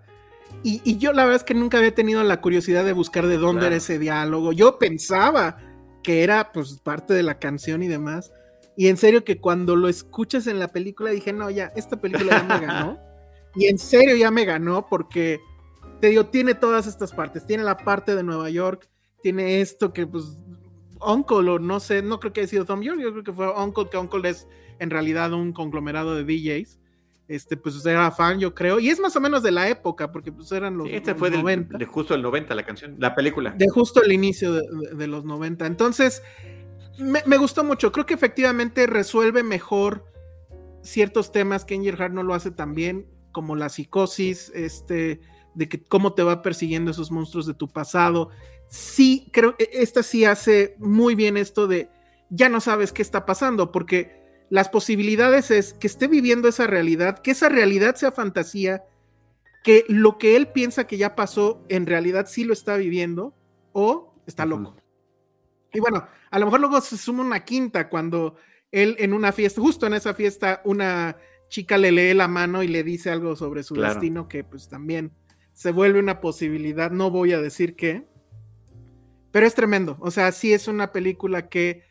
Y, 0.63 0.97
yo 0.97 1.11
la 1.13 1.23
verdad 1.23 1.37
es 1.37 1.43
que 1.43 1.53
nunca 1.53 1.79
había 1.79 1.95
tenido 1.95 2.23
la 2.23 2.39
curiosidad 2.41 2.85
de 2.85 2.93
buscar 2.93 3.25
de 3.25 3.37
dónde 3.37 3.67
era 3.67 3.75
ese 3.75 3.97
diálogo. 3.97 4.53
Yo 4.53 4.77
pensaba 4.77 5.57
que 6.03 6.23
era 6.23 6.51
pues 6.51 6.79
parte 6.79 7.13
de 7.13 7.23
la 7.23 7.39
canción 7.39 7.81
y 7.81 7.87
demás. 7.87 8.31
Y 8.77 8.87
en 8.87 8.97
serio 8.97 9.23
que 9.23 9.39
cuando 9.39 9.75
lo 9.75 9.87
escuchas 9.87 10.47
en 10.47 10.59
la 10.59 10.67
película 10.67 11.11
dije, 11.11 11.33
no, 11.33 11.49
ya, 11.49 11.71
esta 11.75 11.99
película 11.99 12.37
ya 12.37 12.43
me 12.43 12.65
ganó. 12.65 12.99
y 13.55 13.67
en 13.67 13.77
serio 13.77 14.15
ya 14.15 14.31
me 14.31 14.45
ganó 14.45 14.87
porque, 14.87 15.39
te 15.99 16.07
digo, 16.07 16.27
tiene 16.27 16.53
todas 16.53 16.87
estas 16.87 17.11
partes. 17.11 17.45
Tiene 17.45 17.63
la 17.63 17.77
parte 17.77 18.15
de 18.15 18.23
Nueva 18.23 18.49
York, 18.49 18.87
tiene 19.21 19.61
esto 19.61 19.93
que 19.93 20.05
pues 20.05 20.37
Uncle, 21.03 21.49
o 21.49 21.59
no 21.59 21.79
sé, 21.79 22.01
no 22.01 22.19
creo 22.19 22.33
que 22.33 22.41
haya 22.41 22.49
sido 22.49 22.65
Tom 22.65 22.81
York, 22.81 22.99
yo 23.01 23.11
creo 23.11 23.23
que 23.23 23.33
fue 23.33 23.51
Uncle, 23.51 23.89
que 23.89 23.97
Uncle 23.97 24.29
es 24.29 24.47
en 24.79 24.89
realidad 24.89 25.33
un 25.33 25.53
conglomerado 25.53 26.15
de 26.15 26.23
DJs. 26.23 26.79
Este, 27.31 27.57
pues 27.57 27.85
era 27.85 28.11
fan, 28.11 28.39
yo 28.39 28.53
creo, 28.53 28.79
y 28.79 28.89
es 28.89 28.99
más 28.99 29.15
o 29.15 29.21
menos 29.21 29.41
de 29.43 29.51
la 29.51 29.69
época, 29.69 30.11
porque 30.11 30.31
pues 30.31 30.51
eran 30.51 30.77
los. 30.77 30.89
este 30.89 31.15
fue 31.15 31.31
90. 31.31 31.77
de 31.77 31.85
justo 31.85 32.13
el 32.13 32.21
90, 32.21 32.53
la 32.55 32.65
canción, 32.65 32.95
la 32.99 33.15
película. 33.15 33.51
De 33.57 33.67
justo 33.69 34.03
el 34.03 34.11
inicio 34.11 34.53
de, 34.53 35.07
los 35.07 35.25
90. 35.25 35.65
Entonces, 35.65 36.21
me, 36.99 37.37
gustó 37.37 37.63
mucho. 37.63 37.91
Creo 37.91 38.05
que 38.05 38.13
efectivamente 38.13 38.85
resuelve 38.85 39.43
mejor 39.43 40.05
ciertos 40.81 41.31
temas 41.31 41.63
que 41.63 41.75
Angel 41.75 41.95
Heart 41.95 42.13
no 42.13 42.23
lo 42.23 42.33
hace 42.33 42.51
tan 42.51 42.73
bien, 42.73 43.07
como 43.31 43.55
la 43.55 43.69
psicosis, 43.69 44.51
este, 44.53 45.21
de 45.53 45.69
que 45.69 45.83
cómo 45.83 46.13
te 46.13 46.23
va 46.23 46.41
persiguiendo 46.41 46.91
esos 46.91 47.11
monstruos 47.11 47.45
de 47.45 47.53
tu 47.53 47.69
pasado 47.69 48.29
sí, 48.71 49.29
creo 49.33 49.57
que 49.57 49.69
esta 49.73 50.01
sí 50.01 50.25
hace 50.25 50.75
muy 50.79 51.13
bien 51.13 51.37
esto 51.37 51.67
de 51.67 51.89
ya 52.29 52.47
no 52.47 52.61
sabes 52.61 52.93
qué 52.93 53.01
está 53.01 53.25
pasando, 53.25 53.71
porque 53.71 54.20
las 54.51 54.67
posibilidades 54.67 55.49
es 55.49 55.71
que 55.71 55.87
esté 55.87 56.09
viviendo 56.09 56.49
esa 56.49 56.67
realidad, 56.67 57.19
que 57.19 57.31
esa 57.31 57.47
realidad 57.47 57.95
sea 57.95 58.11
fantasía, 58.11 58.83
que 59.63 59.85
lo 59.87 60.17
que 60.17 60.35
él 60.35 60.49
piensa 60.49 60.87
que 60.87 60.97
ya 60.97 61.15
pasó 61.15 61.63
en 61.69 61.85
realidad 61.85 62.25
sí 62.27 62.43
lo 62.43 62.51
está 62.51 62.75
viviendo 62.75 63.33
o 63.71 64.13
está 64.27 64.45
loco. 64.45 64.75
Y 65.71 65.79
bueno, 65.79 66.05
a 66.29 66.37
lo 66.37 66.45
mejor 66.45 66.59
luego 66.59 66.81
se 66.81 66.97
suma 66.97 67.23
una 67.23 67.45
quinta 67.45 67.87
cuando 67.87 68.35
él 68.73 68.97
en 68.99 69.13
una 69.13 69.31
fiesta, 69.31 69.61
justo 69.61 69.87
en 69.87 69.93
esa 69.93 70.13
fiesta, 70.13 70.61
una 70.65 71.15
chica 71.47 71.77
le 71.77 71.93
lee 71.93 72.13
la 72.13 72.27
mano 72.27 72.61
y 72.61 72.67
le 72.67 72.83
dice 72.83 73.09
algo 73.09 73.37
sobre 73.37 73.63
su 73.63 73.75
destino 73.75 74.27
que 74.27 74.43
pues 74.43 74.67
también 74.67 75.13
se 75.53 75.71
vuelve 75.71 75.99
una 75.99 76.19
posibilidad, 76.19 76.91
no 76.91 77.09
voy 77.09 77.31
a 77.31 77.39
decir 77.39 77.77
qué, 77.77 78.05
pero 79.31 79.47
es 79.47 79.55
tremendo. 79.55 79.95
O 80.01 80.11
sea, 80.11 80.33
sí 80.33 80.51
es 80.51 80.67
una 80.67 80.91
película 80.91 81.47
que 81.47 81.89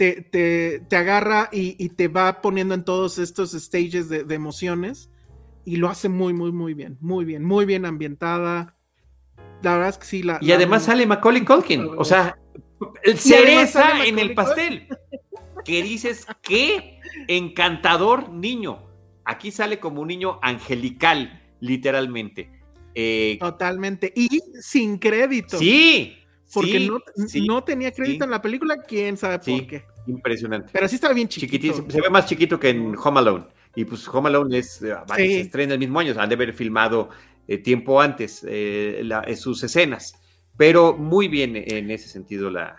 te, 0.00 0.80
te, 0.88 0.96
agarra 0.96 1.50
y, 1.52 1.90
te 1.90 2.08
va 2.08 2.40
poniendo 2.40 2.72
en 2.72 2.86
todos 2.86 3.18
estos 3.18 3.52
stages 3.52 4.08
de, 4.08 4.24
emociones. 4.34 5.10
Y 5.66 5.76
lo 5.76 5.90
hace 5.90 6.08
muy, 6.08 6.32
muy, 6.32 6.52
muy 6.52 6.72
bien. 6.72 6.96
Muy 7.02 7.26
bien. 7.26 7.44
Muy 7.44 7.66
bien 7.66 7.84
ambientada. 7.84 8.78
La 9.60 9.74
verdad 9.74 9.90
es 9.90 9.98
que 9.98 10.06
sí. 10.06 10.22
La, 10.22 10.38
y 10.40 10.52
además 10.52 10.84
sale 10.84 11.06
Macaulay 11.06 11.44
Culkin. 11.44 11.86
O 11.98 12.04
sea, 12.06 12.38
cereza 13.14 14.02
en 14.06 14.18
el 14.18 14.32
pastel. 14.32 14.88
que 15.66 15.82
dices, 15.82 16.26
qué 16.40 16.98
encantador 17.28 18.30
niño. 18.30 18.86
Aquí 19.26 19.50
sale 19.50 19.80
como 19.80 20.00
un 20.00 20.08
niño 20.08 20.38
angelical, 20.40 21.42
literalmente. 21.60 22.50
Eh, 22.94 23.36
Totalmente. 23.38 24.14
Y 24.16 24.40
sin 24.62 24.96
crédito. 24.96 25.58
Sí, 25.58 26.16
porque 26.54 26.88
no, 27.46 27.62
tenía 27.62 27.92
crédito 27.92 28.24
en 28.24 28.30
la 28.30 28.40
película, 28.40 28.78
quién 28.78 29.18
sabe 29.18 29.38
por 29.40 29.66
qué. 29.66 29.84
Impresionante. 30.06 30.70
Pero 30.72 30.88
sí 30.88 30.96
estaba 30.96 31.14
bien 31.14 31.28
chiquito. 31.28 31.84
Se 31.88 32.00
ve 32.00 32.10
más 32.10 32.26
chiquito 32.26 32.58
que 32.58 32.70
en 32.70 32.94
Home 32.96 33.20
Alone. 33.20 33.46
Y 33.74 33.84
pues 33.84 34.06
Home 34.08 34.28
Alone 34.28 34.58
es, 34.58 34.82
eh, 34.82 34.94
se 35.16 35.40
estrena 35.40 35.74
el 35.74 35.78
mismo 35.78 36.00
año, 36.00 36.14
han 36.18 36.28
de 36.28 36.34
haber 36.34 36.52
filmado 36.52 37.10
eh, 37.46 37.58
tiempo 37.58 38.00
antes 38.00 38.44
eh, 38.48 39.02
sus 39.36 39.62
escenas. 39.62 40.14
Pero 40.56 40.96
muy 40.96 41.28
bien 41.28 41.54
en 41.56 41.90
ese 41.90 42.08
sentido 42.08 42.50
la, 42.50 42.76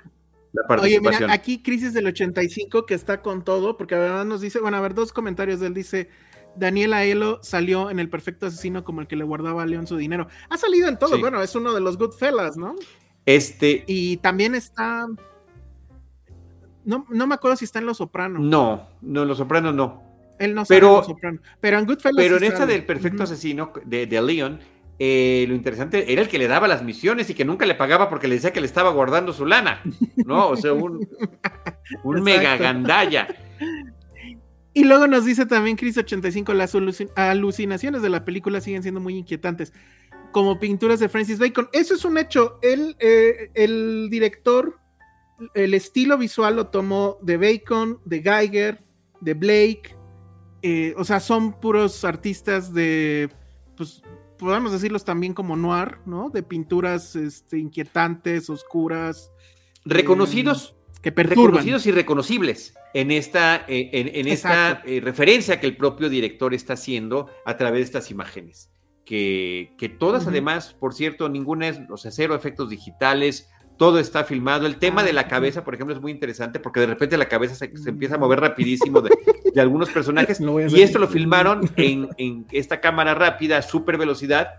la 0.53 0.67
participación. 0.67 1.13
Oye, 1.13 1.24
mira, 1.24 1.34
aquí 1.34 1.63
Crisis 1.63 1.93
del 1.93 2.07
85 2.07 2.86
que 2.86 2.93
está 2.93 3.22
con 3.22 3.43
todo, 3.43 3.78
porque 3.78 3.95
además 3.95 4.26
nos 4.26 4.41
dice, 4.41 4.59
bueno, 4.59 4.78
a 4.78 4.82
ver, 4.82 4.93
dos 4.93 5.13
comentarios 5.13 5.59
de 5.61 5.67
él 5.67 5.74
dice, 5.74 6.09
Daniela 6.55 7.05
Elo 7.05 7.39
salió 7.41 7.89
en 7.89 7.99
El 7.99 8.09
Perfecto 8.09 8.45
Asesino 8.45 8.84
como 8.84 9.01
el 9.01 9.07
que 9.07 9.15
le 9.15 9.24
guardaba 9.24 9.63
a 9.63 9.65
León 9.65 9.88
su 9.88 9.97
dinero. 9.97 10.28
Ha 10.49 10.57
salido 10.57 10.88
en 10.89 10.99
todo, 10.99 11.19
bueno, 11.19 11.41
es 11.41 11.55
uno 11.55 11.74
de 11.74 11.82
los 11.82 11.97
Goodfellas, 11.97 12.57
¿no? 12.57 12.76
Este. 13.26 13.84
Y 13.88 14.17
también 14.17 14.55
está. 14.55 15.07
No, 16.86 17.05
no 17.09 17.27
me 17.27 17.36
acuerdo 17.36 17.57
si 17.57 17.65
está 17.65 17.79
en 17.79 17.86
Los 17.86 17.97
Sopranos. 17.97 18.41
No, 18.41 18.89
no, 19.01 19.21
en 19.23 19.27
Los 19.27 19.38
Sopranos 19.38 19.73
no. 19.75 20.03
Él 20.39 20.53
no 20.55 20.63
Pero- 20.65 20.88
en 20.89 20.93
Los 20.95 21.05
Sopranos. 21.05 21.41
Pero 21.59 21.79
en 21.79 21.86
Goodfellas 21.86 22.15
Pero 22.17 22.38
en 22.38 22.43
esta 22.43 22.65
del 22.65 22.86
perfecto 22.86 23.23
asesino 23.23 23.71
de, 23.86 24.07
de 24.07 24.21
Leon, 24.21 24.59
eh, 24.99 25.45
lo 25.47 25.55
interesante 25.55 26.11
era 26.13 26.21
el 26.21 26.27
que 26.27 26.38
le 26.38 26.47
daba 26.47 26.67
las 26.67 26.84
misiones 26.84 27.29
y 27.29 27.34
que 27.34 27.45
nunca 27.45 27.65
le 27.65 27.75
pagaba 27.75 28.09
porque 28.09 28.27
le 28.27 28.36
decía 28.36 28.53
que 28.53 28.61
le 28.61 28.67
estaba 28.67 28.91
guardando 28.91 29.34
su 29.34 29.45
lana. 29.45 29.82
¿No? 30.25 30.47
O 30.49 30.55
sea, 30.57 30.73
un, 30.73 31.07
un 32.03 32.21
mega 32.23 32.57
gandalla. 32.57 33.27
Y 34.73 34.86
luego 34.86 35.05
nos 35.05 35.25
dice 35.25 35.45
también 35.45 35.75
Chris85, 35.75 36.53
las 36.53 36.73
alucin- 36.75 37.11
alucinaciones 37.17 38.01
de 38.01 38.07
la 38.09 38.23
película 38.23 38.61
siguen 38.61 38.82
siendo 38.84 39.01
muy 39.01 39.17
inquietantes, 39.17 39.73
como 40.32 40.59
pinturas 40.61 41.01
de 41.01 41.09
Francis 41.09 41.39
Bacon. 41.39 41.67
Eso 41.73 41.93
es 41.93 42.05
un 42.05 42.17
hecho. 42.17 42.57
Él, 42.61 42.95
eh, 42.99 43.51
el 43.53 44.07
director, 44.09 44.79
el 45.53 45.73
estilo 45.73 46.17
visual 46.17 46.55
lo 46.55 46.67
tomó 46.67 47.17
de 47.21 47.37
Bacon, 47.37 47.99
de 48.05 48.21
Geiger, 48.21 48.83
de 49.19 49.33
Blake. 49.33 49.95
eh, 50.61 50.93
o 50.97 51.03
sea, 51.03 51.19
son 51.19 51.59
puros 51.59 52.03
artistas 52.05 52.73
de, 52.73 53.29
pues, 53.75 54.01
podemos 54.37 54.71
decirlos 54.71 55.03
también 55.03 55.33
como 55.33 55.55
noir, 55.55 55.97
¿no? 56.05 56.29
De 56.29 56.43
pinturas 56.43 57.15
este, 57.15 57.57
inquietantes, 57.57 58.49
oscuras, 58.49 59.31
Reconocidos, 59.85 60.75
que 61.01 61.11
perturban. 61.11 61.45
reconocidos 61.47 61.85
y 61.87 61.91
reconocibles 61.91 62.75
en 62.93 63.09
esta, 63.09 63.65
eh, 63.67 63.89
en, 63.93 64.09
en 64.13 64.27
esta 64.27 64.83
eh, 64.85 64.99
referencia 65.01 65.59
que 65.59 65.65
el 65.65 65.75
propio 65.77 66.09
director 66.09 66.53
está 66.53 66.73
haciendo 66.73 67.27
a 67.45 67.57
través 67.57 67.79
de 67.79 67.85
estas 67.85 68.11
imágenes. 68.11 68.69
Que, 69.05 69.73
que 69.79 69.89
todas, 69.89 70.27
además, 70.27 70.75
por 70.79 70.93
cierto, 70.93 71.27
ninguna 71.27 71.67
es, 71.69 71.79
o 71.89 71.97
sea, 71.97 72.11
cero 72.11 72.35
efectos 72.35 72.69
digitales, 72.69 73.49
todo 73.82 73.97
está 73.97 74.23
filmado. 74.23 74.67
El 74.67 74.75
tema 74.77 75.01
Ah, 75.01 75.05
de 75.05 75.11
la 75.11 75.21
ujú. 75.21 75.29
cabeza, 75.32 75.63
por 75.63 75.73
ejemplo, 75.73 75.95
es 75.95 75.99
muy 75.99 76.11
interesante 76.11 76.59
porque 76.59 76.82
de 76.82 76.86
repente 76.86 77.17
la 77.17 77.27
cabeza 77.27 77.55
se, 77.55 77.75
se 77.75 77.89
empieza 77.89 78.13
a 78.13 78.17
mover 78.19 78.39
rapidísimo 78.39 79.01
de, 79.01 79.09
de 79.55 79.59
algunos 79.59 79.89
personajes. 79.97 80.39
A 80.39 80.43
Y 80.77 80.84
esto 80.84 80.99
lo 80.99 81.07
filmaron 81.07 81.67
en, 81.77 82.07
en 82.19 82.45
esta 82.51 82.79
cámara 82.79 83.15
rápida, 83.15 83.57
a 83.57 83.61
super 83.63 83.97
velocidad. 83.97 84.49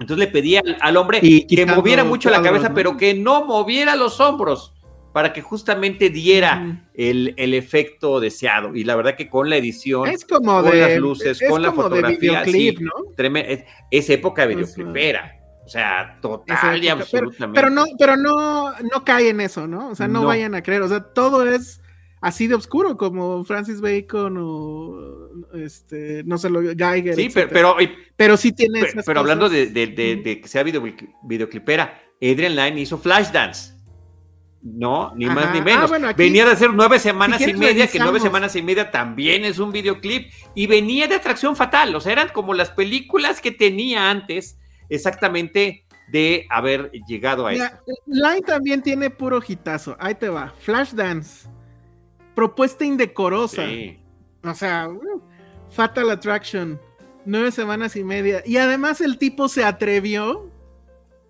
Entonces 0.00 0.18
le 0.18 0.26
pedía 0.26 0.62
al, 0.66 0.76
al 0.80 0.96
hombre 0.96 1.20
Y 1.22 1.46
que 1.46 1.64
moviera 1.64 2.02
mucho 2.02 2.28
la 2.28 2.42
cabeza, 2.42 2.70
¿no? 2.70 2.74
pero 2.74 2.96
que 2.96 3.14
no 3.14 3.44
moviera 3.44 3.94
los 3.94 4.18
hombros 4.18 4.74
para 5.12 5.32
que 5.32 5.42
justamente 5.42 6.10
diera 6.10 6.88
el, 6.94 7.34
el 7.36 7.54
efecto 7.54 8.18
deseado. 8.18 8.74
Y 8.74 8.82
la 8.82 8.96
verdad 8.96 9.14
que 9.14 9.28
con 9.28 9.48
la 9.48 9.58
edición, 9.58 10.08
Es 10.08 10.24
como 10.24 10.60
con 10.60 10.72
de 10.72 10.80
las 10.80 10.96
luces, 10.98 11.40
es 11.40 11.48
con 11.48 11.62
la 11.62 11.68
de 11.70 11.74
fotografía, 11.76 12.42
videoclip, 12.42 12.78
sí. 12.78 12.84
¿no? 12.84 13.36
es, 13.38 13.64
es 13.92 14.10
época 14.10 14.44
videoclipera. 14.46 15.20
O 15.20 15.28
sea, 15.28 15.39
Esa 15.74 16.18
total 16.20 16.78
y 16.78 16.80
pero- 16.88 16.92
absolutamente. 17.00 17.60
Pero 17.60 17.70
no, 17.70 17.84
pero 17.98 18.16
no, 18.16 18.72
no 18.72 19.04
cae 19.04 19.28
en 19.30 19.40
eso, 19.40 19.66
¿no? 19.66 19.88
O 19.90 19.94
sea, 19.94 20.08
no, 20.08 20.20
No. 20.22 20.26
vayan 20.26 20.54
a 20.54 20.62
creer. 20.62 20.82
O 20.82 20.88
sea, 20.88 21.00
todo 21.00 21.46
es 21.48 21.80
así 22.20 22.46
de 22.46 22.54
oscuro, 22.54 22.96
como 22.96 23.44
Francis 23.44 23.80
Bacon 23.80 24.36
o 24.38 25.28
este, 25.54 26.22
no 26.24 26.36
sé 26.38 26.50
lo 26.50 26.60
Geiger. 26.60 27.14
Sí, 27.14 27.30
pero, 27.32 27.46
etcétera. 27.46 27.74
pero, 27.76 27.76
Pero 28.16 28.36
sí 28.36 28.52
tiene 28.52 28.80
pero, 28.80 28.92
esas 28.92 29.04
pero 29.06 29.20
hablando 29.20 29.48
de, 29.48 29.66
de- 29.66 29.86
de- 29.86 30.16
de 30.16 30.40
que 30.40 30.48
sea 30.48 30.62
video- 30.62 30.82
videoclipera, 31.22 32.00
Adrian 32.20 32.54
Lyne 32.56 32.80
hizo 32.80 32.98
Flashdance. 32.98 33.74
No, 34.62 35.14
ni 35.16 35.24
más 35.24 35.54
ni 35.54 35.62
menos. 35.62 35.84
Ah, 35.84 35.86
bueno, 35.86 36.08
aquí- 36.08 36.22
venía 36.22 36.44
de 36.44 36.52
hacer 36.52 36.68
nueve 36.74 36.98
semanas 36.98 37.38
si 37.42 37.48
y 37.48 37.54
media, 37.54 37.86
que 37.86 37.98
nueve 37.98 38.20
semanas 38.20 38.54
y 38.56 38.60
media 38.60 38.90
también 38.90 39.46
es 39.46 39.58
un 39.58 39.72
videoclip. 39.72 40.30
Y 40.54 40.66
venía 40.66 41.08
de 41.08 41.14
Atracción 41.14 41.56
Fatal. 41.56 41.94
O 41.96 42.00
sea, 42.02 42.12
eran 42.12 42.28
como 42.28 42.52
las 42.52 42.68
películas 42.68 43.40
que 43.40 43.52
tenía 43.52 44.10
antes, 44.10 44.58
exactamente 44.90 45.84
de 46.08 46.46
haber 46.50 46.90
llegado 47.06 47.46
a. 47.46 47.52
Mira, 47.52 47.80
Line 48.06 48.42
también 48.42 48.82
tiene 48.82 49.08
puro 49.10 49.40
hitazo. 49.46 49.96
Ahí 50.00 50.14
te 50.16 50.28
va. 50.28 50.52
Flashdance. 50.60 51.48
Propuesta 52.34 52.84
indecorosa. 52.84 53.66
Sí. 53.66 53.98
O 54.44 54.54
sea, 54.54 54.88
uh, 54.88 55.22
Fatal 55.70 56.10
Attraction. 56.10 56.80
Nueve 57.24 57.52
semanas 57.52 57.96
y 57.96 58.02
media. 58.04 58.42
Y 58.46 58.56
además 58.56 59.00
el 59.00 59.18
tipo 59.18 59.48
se 59.48 59.62
atrevió 59.64 60.50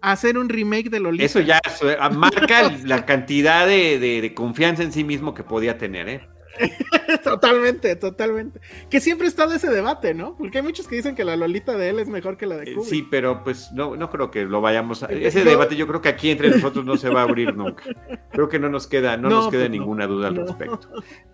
a 0.00 0.12
hacer 0.12 0.38
un 0.38 0.48
remake 0.48 0.88
de 0.88 1.00
Lolita. 1.00 1.24
Eso 1.24 1.40
ya 1.40 1.60
eh, 1.82 1.96
marca 2.12 2.70
la 2.84 3.04
cantidad 3.04 3.66
de, 3.66 3.98
de- 3.98 4.20
de 4.22 4.34
confianza 4.34 4.82
en 4.82 4.92
sí 4.92 5.04
mismo 5.04 5.34
que 5.34 5.42
podía 5.42 5.76
tener, 5.78 6.08
¿eh? 6.08 6.28
totalmente, 7.24 7.96
totalmente. 7.96 8.60
Que 8.88 9.00
siempre 9.00 9.26
está 9.26 9.46
de 9.46 9.56
ese 9.56 9.70
debate, 9.70 10.14
¿no? 10.14 10.36
Porque 10.36 10.58
hay 10.58 10.64
muchos 10.64 10.86
que 10.88 10.96
dicen 10.96 11.14
que 11.14 11.24
la 11.24 11.36
Lolita 11.36 11.76
de 11.76 11.88
él 11.90 11.98
es 11.98 12.08
mejor 12.08 12.36
que 12.36 12.46
la 12.46 12.56
de 12.56 12.70
Eh, 12.70 12.74
Kubrick. 12.74 12.90
Sí, 12.90 13.06
pero 13.10 13.42
pues 13.44 13.72
no, 13.72 13.96
no 13.96 14.10
creo 14.10 14.30
que 14.30 14.44
lo 14.44 14.60
vayamos 14.60 15.02
a... 15.02 15.06
Eh, 15.06 15.26
Ese 15.26 15.44
no. 15.44 15.50
debate 15.50 15.76
yo 15.76 15.86
creo 15.86 16.00
que 16.00 16.08
aquí 16.08 16.30
entre 16.30 16.50
nosotros 16.50 16.84
no 16.84 16.96
se 16.96 17.08
va 17.08 17.20
a 17.20 17.24
abrir 17.24 17.54
nunca. 17.54 17.84
Creo 18.32 18.48
que 18.48 18.58
no 18.58 18.68
nos 18.68 18.86
queda, 18.86 19.16
no, 19.16 19.28
No, 19.30 19.36
nos 19.42 19.48
queda 19.50 19.62
pues 19.62 19.70
ninguna 19.70 20.06
duda 20.06 20.28
al 20.28 20.36
respecto. 20.36 20.88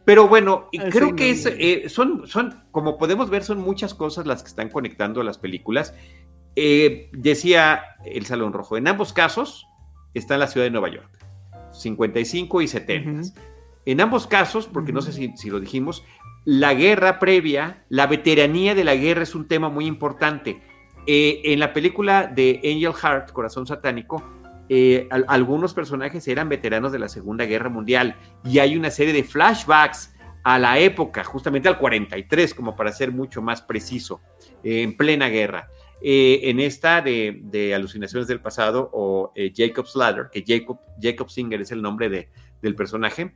Pero 0.05 0.29
bueno, 0.29 0.69
Ah, 0.79 0.85
creo 0.91 1.17
que 1.17 1.31
es, 1.31 1.47
eh, 1.47 1.89
son, 1.89 2.27
son, 2.27 2.65
como 2.71 2.97
podemos 2.99 3.31
ver, 3.31 3.43
son 3.43 3.59
muchas 3.59 3.95
cosas 3.95 4.27
las 4.27 4.43
que 4.43 4.49
están 4.49 4.69
conectando 4.69 5.21
a 5.21 5.25
las 5.25 5.39
películas. 5.39 5.95
Eh, 6.55 7.11
decía 7.13 7.83
el 8.05 8.25
Salón 8.27 8.53
Rojo, 8.53 8.77
en 8.77 8.89
ambos 8.89 9.13
casos 9.13 9.67
está 10.15 10.35
en 10.35 10.41
la 10.41 10.47
ciudad 10.47 10.65
de 10.67 10.71
Nueva 10.71 10.89
York, 10.91 11.11
55 11.73 12.63
y 12.63 12.69
70. 12.69 13.11
Ujú. 13.11 13.33
En 13.87 14.01
ambos 14.01 14.27
casos, 14.27 14.67
porque 14.67 14.93
no 14.93 15.01
sé 15.01 15.13
si, 15.13 15.33
si 15.37 15.49
lo 15.49 15.61
dijimos, 15.61 16.05
la 16.45 16.75
guerra 16.75 17.19
previa, 17.19 17.85
la 17.89 18.07
veteranía 18.07 18.75
de 18.75 18.85
la 18.85 18.95
guerra 18.97 19.23
es 19.23 19.35
un 19.35 19.49
tema 19.49 19.69
muy 19.69 19.87
importante. 19.87 20.61
Eh, 21.07 21.41
en 21.45 21.61
la 21.61 21.73
película 21.73 22.27
de 22.27 22.61
Angel 22.65 22.93
Heart, 22.93 23.31
Corazón 23.33 23.67
Satánico, 23.67 24.23
eh, 24.69 25.07
al- 25.11 25.25
algunos 25.29 25.73
personajes 25.73 26.27
eran 26.27 26.49
veteranos 26.49 26.91
de 26.91 26.99
la 26.99 27.09
Segunda 27.09 27.45
Guerra 27.45 27.69
Mundial 27.69 28.17
y 28.45 28.59
hay 28.59 28.77
una 28.77 28.91
serie 28.91 29.13
de 29.13 29.23
flashbacks 29.23 30.13
a 30.43 30.59
la 30.59 30.79
época, 30.81 31.23
justamente 31.25 31.69
al 31.69 31.79
43, 31.79 32.55
como 32.55 32.75
para 32.77 32.91
ser 32.93 33.13
mucho 33.13 33.41
más 33.43 33.63
preciso, 33.63 34.21
eh, 34.65 34.83
en 34.83 34.97
plena 34.97 35.29
guerra. 35.29 35.69
Eh, 36.03 36.41
en 36.51 36.61
esta 36.61 37.01
de, 37.01 37.41
de 37.45 37.75
Alucinaciones 37.75 38.27
del 38.29 38.41
Pasado 38.41 38.91
o 38.93 39.33
Jacob's 39.55 39.95
Ladder, 39.97 40.27
que 40.31 40.45
Jacob, 40.47 40.79
Jacob 41.01 41.31
Singer 41.31 41.61
es 41.63 41.71
el 41.73 41.81
nombre 41.83 42.09
de, 42.09 42.29
del 42.63 42.75
personaje, 42.75 43.35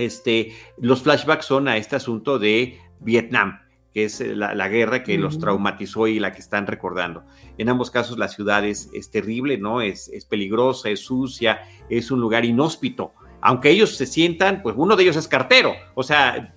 este, 0.00 0.52
los 0.78 1.02
flashbacks 1.02 1.46
son 1.46 1.68
a 1.68 1.76
este 1.76 1.96
asunto 1.96 2.38
de 2.38 2.78
Vietnam, 3.00 3.60
que 3.94 4.04
es 4.04 4.20
eh, 4.20 4.34
la, 4.36 4.54
la 4.54 4.68
guerra 4.68 5.02
que 5.02 5.18
los 5.18 5.38
traumatizó 5.38 6.06
y 6.06 6.18
la 6.20 6.32
que 6.32 6.40
están 6.40 6.66
recordando. 6.66 7.24
En 7.58 7.68
ambos 7.68 7.90
casos 7.90 8.18
la 8.18 8.28
ciudad 8.28 8.64
es, 8.64 8.90
es 8.92 9.10
terrible, 9.10 9.58
¿no? 9.58 9.80
Es, 9.82 10.08
es 10.08 10.24
peligrosa, 10.24 10.90
es 10.90 11.00
sucia, 11.00 11.60
es 11.88 12.10
un 12.10 12.20
lugar 12.20 12.44
inhóspito. 12.44 13.12
Aunque 13.40 13.70
ellos 13.70 13.96
se 13.96 14.06
sientan, 14.06 14.62
pues 14.62 14.74
uno 14.78 14.96
de 14.96 15.02
ellos 15.02 15.16
es 15.16 15.26
cartero, 15.26 15.74
o 15.94 16.02
sea, 16.02 16.54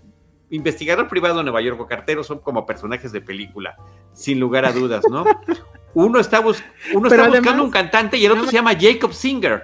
investigador 0.50 1.08
privado 1.08 1.38
de 1.38 1.44
Nueva 1.44 1.62
York 1.62 1.80
o 1.80 1.88
cartero 1.88 2.24
son 2.24 2.40
como 2.40 2.66
personajes 2.66 3.12
de 3.12 3.22
película, 3.22 3.76
sin 4.12 4.40
lugar 4.40 4.66
a 4.66 4.72
dudas, 4.72 5.04
¿no? 5.10 5.24
Uno 5.96 6.20
está, 6.20 6.40
bus- 6.40 6.64
uno 6.94 7.08
buscando 7.28 7.64
un 7.64 7.70
cantante 7.72 8.18
y 8.18 8.26
el 8.26 8.32
otro 8.32 8.46
se 8.48 8.54
llama 8.54 8.74
Jacob 8.80 9.14
Singer. 9.14 9.62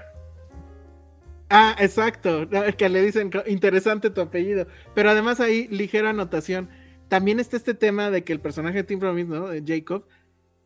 Ah, 1.49 1.75
exacto. 1.79 2.47
Que 2.77 2.89
le 2.89 3.01
dicen 3.01 3.31
interesante 3.47 4.09
tu 4.09 4.21
apellido. 4.21 4.67
Pero 4.93 5.09
además 5.09 5.39
ahí, 5.39 5.67
ligera 5.67 6.11
anotación. 6.11 6.69
También 7.07 7.39
está 7.39 7.57
este 7.57 7.73
tema 7.73 8.11
de 8.11 8.23
que 8.23 8.33
el 8.33 8.39
personaje 8.39 8.77
de 8.77 8.83
Tim 8.83 8.99
Robbins, 8.99 9.29
¿no? 9.29 9.47
De 9.47 9.63
Jacob, 9.65 10.05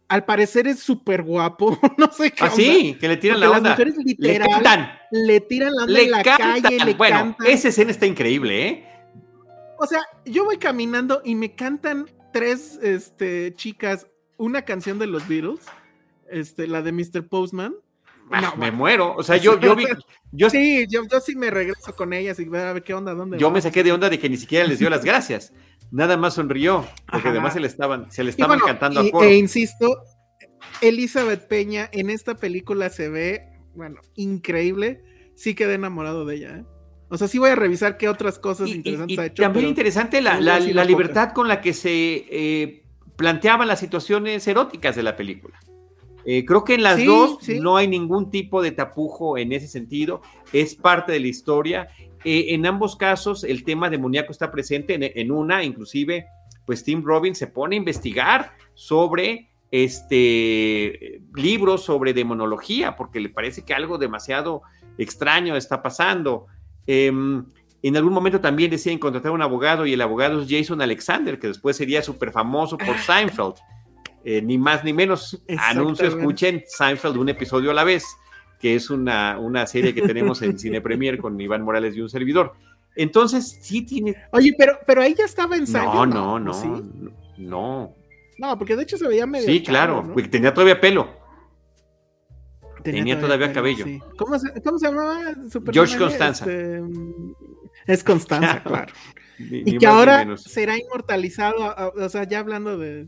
al 0.10 0.26
parecer 0.26 0.68
es 0.68 0.80
súper 0.80 1.24
guapo. 1.24 1.80
no 1.98 2.12
sé 2.12 2.32
qué. 2.32 2.44
Ah, 2.44 2.52
onda, 2.52 2.56
sí, 2.56 2.98
que 3.00 3.08
le 3.08 3.18
tiran 3.18 3.38
porque 3.38 3.46
la 3.46 3.50
las 3.50 3.58
onda. 3.58 3.70
mujeres 3.72 3.96
Le 4.18 4.40
cantan, 4.40 5.00
le 5.12 5.40
tiran 5.42 5.74
la 5.74 5.84
onda 5.84 5.94
le 5.94 6.04
en 6.04 6.12
la 6.12 6.24
cantan. 6.24 6.62
calle, 6.62 6.86
le 6.86 6.94
bueno, 6.96 7.16
cantan. 7.18 7.48
esa 7.48 7.70
escena 7.70 7.92
está 7.92 8.06
increíble, 8.06 8.68
¿eh? 8.68 8.90
O 9.80 9.88
sea, 9.88 10.02
yo 10.26 10.46
voy 10.46 10.58
caminando 10.58 11.22
y 11.24 11.36
me 11.36 11.56
cantan 11.56 12.06
tres 12.32 12.80
este, 12.82 13.54
chicas 13.56 14.08
una 14.38 14.64
canción 14.64 15.00
de 15.00 15.08
los 15.08 15.28
Beatles, 15.28 15.62
este, 16.30 16.68
la 16.68 16.82
de 16.82 16.92
Mr. 16.92 17.28
Postman. 17.28 17.74
Ah, 18.32 18.42
No, 18.42 18.56
me 18.56 18.72
muero. 18.72 19.16
O 19.16 19.24
sea, 19.24 19.38
yo, 19.38 19.60
yo 19.60 19.76
vi, 19.76 19.86
yo, 20.32 20.50
Sí, 20.50 20.86
yo, 20.90 21.02
yo 21.10 21.20
sí 21.20 21.36
me 21.36 21.50
regreso 21.52 21.96
con 21.96 22.14
ellas 22.14 22.40
y 22.40 22.46
a 22.46 22.74
ver 22.74 22.84
qué 22.84 22.94
onda, 22.94 23.14
dónde 23.14 23.38
yo 23.38 23.52
me 23.52 23.62
saqué 23.62 23.84
de 23.84 23.92
onda 23.92 24.10
de 24.10 24.20
que 24.20 24.30
ni 24.30 24.38
siquiera 24.38 24.66
les 24.68 24.80
dio 24.80 24.90
las 24.90 25.04
gracias. 25.06 25.54
Nada 25.92 26.18
más 26.18 26.34
sonrió, 26.34 26.86
porque 27.06 27.18
Ajá. 27.18 27.30
además 27.30 27.54
se 27.54 27.60
le 27.60 27.68
estaban, 27.68 28.12
se 28.12 28.24
le 28.24 28.32
estaban 28.32 28.58
bueno, 28.60 28.66
cantando 28.66 29.04
y- 29.04 29.10
a 29.10 29.12
coro. 29.12 29.28
E 29.28 29.36
insisto, 29.36 30.02
Elizabeth 30.82 31.48
Peña 31.48 31.90
en 31.92 32.10
esta 32.10 32.36
película 32.36 32.90
se 32.90 33.10
ve, 33.10 33.42
bueno, 33.76 34.02
increíble. 34.16 35.04
Sí 35.36 35.56
quedé 35.56 35.76
enamorado 35.76 36.26
de 36.26 36.36
ella. 36.36 36.58
¿eh? 36.58 36.64
O 37.10 37.18
sea, 37.18 37.28
sí 37.28 37.38
voy 37.38 37.52
a 37.52 37.56
revisar 37.56 37.98
qué 37.98 38.10
otras 38.10 38.40
cosas 38.40 38.70
Y- 38.70 38.74
interesantes 38.74 39.18
y 39.18 39.22
ha 39.22 39.26
hecho. 39.26 39.44
también 39.44 39.68
interesante 39.68 40.22
la, 40.22 40.40
la- 40.40 40.60
libertad 40.60 41.32
con 41.34 41.48
la 41.48 41.62
que 41.62 41.74
se 41.74 42.26
eh, 42.30 42.84
planteaban 43.16 43.68
las 43.68 43.80
situaciones 43.80 44.48
eróticas 44.48 44.96
de 44.96 45.04
la 45.04 45.16
película. 45.16 45.60
Eh, 46.26 46.46
creo 46.46 46.64
que 46.64 46.76
en 46.76 46.84
las 46.84 46.98
Sí, 47.00 47.06
dos 47.06 47.38
sí. 47.42 47.60
no 47.60 47.76
hay 47.78 47.88
ningún 47.88 48.30
tipo 48.32 48.62
de 48.62 48.72
tapujo 48.72 49.38
en 49.38 49.52
ese 49.52 49.68
sentido, 49.68 50.22
es 50.54 50.76
parte 50.76 51.12
de 51.12 51.20
la 51.20 51.28
historia. 51.28 51.88
Eh, 52.26 52.54
en 52.54 52.66
ambos 52.66 52.96
casos 52.96 53.44
el 53.44 53.64
tema 53.64 53.90
demoníaco 53.90 54.32
está 54.32 54.50
presente, 54.52 54.94
en, 54.94 55.04
en 55.04 55.32
una 55.32 55.64
inclusive, 55.64 56.26
pues 56.66 56.84
Tim 56.84 57.04
Robbins 57.04 57.38
se 57.38 57.48
pone 57.48 57.76
a 57.76 57.80
investigar 57.80 58.54
sobre 58.74 59.50
este 59.72 61.22
libros 61.36 61.84
sobre 61.84 62.14
demonología, 62.14 62.96
porque 62.96 63.20
le 63.20 63.30
parece 63.30 63.64
que 63.64 63.74
algo 63.74 63.98
demasiado 63.98 64.62
extraño 64.98 65.56
está 65.56 65.82
pasando. 65.82 66.48
Em, 66.88 67.46
En 67.86 67.98
algún 67.98 68.14
momento 68.14 68.40
también 68.40 68.72
decían 68.72 68.98
contratar 68.98 69.32
a 69.32 69.36
un 69.36 69.42
abogado 69.42 69.86
y 69.86 69.92
el 69.92 70.00
abogado 70.00 70.42
es 70.42 70.48
Jason 70.50 70.82
Alexander, 70.82 71.38
que 71.38 71.48
después 71.48 71.76
sería 71.76 72.02
súper 72.02 72.32
famoso 72.32 72.78
por 72.78 72.96
Seinfeld. 73.08 73.56
Eh, 74.24 74.42
ni 74.42 74.58
más 74.58 74.84
ni 74.84 74.94
menos. 74.94 75.44
Anuncio, 75.58 76.08
escuchen 76.08 76.64
Seinfeld 76.66 77.18
un 77.18 77.30
episodio 77.30 77.72
a 77.72 77.74
la 77.74 77.84
vez, 77.84 78.06
que 78.60 78.76
es 78.76 78.90
una, 78.90 79.38
una 79.38 79.68
serie 79.68 79.94
que 79.94 80.02
tenemos 80.02 80.42
en 80.42 80.58
Cine 80.60 80.82
Premier 80.82 81.18
con 81.18 81.40
Iván 81.40 81.64
Morales 81.64 81.96
y 81.96 82.02
un 82.02 82.10
servidor. 82.10 82.54
Entonces, 82.96 83.60
sí 83.62 83.82
tiene. 83.82 84.16
Oye, 84.32 84.54
pero, 84.58 84.80
pero 84.86 85.02
ahí 85.02 85.14
ya 85.18 85.26
estaba 85.26 85.58
en 85.58 85.68
Seinfeld. 85.68 86.14
No, 86.14 86.40
no, 86.40 86.40
no. 86.40 86.84
No. 87.38 87.96
No, 88.38 88.58
porque 88.58 88.76
de 88.76 88.84
hecho 88.84 88.98
se 88.98 89.08
veía 89.08 89.26
medio. 89.26 89.46
Sí, 89.46 89.62
claro, 89.62 90.14
tenía 90.30 90.54
todavía 90.54 90.80
pelo. 90.80 91.22
Tenía, 92.84 93.20
todavía, 93.20 93.54
cabello. 93.54 93.86
¿Cómo, 94.18 94.38
se, 94.38 94.62
¿Cómo, 94.62 94.78
se, 94.78 94.88
llamaba? 94.88 95.18
George 95.72 95.98
Constanza. 95.98 96.44
Este, 96.44 96.84
es 97.88 98.04
Constanza, 98.04 98.62
claro. 98.64 98.94
y 99.40 99.78
que 99.78 99.88
ahora 99.88 100.36
será 100.36 100.78
inmortalizado, 100.78 101.74
o 101.96 102.10
sea, 102.10 102.26
ya 102.26 102.40
hablando 102.40 102.78
de 102.78 103.08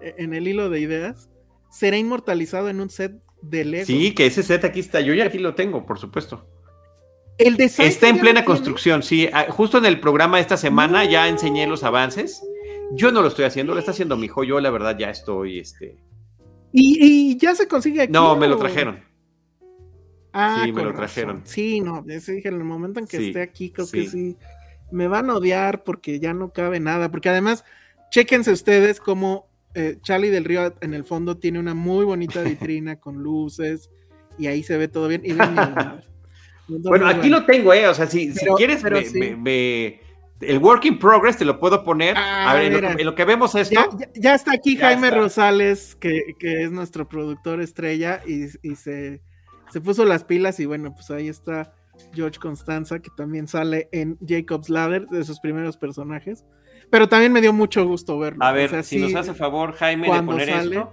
en 0.00 0.34
el 0.34 0.48
hilo 0.48 0.70
de 0.70 0.80
ideas, 0.80 1.28
será 1.70 1.96
inmortalizado 1.96 2.68
en 2.68 2.80
un 2.80 2.90
set 2.90 3.20
de 3.42 3.64
Lego. 3.64 3.86
Sí, 3.86 4.14
que 4.14 4.26
ese 4.26 4.42
set 4.42 4.64
aquí 4.64 4.80
está. 4.80 5.00
Yo 5.00 5.14
ya 5.14 5.26
aquí 5.26 5.38
lo 5.38 5.54
tengo, 5.54 5.86
por 5.86 5.98
supuesto. 5.98 6.48
El 7.36 7.60
Está 7.60 8.08
en 8.08 8.20
plena 8.20 8.44
construcción, 8.44 9.02
sí. 9.02 9.28
Ah, 9.32 9.46
justo 9.50 9.78
en 9.78 9.86
el 9.86 9.98
programa 9.98 10.38
esta 10.38 10.56
semana 10.56 11.04
ya 11.04 11.28
enseñé 11.28 11.66
los 11.66 11.82
avances. 11.82 12.42
Yo 12.92 13.10
no 13.10 13.22
lo 13.22 13.28
estoy 13.28 13.44
haciendo, 13.44 13.74
lo 13.74 13.80
está 13.80 13.90
haciendo 13.90 14.16
mi 14.16 14.26
hijo. 14.26 14.44
Yo, 14.44 14.60
la 14.60 14.70
verdad, 14.70 14.96
ya 14.96 15.10
estoy. 15.10 15.58
Este... 15.58 15.96
¿Y, 16.72 17.36
ya 17.38 17.54
se 17.54 17.66
consigue 17.66 18.02
aquí? 18.02 18.12
No, 18.12 18.36
me 18.36 18.46
lo 18.46 18.56
trajeron. 18.56 19.02
Ah, 20.32 20.62
sí, 20.64 20.72
me 20.72 20.84
lo 20.84 20.94
trajeron. 20.94 21.42
Sí, 21.44 21.80
no, 21.80 22.02
dije, 22.02 22.48
en 22.48 22.54
el 22.54 22.64
momento 22.64 23.00
en 23.00 23.06
que 23.06 23.28
esté 23.28 23.42
aquí, 23.42 23.70
creo 23.70 23.88
que 23.90 24.06
sí. 24.06 24.36
Me 24.92 25.08
van 25.08 25.30
a 25.30 25.34
odiar 25.34 25.82
porque 25.82 26.20
ya 26.20 26.34
no 26.34 26.52
cabe 26.52 26.78
nada. 26.78 27.10
Porque 27.10 27.28
además, 27.28 27.64
chéquense 28.10 28.52
ustedes 28.52 29.00
cómo 29.00 29.48
eh, 29.74 29.98
Charlie 30.02 30.30
del 30.30 30.44
Río 30.44 30.74
en 30.80 30.94
el 30.94 31.04
fondo 31.04 31.36
tiene 31.36 31.58
una 31.58 31.74
muy 31.74 32.04
bonita 32.04 32.42
vitrina 32.42 32.96
con 33.00 33.22
luces 33.22 33.90
y 34.38 34.46
ahí 34.46 34.62
se 34.62 34.76
ve 34.76 34.88
todo 34.88 35.08
bien. 35.08 35.22
bueno, 36.68 37.06
aquí 37.06 37.28
lo 37.28 37.44
tengo, 37.44 37.72
¿eh? 37.72 37.88
O 37.88 37.94
sea, 37.94 38.06
si, 38.06 38.32
quieres, 38.56 38.82
el 40.40 40.58
work 40.58 40.84
in 40.84 40.98
progress 40.98 41.36
te 41.36 41.44
lo 41.44 41.58
puedo 41.58 41.84
poner. 41.84 42.16
a 42.16 42.50
ah, 42.50 42.54
ver, 42.54 42.72
en 42.72 43.04
lo, 43.04 43.14
que, 43.14 43.24
vemos 43.24 43.54
esto. 43.54 43.88
Ya, 44.14 44.34
está 44.34 44.52
aquí 44.52 44.76
Jaime 44.76 45.10
Rosales, 45.10 45.96
que, 45.96 46.34
es 46.40 46.70
nuestro 46.70 47.08
productor 47.08 47.60
estrella, 47.60 48.20
y, 48.26 48.48
se, 48.74 49.22
se, 49.70 49.80
puso 49.80 50.04
las 50.04 50.24
pilas. 50.24 50.58
Y 50.60 50.66
bueno, 50.66 50.94
pues 50.94 51.10
ahí 51.10 51.28
está 51.28 51.72
George 52.12 52.38
Constanza, 52.38 53.00
que 53.00 53.10
también 53.16 53.48
sale 53.48 53.88
en 53.92 54.18
Jacob's 54.26 54.68
Ladder, 54.68 55.06
de 55.06 55.24
sus 55.24 55.40
primeros 55.40 55.76
personajes. 55.76 56.44
Pero 56.90 57.08
también 57.08 57.32
me 57.32 57.40
dio 57.40 57.52
mucho 57.52 57.86
gusto 57.86 58.18
verlo. 58.18 58.44
A 58.44 58.52
ver, 58.52 58.84
si 58.84 58.98
nos 58.98 59.14
hace 59.14 59.34
favor, 59.34 59.72
Jaime, 59.74 60.12
de 60.12 60.22
poner 60.22 60.48
esto, 60.48 60.92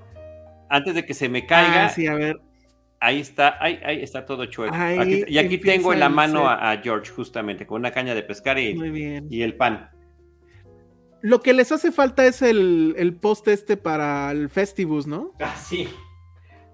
antes 0.69 0.95
de 0.95 1.05
que 1.05 1.13
se 1.13 1.29
me 1.29 1.45
caiga. 1.45 1.85
Ah, 1.85 1.89
sí, 1.89 2.07
a 2.07 2.15
ver. 2.15 2.39
Ahí 2.99 3.19
está, 3.19 3.57
ahí, 3.59 3.79
ahí 3.83 4.03
está 4.03 4.25
todo 4.25 4.45
chueco. 4.45 4.75
y 5.27 5.37
aquí 5.37 5.57
tengo 5.57 5.91
en 5.91 5.99
la 5.99 6.09
mano 6.09 6.47
a, 6.47 6.77
George, 6.83 7.11
justamente, 7.11 7.65
con 7.65 7.81
una 7.81 7.91
caña 7.91 8.13
de 8.13 8.23
pescar 8.23 8.59
y, 8.59 9.25
y 9.29 9.41
el 9.41 9.55
pan. 9.55 9.89
Lo 11.21 11.41
que 11.41 11.53
les 11.53 11.71
hace 11.71 11.91
falta 11.91 12.25
es 12.25 12.41
el, 12.41 12.95
el 12.97 13.15
post 13.15 13.47
este 13.47 13.77
para 13.77 14.31
el 14.31 14.49
Festivus, 14.49 15.07
¿no? 15.07 15.33
Ah, 15.39 15.55
sí. 15.55 15.87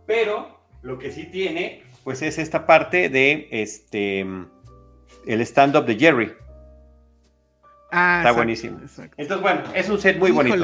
Pero 0.05 0.61
lo 0.81 0.97
que 0.97 1.11
sí 1.11 1.25
tiene, 1.25 1.83
pues 2.03 2.21
es 2.21 2.37
esta 2.37 2.65
parte 2.65 3.09
de 3.09 3.49
este 3.51 4.25
el 5.25 5.41
stand-up 5.41 5.85
de 5.85 5.97
Jerry. 5.97 6.31
Ah, 7.91 8.17
Está 8.19 8.33
buenísimo. 8.33 8.79
Entonces, 9.17 9.41
bueno, 9.41 9.63
es 9.73 9.89
un 9.89 9.99
set 9.99 10.19
muy 10.19 10.31
bonito. 10.31 10.57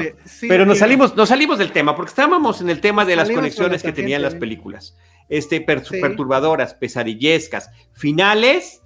pero 0.46 0.66
nos 0.66 0.78
salimos, 0.78 1.16
nos 1.16 1.28
salimos 1.28 1.58
del 1.58 1.72
tema, 1.72 1.96
porque 1.96 2.10
estábamos 2.10 2.60
en 2.60 2.68
el 2.68 2.80
tema 2.80 3.04
de 3.04 3.16
las 3.16 3.30
conexiones 3.30 3.82
que 3.82 3.92
tenían 3.92 4.22
las 4.22 4.34
películas. 4.34 4.96
Este, 5.28 5.60
perturbadoras, 5.62 6.74
pesadillescas, 6.74 7.70
finales 7.92 8.82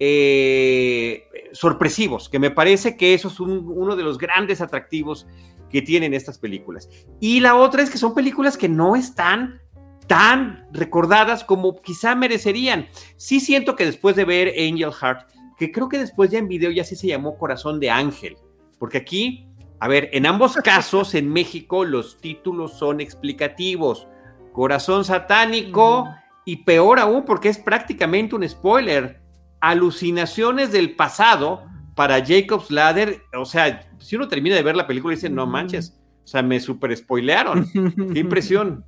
eh, 0.00 1.24
sorpresivos, 1.52 2.28
que 2.28 2.40
me 2.40 2.50
parece 2.50 2.96
que 2.96 3.14
eso 3.14 3.28
es 3.28 3.38
uno 3.38 3.94
de 3.94 4.02
los 4.02 4.18
grandes 4.18 4.60
atractivos 4.60 5.26
que 5.70 5.82
tienen 5.82 6.14
estas 6.14 6.38
películas. 6.38 6.88
Y 7.20 7.40
la 7.40 7.54
otra 7.54 7.82
es 7.82 7.90
que 7.90 7.98
son 7.98 8.14
películas 8.14 8.56
que 8.56 8.68
no 8.68 8.96
están 8.96 9.60
tan 10.08 10.66
recordadas 10.72 11.44
como 11.44 11.80
quizá 11.80 12.14
merecerían. 12.14 12.88
Sí 13.16 13.40
siento 13.40 13.76
que 13.76 13.84
después 13.84 14.16
de 14.16 14.24
ver 14.24 14.48
Angel 14.48 14.92
Heart, 14.92 15.28
que 15.58 15.72
creo 15.72 15.88
que 15.88 15.98
después 15.98 16.30
ya 16.30 16.38
en 16.38 16.48
video 16.48 16.70
ya 16.70 16.84
sí 16.84 16.96
se 16.96 17.08
llamó 17.08 17.36
Corazón 17.36 17.80
de 17.80 17.90
Ángel, 17.90 18.36
porque 18.78 18.98
aquí, 18.98 19.46
a 19.80 19.88
ver, 19.88 20.08
en 20.12 20.24
ambos 20.26 20.56
casos 20.64 21.14
en 21.14 21.30
México 21.30 21.84
los 21.84 22.18
títulos 22.18 22.78
son 22.78 23.00
explicativos, 23.00 24.06
Corazón 24.52 25.04
Satánico 25.04 26.08
y 26.44 26.64
peor 26.64 26.98
aún 26.98 27.24
porque 27.24 27.48
es 27.48 27.58
prácticamente 27.58 28.34
un 28.34 28.48
spoiler, 28.48 29.20
Alucinaciones 29.60 30.70
del 30.70 30.94
pasado 30.94 31.64
para 31.96 32.24
Jacob's 32.24 32.70
Ladder, 32.70 33.22
o 33.36 33.44
sea, 33.44 33.90
si 33.98 34.14
uno 34.14 34.28
termina 34.28 34.54
de 34.54 34.62
ver 34.62 34.76
la 34.76 34.86
película 34.86 35.12
y 35.12 35.16
dice, 35.16 35.28
no 35.28 35.48
manches, 35.48 36.00
o 36.22 36.28
sea, 36.28 36.42
me 36.42 36.60
super 36.60 36.96
spoilearon, 36.96 37.68
qué 38.12 38.20
impresión. 38.20 38.84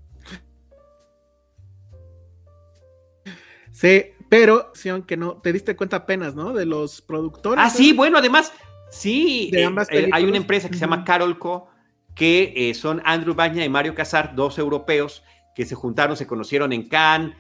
Sí, 3.73 4.13
pero, 4.31 4.71
sí, 4.75 4.89
aunque 4.89 5.17
no, 5.17 5.39
te 5.39 5.53
diste 5.53 5.75
cuenta 5.75 5.97
apenas, 5.97 6.37
¿no? 6.37 6.53
De 6.53 6.65
los 6.65 7.03
productores. 7.03 7.63
Ah, 7.63 7.69
sí, 7.69 7.93
bueno, 7.93 8.19
además, 8.19 8.53
sí, 8.89 9.51
eh, 9.53 9.69
eh, 9.91 10.09
hay 10.13 10.25
una 10.25 10.37
empresa 10.37 10.69
que 10.69 10.75
se 10.75 10.83
llama 10.83 11.05
Carolco, 11.05 11.69
que 12.15 12.53
eh, 12.55 12.75
son 12.75 13.03
Andrew 13.05 13.35
Baña 13.35 13.65
y 13.65 13.69
Mario 13.69 13.93
Casar, 13.93 14.37
dos 14.37 14.57
europeos, 14.59 15.25
que 15.57 15.67
se 15.67 15.75
juntaron, 15.75 16.17
se 16.17 16.29
conocieron 16.29 16.73
en 16.73 16.89
Cannes, 16.89 17.35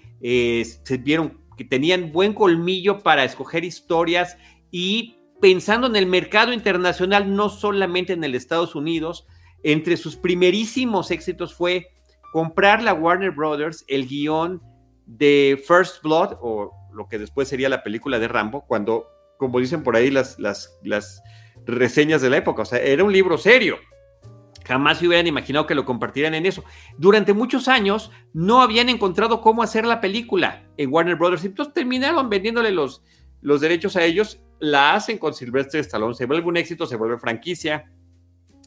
se 0.82 0.96
vieron 0.98 1.38
que 1.56 1.64
tenían 1.64 2.10
buen 2.10 2.34
colmillo 2.34 2.98
para 2.98 3.22
escoger 3.22 3.62
historias 3.62 4.36
y 4.72 5.14
pensando 5.40 5.86
en 5.86 5.94
el 5.94 6.06
mercado 6.06 6.52
internacional, 6.52 7.32
no 7.36 7.50
solamente 7.50 8.14
en 8.14 8.24
el 8.24 8.34
Estados 8.34 8.74
Unidos, 8.74 9.28
entre 9.62 9.96
sus 9.96 10.16
primerísimos 10.16 11.12
éxitos 11.12 11.54
fue 11.54 11.86
comprar 12.32 12.82
la 12.82 12.94
Warner 12.94 13.30
Brothers 13.30 13.84
el 13.86 14.08
guion 14.08 14.60
de 15.06 15.62
First 15.66 16.02
Blood 16.02 16.38
o 16.40 16.79
lo 16.92 17.08
que 17.08 17.18
después 17.18 17.48
sería 17.48 17.68
la 17.68 17.82
película 17.82 18.18
de 18.18 18.28
Rambo, 18.28 18.66
cuando, 18.66 19.06
como 19.38 19.58
dicen 19.60 19.82
por 19.82 19.96
ahí 19.96 20.10
las, 20.10 20.38
las, 20.38 20.78
las 20.82 21.22
reseñas 21.66 22.22
de 22.22 22.30
la 22.30 22.38
época, 22.38 22.62
o 22.62 22.64
sea, 22.64 22.78
era 22.78 23.04
un 23.04 23.12
libro 23.12 23.38
serio. 23.38 23.78
Jamás 24.66 24.98
se 24.98 25.08
hubieran 25.08 25.26
imaginado 25.26 25.66
que 25.66 25.74
lo 25.74 25.84
compartieran 25.84 26.34
en 26.34 26.46
eso. 26.46 26.64
Durante 26.98 27.32
muchos 27.32 27.66
años 27.66 28.10
no 28.32 28.62
habían 28.62 28.88
encontrado 28.88 29.40
cómo 29.40 29.62
hacer 29.62 29.84
la 29.84 30.00
película 30.00 30.64
en 30.76 30.92
Warner 30.92 31.16
Brothers. 31.16 31.44
Entonces 31.44 31.74
terminaron 31.74 32.28
vendiéndole 32.28 32.70
los, 32.70 33.02
los 33.40 33.60
derechos 33.60 33.96
a 33.96 34.04
ellos. 34.04 34.40
La 34.60 34.94
hacen 34.94 35.18
con 35.18 35.34
Sylvester 35.34 35.80
Stallone. 35.80 36.14
Se 36.14 36.26
vuelve 36.26 36.46
un 36.46 36.56
éxito, 36.56 36.86
se 36.86 36.96
vuelve 36.96 37.18
franquicia. 37.18 37.90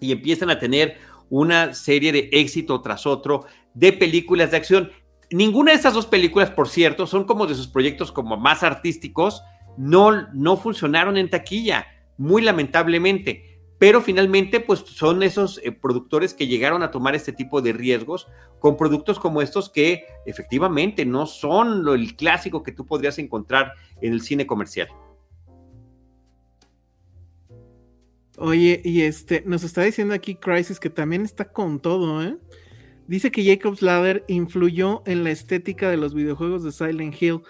Y 0.02 0.12
empiezan 0.12 0.50
a 0.50 0.60
tener 0.60 0.98
una 1.30 1.74
serie 1.74 2.12
de 2.12 2.30
éxito 2.34 2.82
tras 2.82 3.06
otro 3.06 3.46
de 3.74 3.94
películas 3.94 4.52
de 4.52 4.58
acción. 4.58 4.92
Ninguna 5.34 5.72
de 5.72 5.78
estas 5.78 5.96
dos 5.96 6.06
películas, 6.06 6.52
por 6.52 6.70
cierto, 6.70 7.08
son 7.08 7.24
como 7.24 7.48
de 7.48 7.56
sus 7.56 7.68
proyectos 7.68 8.12
como 8.12 8.38
más 8.38 8.62
artísticos, 8.62 9.42
no, 9.78 10.32
no 10.32 10.58
funcionaron 10.58 11.18
en 11.18 11.28
taquilla, 11.28 11.88
muy 12.20 12.44
lamentablemente. 12.44 13.60
Pero 13.80 14.02
finalmente, 14.02 14.60
pues 14.60 14.82
son 14.82 15.24
esos 15.24 15.60
eh, 15.64 15.72
productores 15.72 16.36
que 16.36 16.46
llegaron 16.46 16.84
a 16.84 16.92
tomar 16.92 17.16
este 17.16 17.34
tipo 17.34 17.64
de 17.64 17.74
riesgos 17.74 18.28
con 18.60 18.78
productos 18.78 19.18
como 19.18 19.42
estos 19.42 19.72
que 19.72 20.06
efectivamente 20.28 21.04
no 21.04 21.26
son 21.26 21.84
lo, 21.84 21.96
el 21.96 22.16
clásico 22.16 22.62
que 22.62 22.72
tú 22.72 22.86
podrías 22.86 23.18
encontrar 23.18 23.74
en 24.02 24.14
el 24.14 24.22
cine 24.22 24.46
comercial. 24.46 24.90
Oye, 28.38 28.82
y 28.86 29.02
este, 29.02 29.42
nos 29.48 29.64
está 29.64 29.82
diciendo 29.82 30.14
aquí 30.14 30.36
Crisis 30.36 30.80
que 30.80 30.92
también 30.92 31.24
está 31.24 31.52
con 31.52 31.80
todo, 31.80 32.24
¿eh? 32.24 32.38
Dice 33.08 33.32
que 33.32 33.46
Jacob's 33.46 33.82
Ladder 33.82 34.24
influyó 34.28 35.04
en 35.06 35.24
la 35.24 35.32
estética 35.32 35.90
de 35.90 35.98
los 35.98 36.14
videojuegos 36.14 36.64
de 36.64 36.72
Silent 36.72 37.22
Hill, 37.22 37.42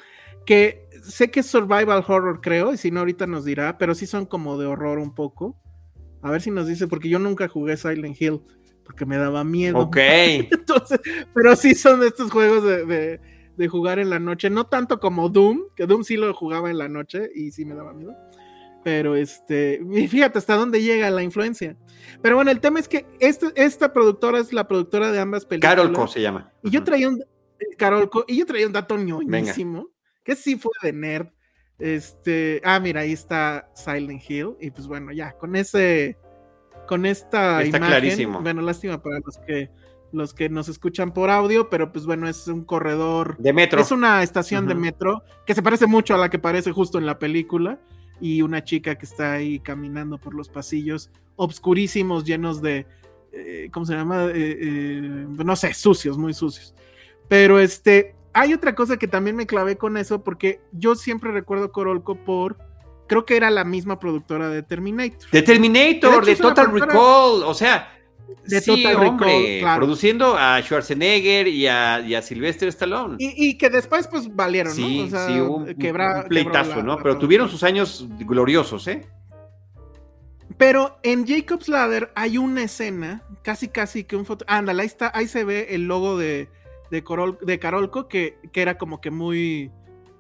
que 0.46 0.88
sé 1.04 1.30
que 1.30 1.42
es 1.42 1.46
survival 1.46 2.04
horror, 2.08 2.42
creo, 2.42 2.74
y 2.74 2.78
si 2.78 2.92
no 2.92 3.02
ahorita 3.02 3.28
nos 3.28 3.46
dirá, 3.46 3.78
pero 3.78 3.94
sí 3.96 4.08
son 4.08 4.26
como 4.26 4.58
de 4.58 4.66
horror 4.66 5.00
un 5.00 5.14
poco. 5.14 5.58
A 6.22 6.32
ver 6.32 6.42
si 6.42 6.52
nos 6.52 6.68
dice, 6.68 6.88
porque 6.88 7.10
yo 7.10 7.20
nunca 7.20 7.48
jugué 7.48 7.78
Silent 7.78 8.20
Hill, 8.20 8.42
porque 8.84 9.06
me 9.06 9.18
daba 9.18 9.44
miedo. 9.44 9.78
Ok. 9.80 9.98
Entonces, 10.52 11.00
pero 11.34 11.56
sí 11.56 11.76
son 11.76 12.00
de 12.00 12.08
estos 12.08 12.32
juegos 12.32 12.64
de, 12.64 13.20
de, 13.58 13.68
jugar 13.68 14.00
en 14.00 14.10
la 14.10 14.20
noche, 14.20 14.50
no 14.50 14.66
tanto 14.66 15.00
como 15.00 15.30
Doom, 15.30 15.64
que 15.76 15.86
Doom 15.86 16.04
sí 16.04 16.18
lo 16.18 16.34
jugaba 16.34 16.72
en 16.72 16.78
la 16.78 16.90
noche 16.90 17.30
y 17.36 17.52
sí 17.52 17.66
me 17.66 17.76
daba 17.76 17.94
miedo. 17.94 18.16
Pero 18.84 19.16
este, 19.16 19.82
fíjate 20.10 20.38
hasta 20.40 20.56
dónde 20.56 20.82
llega 20.82 21.10
la 21.10 21.24
influencia. 21.24 21.78
Pero 22.22 22.36
bueno, 22.36 22.52
el 22.52 22.60
tema 22.60 22.80
es 22.80 22.88
que 22.88 23.06
esta, 23.20 23.48
esta 23.56 23.94
productora 23.94 24.40
es 24.40 24.52
la 24.54 24.68
productora 24.68 25.12
de 25.12 25.20
ambas 25.20 25.46
películas. 25.46 25.76
Carolco 25.76 26.08
se 26.08 26.22
llama. 26.22 26.52
Y 26.64 26.70
yo 26.70 26.84
traía 26.84 27.08
un 27.10 27.24
Carolco, 27.78 28.26
y 28.28 28.38
yo 28.38 28.46
traía 28.46 28.68
un 28.68 28.74
dato 28.74 28.98
ñoñísimo, 28.98 29.90
que 30.24 30.36
sí 30.36 30.58
fue 30.58 30.72
de 30.82 30.92
nerd. 30.94 31.28
Este, 31.80 32.62
ah, 32.64 32.80
mira, 32.80 33.02
ahí 33.02 33.14
está 33.14 33.70
Silent 33.74 34.22
Hill. 34.30 34.56
Y 34.60 34.72
pues 34.72 34.88
bueno, 34.88 35.12
ya, 35.12 35.32
con 35.34 35.56
ese, 35.56 36.18
con 36.88 37.06
esta 37.06 37.62
Está 37.64 37.78
imagen. 37.78 37.88
clarísimo. 38.00 38.42
Bueno, 38.42 38.62
lástima 38.62 39.02
para 39.02 39.20
los 39.26 39.38
que 39.46 39.70
los 40.12 40.36
que 40.36 40.48
nos 40.48 40.70
escuchan 40.70 41.12
por 41.12 41.32
audio, 41.32 41.70
pero 41.72 41.92
pues 41.92 42.06
bueno, 42.06 42.28
es 42.30 42.48
un 42.48 42.64
corredor. 42.64 43.36
De 43.40 43.52
metro. 43.52 43.82
Es 43.82 43.92
una 43.92 44.22
estación 44.22 44.68
de 44.68 44.74
Ujú. 44.76 44.82
metro 44.82 45.24
que 45.48 45.56
se 45.56 45.64
parece 45.64 45.88
mucho 45.88 46.14
a 46.14 46.18
la 46.20 46.30
que 46.30 46.38
parece 46.38 46.72
justo 46.72 47.00
en 47.00 47.08
la 47.08 47.18
película. 47.18 47.82
Y 48.20 48.42
una 48.42 48.64
chica 48.64 48.96
que 48.96 49.06
está 49.06 49.34
ahí 49.34 49.60
caminando 49.60 50.18
por 50.18 50.34
los 50.34 50.50
pasillos 50.50 51.10
obscurísimos, 51.36 52.26
llenos 52.26 52.62
de. 52.62 52.86
eh, 53.32 53.70
¿Cómo 53.72 53.86
se 53.86 53.94
llama? 53.94 54.26
Eh, 54.26 54.32
eh, 54.62 55.02
no 55.02 55.56
sé, 55.56 55.74
sucios, 55.74 56.18
muy 56.18 56.34
sucios. 56.34 56.74
Pero 57.28 57.60
este. 57.60 58.16
Hay 58.36 58.52
otra 58.52 58.74
cosa 58.74 58.98
que 58.98 59.08
también 59.08 59.36
me 59.36 59.46
clavé 59.46 59.78
con 59.78 59.96
eso, 59.96 60.24
porque 60.24 60.60
yo 60.72 60.96
siempre 60.96 61.32
recuerdo 61.32 61.72
Corolco 61.72 62.16
por. 62.16 62.58
Creo 63.08 63.26
que 63.26 63.38
era 63.38 63.52
la 63.52 63.64
misma 63.64 64.00
productora 64.00 64.50
de 64.50 64.64
Terminator. 64.64 65.30
De 65.30 65.42
Terminator, 65.44 66.26
De 66.26 66.32
hecho, 66.32 66.44
Total 66.44 66.72
Recall, 66.72 67.44
o 67.44 67.54
sea, 67.54 67.92
De 68.46 68.60
sí, 68.62 68.66
Total 68.84 68.94
Recall, 68.96 69.08
hombre, 69.10 69.60
claro. 69.62 69.80
produciendo 69.80 70.36
a 70.38 70.62
Schwarzenegger 70.62 71.48
y 71.48 71.68
a, 71.68 72.02
y 72.02 72.14
a 72.16 72.22
Sylvester 72.22 72.68
Stallone. 72.70 73.16
Y, 73.20 73.50
y 73.50 73.58
que 73.58 73.70
después, 73.70 74.08
pues, 74.08 74.34
valieron, 74.36 74.74
sí, 74.74 75.00
¿no? 75.00 75.04
O 75.06 75.10
sea, 75.10 75.28
sí, 75.28 75.34
un, 75.40 75.66
quebra- 75.76 76.24
un 76.24 76.30
pleitazo, 76.30 76.78
la- 76.78 76.84
¿no? 76.84 76.96
la 76.98 77.04
Pero 77.04 77.18
tuvieron 77.18 77.48
sus 77.50 77.64
años 77.64 78.06
gloriosos, 78.20 78.88
¿eh? 78.88 79.06
Pero 80.58 81.00
en 81.04 81.26
Jacob's 81.26 81.68
Ladder 81.68 82.12
hay 82.16 82.38
una 82.38 82.64
escena, 82.64 83.24
casi 83.42 83.68
casi 83.70 84.04
que 84.04 84.16
un 84.16 84.26
foto. 84.26 84.46
Ándale, 84.48 84.82
ahí 84.82 84.88
está, 84.88 85.12
ahí 85.14 85.28
se 85.28 85.44
ve 85.44 85.68
el 85.72 85.88
logo 85.88 86.18
de, 86.18 86.50
de, 86.92 87.04
Corol- 87.04 87.40
de 87.40 87.60
Carolco, 87.60 88.08
que, 88.08 88.38
que 88.52 88.62
era 88.62 88.78
como 88.78 89.02
que 89.02 89.10
muy 89.10 89.72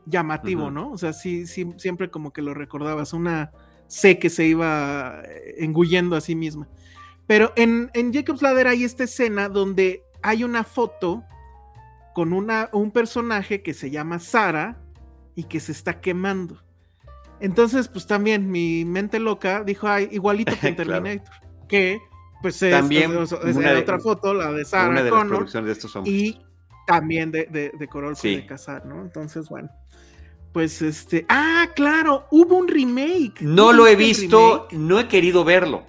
llamativo. 0.05 0.71
¿no? 0.71 0.91
O 0.91 0.97
sea, 0.97 1.13
sí, 1.13 1.45
sí, 1.45 1.67
siempre 1.77 2.09
como 2.09 2.33
que 2.33 2.41
lo 2.41 2.53
recordabas, 2.53 3.13
una 3.13 3.51
C 3.87 4.17
que 4.17 4.29
se 4.29 4.45
iba 4.45 5.21
eh, 5.25 5.55
engullendo 5.59 6.15
a 6.15 6.21
sí 6.21 6.35
misma. 6.35 6.67
Pero 7.27 7.53
en, 7.55 7.89
en 7.93 8.13
Jacob's 8.13 8.41
Ladder 8.41 8.67
hay 8.67 8.83
esta 8.83 9.03
escena 9.05 9.49
donde 9.49 10.03
hay 10.21 10.43
una 10.43 10.63
foto 10.63 11.23
con 12.13 12.33
una, 12.33 12.69
un 12.73 12.91
personaje 12.91 13.61
que 13.63 13.73
se 13.73 13.89
llama 13.89 14.19
Sara 14.19 14.79
y 15.35 15.45
que 15.45 15.59
se 15.59 15.71
está 15.71 15.99
quemando. 16.01 16.61
Entonces, 17.39 17.87
pues 17.87 18.05
también 18.07 18.51
mi 18.51 18.85
mente 18.85 19.19
loca 19.19 19.63
dijo, 19.63 19.87
ay, 19.87 20.07
igualito 20.11 20.53
que 20.59 20.67
en 20.67 20.75
Claro. 20.75 20.91
Terminator, 21.03 21.33
que 21.67 21.99
pues 22.41 22.61
es, 22.61 22.71
También 22.71 23.17
es- 23.17 23.31
es 23.31 23.55
una 23.55 23.71
de- 23.71 23.79
otra 23.79 23.99
foto, 23.99 24.33
la 24.33 24.51
de 24.51 24.65
Sarah 24.65 24.89
Una 24.89 25.03
de 25.03 25.09
las 25.09 25.17
Connor, 25.19 25.37
producciones 25.37 25.67
de 25.67 25.71
estos 25.73 25.95
hombres. 25.95 26.13
y 26.13 26.41
también 26.85 27.31
de, 27.31 27.45
de, 27.45 27.71
de 27.77 27.87
Corolco 27.87 28.19
Sí. 28.19 28.35
de 28.35 28.45
Casar, 28.45 28.85
¿no? 28.85 29.01
Entonces, 29.01 29.47
bueno, 29.49 29.69
pues 30.51 30.81
este, 30.81 31.25
ah, 31.29 31.69
claro, 31.75 32.27
hubo 32.31 32.57
un 32.57 32.67
remake. 32.67 33.41
No 33.41 33.71
¿Tú 33.71 33.77
lo 33.77 33.87
he 33.87 33.95
visto, 33.95 34.67
remake? 34.69 34.73
no 34.73 34.99
he 34.99 35.07
querido 35.07 35.43
verlo. 35.45 35.83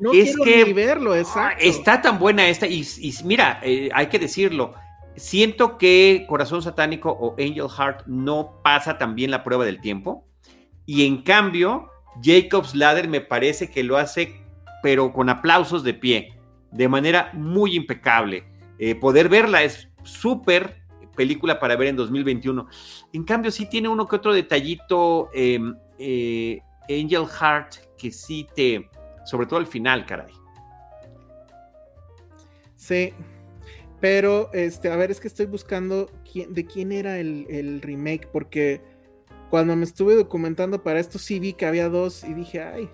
No 0.00 0.12
es 0.12 0.34
quiero 0.36 0.44
que- 0.44 0.64
ni 0.66 0.72
verlo, 0.72 1.14
exacto. 1.14 1.62
Está 1.64 2.00
tan 2.02 2.18
buena 2.18 2.48
esta, 2.48 2.66
y, 2.66 2.86
y 2.98 3.14
mira, 3.24 3.60
eh, 3.62 3.88
hay 3.94 4.06
que 4.06 4.18
decirlo. 4.18 4.74
Siento 5.16 5.78
que 5.78 6.26
Corazón 6.28 6.60
Satánico 6.62 7.10
o 7.10 7.32
Angel 7.38 7.68
Heart 7.68 8.06
no 8.06 8.60
pasa 8.62 8.98
tan 8.98 9.14
bien 9.14 9.30
la 9.30 9.42
prueba 9.44 9.64
del 9.64 9.80
tiempo. 9.80 10.26
Y 10.84 11.06
en 11.06 11.22
cambio, 11.22 11.88
Jacob's 12.22 12.74
Ladder 12.74 13.08
me 13.08 13.20
parece 13.20 13.70
que 13.70 13.82
lo 13.82 13.96
hace, 13.96 14.40
pero 14.82 15.12
con 15.12 15.28
aplausos 15.30 15.82
de 15.84 15.94
pie, 15.94 16.34
de 16.70 16.88
manera 16.88 17.30
muy 17.32 17.76
impecable. 17.76 18.44
Eh, 18.78 18.94
poder 18.94 19.28
verla 19.28 19.62
es 19.62 19.88
súper 20.02 20.82
película 21.16 21.58
para 21.58 21.76
ver 21.76 21.88
en 21.88 21.96
2021. 21.96 22.66
En 23.14 23.24
cambio, 23.24 23.50
sí 23.50 23.66
tiene 23.66 23.88
uno 23.88 24.06
que 24.06 24.16
otro 24.16 24.34
detallito, 24.34 25.30
eh, 25.32 25.58
eh, 25.98 26.60
Angel 26.90 27.26
Heart, 27.26 27.96
que 27.96 28.10
sí 28.12 28.46
te, 28.54 28.90
sobre 29.26 29.46
todo 29.46 29.58
al 29.58 29.66
final, 29.66 30.06
caray. 30.06 30.32
Sí. 32.76 33.12
Pero, 34.00 34.50
este, 34.52 34.90
a 34.90 34.96
ver, 34.96 35.10
es 35.10 35.20
que 35.20 35.28
estoy 35.28 35.46
buscando 35.46 36.10
quién, 36.30 36.54
de 36.54 36.64
quién 36.64 36.92
era 36.92 37.18
el, 37.18 37.46
el 37.50 37.82
remake, 37.82 38.28
porque 38.32 38.80
cuando 39.50 39.74
me 39.76 39.84
estuve 39.84 40.14
documentando 40.14 40.82
para 40.82 41.00
esto 41.00 41.18
sí 41.18 41.40
vi 41.40 41.52
que 41.52 41.66
había 41.66 41.88
dos 41.88 42.24
y 42.24 42.32
dije, 42.32 42.62
ay. 42.62 42.88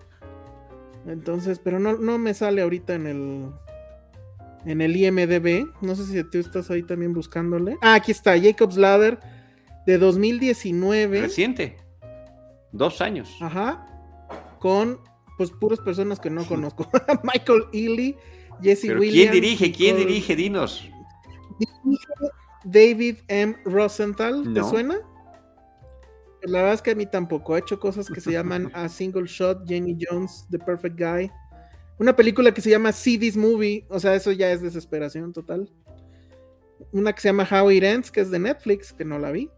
Entonces, 1.06 1.60
pero 1.62 1.78
no, 1.78 1.94
no 1.98 2.18
me 2.18 2.32
sale 2.34 2.62
ahorita 2.62 2.94
en 2.94 3.06
el 3.06 3.52
en 4.64 4.80
el 4.80 4.96
IMDB. 4.96 5.68
No 5.80 5.94
sé 5.94 6.06
si 6.06 6.24
tú 6.24 6.38
estás 6.38 6.70
ahí 6.70 6.82
también 6.82 7.12
buscándole. 7.12 7.76
Ah, 7.82 7.94
aquí 7.94 8.12
está, 8.12 8.40
Jacob's 8.40 8.76
Ladder 8.76 9.18
de 9.86 9.98
2019. 9.98 11.20
Reciente. 11.20 11.76
Dos 12.70 13.00
años. 13.00 13.36
Ajá. 13.40 13.86
Con 14.58 15.00
pues 15.38 15.50
puras 15.50 15.80
personas 15.80 16.20
que 16.20 16.30
no 16.30 16.44
conozco. 16.46 16.88
Michael 17.22 17.64
Ealy, 17.72 18.16
Jesse 18.62 18.86
Pero 18.88 19.00
Williams. 19.00 19.30
¿quién 19.30 19.42
dirige? 19.42 19.72
¿Quién 19.72 19.96
Nicole- 19.96 20.06
dirige? 20.06 20.36
Dinos. 20.36 20.88
David 22.64 23.16
M. 23.28 23.56
Rosenthal, 23.64 24.42
¿te 24.44 24.60
No. 24.60 24.68
suena? 24.68 24.98
La 26.42 26.58
verdad 26.58 26.74
es 26.74 26.82
que 26.82 26.90
a 26.92 26.94
mí 26.94 27.06
tampoco. 27.06 27.54
Ha 27.54 27.58
hecho 27.58 27.78
cosas 27.78 28.08
que 28.08 28.20
se 28.20 28.32
llaman 28.32 28.70
A 28.74 28.88
Single 28.88 29.26
Shot, 29.26 29.66
Jenny 29.66 29.96
Jones, 30.00 30.46
The 30.50 30.58
Perfect 30.58 30.98
Guy. 30.98 31.30
Una 31.98 32.16
película 32.16 32.52
que 32.52 32.60
se 32.60 32.70
llama 32.70 32.90
See 32.92 33.18
This 33.18 33.36
Movie. 33.36 33.86
O 33.88 34.00
sea, 34.00 34.14
eso 34.14 34.32
ya 34.32 34.50
es 34.50 34.60
desesperación 34.60 35.32
total. 35.32 35.70
Una 36.90 37.12
que 37.12 37.20
se 37.20 37.28
llama 37.28 37.48
How 37.48 37.70
It 37.70 37.84
Ends, 37.84 38.10
que 38.10 38.20
es 38.20 38.30
de 38.30 38.40
Netflix, 38.40 38.92
que 38.92 39.04
no 39.04 39.18
la 39.20 39.30
vi. 39.30 39.50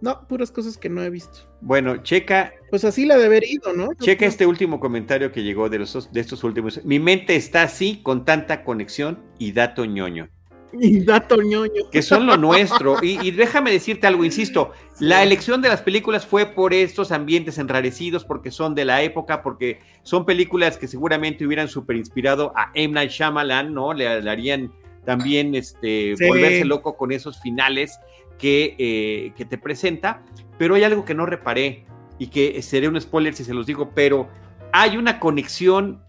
No, 0.00 0.26
puras 0.28 0.50
cosas 0.52 0.76
que 0.76 0.88
no 0.88 1.02
he 1.02 1.10
visto. 1.10 1.40
Bueno, 1.60 1.96
checa, 1.98 2.52
Pues 2.70 2.84
así 2.84 3.04
la 3.04 3.16
de 3.16 3.24
haber 3.26 3.44
ido, 3.44 3.72
¿no? 3.72 3.88
checa 4.00 4.26
este 4.26 4.46
último 4.46 4.78
comentario 4.78 5.32
que 5.32 5.42
llegó 5.42 5.68
de, 5.68 5.80
los, 5.80 6.12
de 6.12 6.20
estos 6.20 6.44
últimos. 6.44 6.84
Mi 6.84 6.98
mente 7.00 7.34
está 7.34 7.62
así 7.62 8.00
con 8.02 8.24
tanta 8.24 8.62
conexión 8.64 9.18
y 9.38 9.52
dato 9.52 9.84
ñoño. 9.84 10.28
Y 10.80 11.00
dato 11.02 11.40
ñoño. 11.40 11.88
que 11.90 12.02
son 12.02 12.26
lo 12.26 12.36
nuestro. 12.36 12.98
Y, 13.02 13.18
y 13.26 13.30
déjame 13.30 13.70
decirte 13.72 14.06
algo, 14.06 14.22
insisto, 14.24 14.72
la 15.00 15.22
elección 15.22 15.62
de 15.62 15.70
las 15.70 15.80
películas 15.80 16.26
fue 16.26 16.44
por 16.44 16.74
estos 16.74 17.10
ambientes 17.10 17.56
enrarecidos, 17.56 18.24
porque 18.26 18.50
son 18.50 18.74
de 18.74 18.84
la 18.84 19.02
época, 19.02 19.42
porque 19.42 19.80
son 20.02 20.26
películas 20.26 20.76
que 20.76 20.86
seguramente 20.86 21.46
hubieran 21.46 21.68
super 21.68 21.96
inspirado 21.96 22.52
a 22.54 22.70
M. 22.74 22.92
Night 22.92 23.10
Shyamalan, 23.10 23.72
¿no? 23.72 23.94
Le, 23.94 24.20
le 24.20 24.30
harían 24.30 24.70
también 25.06 25.54
este, 25.54 26.14
Sí. 26.18 26.28
volverse 26.28 26.66
loco 26.66 26.98
con 26.98 27.12
esos 27.12 27.40
finales 27.40 27.98
que, 28.38 28.76
eh, 28.78 29.32
que 29.36 29.44
te 29.44 29.58
presenta. 29.58 30.22
Pero 30.58 30.74
hay 30.74 30.84
algo 30.84 31.04
que 31.04 31.14
no 31.14 31.26
reparé 31.26 31.84
y 32.18 32.28
que 32.28 32.60
seré 32.62 32.88
un 32.88 33.00
spoiler 33.00 33.34
si 33.34 33.44
se 33.44 33.54
los 33.54 33.66
digo, 33.66 33.90
pero 33.94 34.28
hay 34.72 34.96
una 34.96 35.20
conexión 35.20 36.02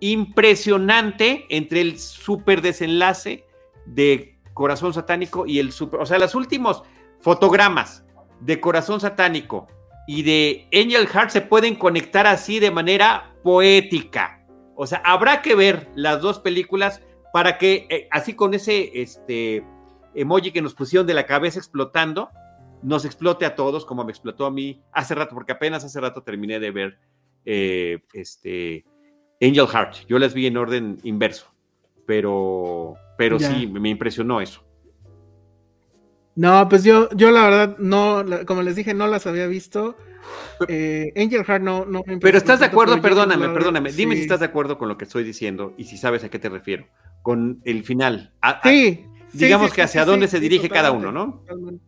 impresionante 0.00 1.46
entre 1.50 1.82
el 1.82 1.98
super 1.98 2.62
desenlace 2.62 3.44
de 3.86 4.38
Corazón 4.54 4.94
Satánico 4.94 5.46
y 5.46 5.58
el 5.58 5.72
super, 5.72 6.00
o 6.00 6.06
sea, 6.06 6.18
los 6.18 6.34
últimos 6.34 6.82
fotogramas 7.20 8.04
de 8.40 8.60
Corazón 8.60 9.00
Satánico 9.00 9.68
y 10.06 10.22
de 10.22 10.66
Angel 10.72 11.06
Heart 11.06 11.30
se 11.30 11.40
pueden 11.42 11.74
conectar 11.74 12.26
así 12.26 12.58
de 12.58 12.70
manera 12.70 13.34
poética. 13.42 14.44
O 14.74 14.86
sea, 14.86 15.02
habrá 15.04 15.42
que 15.42 15.54
ver 15.54 15.90
las 15.94 16.20
dos 16.22 16.38
películas 16.38 17.02
para 17.32 17.58
que, 17.58 17.86
eh, 17.90 18.08
así 18.10 18.34
con 18.34 18.54
ese 18.54 18.90
este, 18.94 19.62
emoji 20.14 20.52
que 20.52 20.62
nos 20.62 20.74
pusieron 20.74 21.06
de 21.06 21.14
la 21.14 21.26
cabeza 21.26 21.58
explotando, 21.58 22.30
nos 22.82 23.04
explote 23.04 23.44
a 23.46 23.54
todos, 23.54 23.84
como 23.84 24.04
me 24.04 24.10
explotó 24.10 24.46
a 24.46 24.50
mí 24.50 24.82
hace 24.92 25.14
rato, 25.14 25.34
porque 25.34 25.52
apenas 25.52 25.84
hace 25.84 26.00
rato 26.00 26.22
terminé 26.22 26.58
de 26.60 26.70
ver 26.70 26.98
eh, 27.44 28.00
este, 28.12 28.84
Angel 29.40 29.66
Heart. 29.66 30.06
Yo 30.08 30.18
las 30.18 30.34
vi 30.34 30.46
en 30.46 30.56
orden 30.56 30.98
inverso, 31.02 31.46
pero, 32.06 32.94
pero 33.18 33.38
Ya. 33.38 33.50
sí, 33.52 33.66
me 33.66 33.88
impresionó 33.90 34.40
eso. 34.40 34.64
No, 36.36 36.68
pues 36.68 36.84
yo, 36.84 37.08
yo 37.14 37.30
la 37.32 37.42
verdad, 37.44 37.76
no, 37.78 38.24
como 38.46 38.62
les 38.62 38.76
dije, 38.76 38.94
no 38.94 39.06
las 39.08 39.26
había 39.26 39.46
visto. 39.46 39.96
Eh, 40.68 41.12
Angel 41.16 41.44
Heart 41.44 41.62
no, 41.62 41.84
no 41.84 42.02
me 42.06 42.18
Pero 42.18 42.38
estás 42.38 42.60
de 42.60 42.66
acuerdo, 42.66 43.00
perdóname, 43.02 43.48
perdóname. 43.48 43.90
Dime 43.92 44.14
si 44.16 44.22
estás 44.22 44.40
de 44.40 44.46
acuerdo 44.46 44.78
con 44.78 44.88
lo 44.88 44.96
que 44.96 45.04
estoy 45.04 45.24
diciendo 45.24 45.74
y 45.76 45.84
si 45.84 45.96
sabes 45.98 46.22
a 46.24 46.28
qué 46.28 46.38
te 46.38 46.48
refiero. 46.48 46.86
Con 47.22 47.60
el 47.64 47.84
final. 47.84 48.32
A- 48.40 48.50
a- 48.60 48.62
Sí. 48.62 49.04
Digamos 49.32 49.70
sí, 49.70 49.76
que 49.76 49.82
hacia 49.82 50.04
dónde 50.04 50.28
se 50.28 50.40
dirige 50.40 50.68
cada 50.68 50.92
uno, 50.92 51.12
¿no? 51.12 51.40
totalmente. 51.40 51.84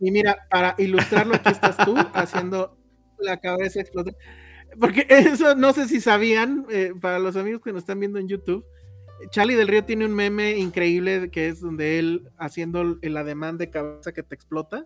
Y 0.00 0.10
mira, 0.10 0.46
para 0.50 0.74
ilustrarlo, 0.78 1.34
aquí 1.34 1.50
estás 1.50 1.76
tú 1.78 1.94
haciendo 2.14 2.76
la 3.18 3.38
cabeza 3.38 3.80
explotar. 3.80 4.14
Porque 4.78 5.06
eso 5.08 5.54
no 5.54 5.72
sé 5.72 5.88
si 5.88 6.00
sabían, 6.00 6.66
eh, 6.70 6.92
para 7.00 7.18
los 7.18 7.36
amigos 7.36 7.62
que 7.62 7.72
nos 7.72 7.82
están 7.82 8.00
viendo 8.00 8.18
en 8.18 8.28
YouTube, 8.28 8.64
Charlie 9.30 9.54
del 9.54 9.68
Río 9.68 9.84
tiene 9.84 10.04
un 10.04 10.14
meme 10.14 10.58
increíble 10.58 11.30
que 11.30 11.48
es 11.48 11.60
donde 11.60 11.98
él 11.98 12.28
haciendo 12.36 12.98
el 13.00 13.16
ademán 13.16 13.56
de 13.56 13.70
cabeza 13.70 14.12
que 14.12 14.22
te 14.22 14.34
explota. 14.34 14.84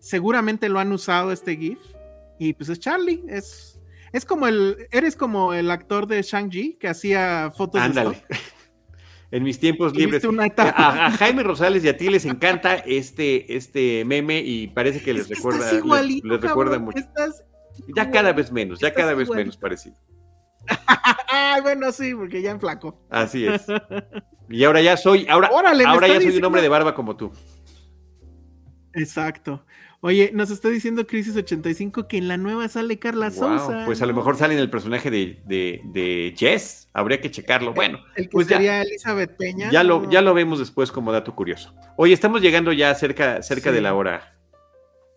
Seguramente 0.00 0.68
lo 0.68 0.80
han 0.80 0.92
usado 0.92 1.30
este 1.30 1.56
GIF. 1.56 1.78
Y 2.38 2.54
pues 2.54 2.70
es 2.70 2.80
Charlie, 2.80 3.22
es, 3.28 3.78
es 4.12 4.24
como 4.24 4.46
el, 4.48 4.88
eres 4.90 5.14
como 5.14 5.52
el 5.52 5.70
actor 5.70 6.06
de 6.06 6.22
Shang-Chi 6.22 6.78
que 6.80 6.88
hacía 6.88 7.52
fotos 7.54 7.80
de 7.82 7.86
Ándale. 7.86 8.16
stock. 8.16 8.38
En 9.30 9.42
mis 9.42 9.58
tiempos 9.58 9.94
libres. 9.94 10.22
A, 10.56 11.10
Jaime 11.12 11.42
Rosales 11.42 11.84
y 11.84 11.88
a 11.88 11.96
ti 11.96 12.08
les 12.08 12.24
encanta 12.24 12.76
este, 12.76 13.56
este 13.56 14.04
meme 14.04 14.40
y 14.40 14.68
parece 14.68 15.02
que 15.02 15.14
les 15.14 15.28
recuerda, 15.28 15.72
les, 15.72 16.40
recuerda 16.40 16.78
mucho. 16.78 17.02
ya 17.94 18.10
cada 18.10 18.32
vez 18.32 18.50
menos, 18.50 18.80
ya 18.80 18.92
cada 18.92 19.14
vez 19.14 19.28
menos 19.30 19.56
parecido. 19.56 19.96
Ay, 21.28 21.62
bueno, 21.62 21.90
sí, 21.92 22.14
porque 22.14 22.42
ya 22.42 22.50
en 22.50 22.60
flaco. 22.60 23.00
Así 23.10 23.46
es. 23.46 23.64
Y 24.52 24.64
ahora 24.64 24.82
ya 24.82 24.96
soy, 24.96 25.28
ahora, 25.28 25.46
ahora 25.46 26.08
ya 26.08 26.20
soy 26.20 26.36
un 26.36 26.44
hombre 26.44 26.60
de 26.60 26.68
barba 26.68 26.92
como 26.92 27.14
tú. 27.16 27.30
Exacto. 28.94 29.64
Oye, 30.02 30.30
nos 30.32 30.50
está 30.50 30.70
diciendo 30.70 31.06
Crisis 31.06 31.36
85 31.36 32.08
que 32.08 32.16
en 32.16 32.26
la 32.26 32.38
nueva 32.38 32.68
sale 32.68 32.98
Carla 32.98 33.30
Sousa. 33.30 33.82
Pues 33.84 34.00
a 34.00 34.06
lo 34.06 34.14
mejor 34.14 34.36
sale 34.38 34.54
en 34.54 34.60
el 34.60 34.70
personaje 34.70 35.10
de, 35.10 35.42
de, 35.44 36.34
Jess. 36.36 36.88
Habría 36.94 37.20
que 37.20 37.30
checarlo. 37.30 37.74
Bueno, 37.74 37.98
el 38.16 38.24
que 38.24 38.30
pues 38.30 38.46
sería 38.46 38.80
Elizabeth 38.80 39.36
Peña. 39.36 39.70
Ya, 39.70 39.84
lo, 39.84 40.08
ya 40.10 40.22
lo 40.22 40.32
vemos 40.32 40.58
después 40.58 40.90
como 40.90 41.12
dato 41.12 41.34
curioso. 41.34 41.74
Oye, 41.96 42.14
estamos 42.14 42.40
llegando 42.40 42.72
ya 42.72 42.94
cerca, 42.94 43.42
cerca 43.42 43.72
de 43.72 43.82
la 43.82 43.92
hora. 43.92 44.38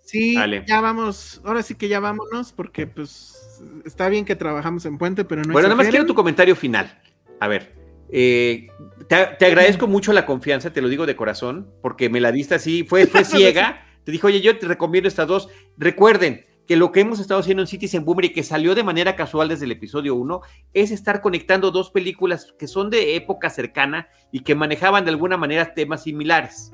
Sí, 0.01 0.36
ya 0.67 0.81
vamos. 0.81 1.41
Ahora 1.45 1.63
sí 1.63 1.75
que 1.75 1.88
ya 1.88 2.01
vámonos, 2.01 2.51
porque 2.51 2.86
pues 2.86 3.61
está 3.86 4.09
bien 4.09 4.25
que 4.25 4.36
trabajamos 4.36 4.86
en 4.86 4.97
puente, 4.97 5.23
pero 5.23 5.43
no 5.43 5.53
Bueno, 5.53 5.69
nada 5.69 5.77
más 5.77 5.88
quiero 5.88 6.05
tu 6.05 6.13
comentario 6.13 6.57
final. 6.57 7.01
A 7.39 7.47
ver. 7.47 7.73
Eh, 8.11 8.67
te, 9.07 9.45
agradezco 9.45 9.88
mucho 9.88 10.11
la 10.11 10.25
confianza, 10.25 10.73
te 10.73 10.81
lo 10.81 10.89
digo 10.89 11.05
de 11.05 11.15
corazón, 11.15 11.71
porque 11.81 12.09
me 12.09 12.19
la 12.19 12.34
diste 12.34 12.55
así, 12.55 12.84
fue, 12.84 13.07
fue 13.07 13.23
ciega 13.23 13.81
te 14.04 14.12
dijo, 14.12 14.28
oye, 14.28 14.41
yo 14.41 14.58
te 14.58 14.68
recomiendo 14.68 15.08
estas 15.08 15.28
dos. 15.28 15.49
Recuerden 15.78 16.45
que 16.68 16.78
lo 16.78 16.91
que 16.91 17.01
hemos 17.01 17.20
estado 17.20 17.39
haciendo 17.39 17.64
en 17.64 17.68
Citizen 17.68 18.06
Boomer 18.06 18.26
y 18.26 18.34
que 18.34 18.43
salió 18.43 18.74
de 18.74 18.84
manera 18.84 19.16
casual 19.16 19.49
desde 19.49 19.66
el 19.66 19.72
episodio 19.72 20.16
1 20.16 20.41
es 20.74 20.91
estar 20.91 21.22
conectando 21.22 21.72
dos 21.72 21.91
películas 21.91 22.54
que 22.58 22.68
son 22.68 22.89
de 22.89 23.16
época 23.16 23.49
cercana 23.49 24.08
y 24.32 24.41
que 24.41 24.56
manejaban 24.56 25.04
de 25.04 25.12
alguna 25.12 25.38
manera 25.38 25.74
temas 25.74 26.04
similares. 26.04 26.72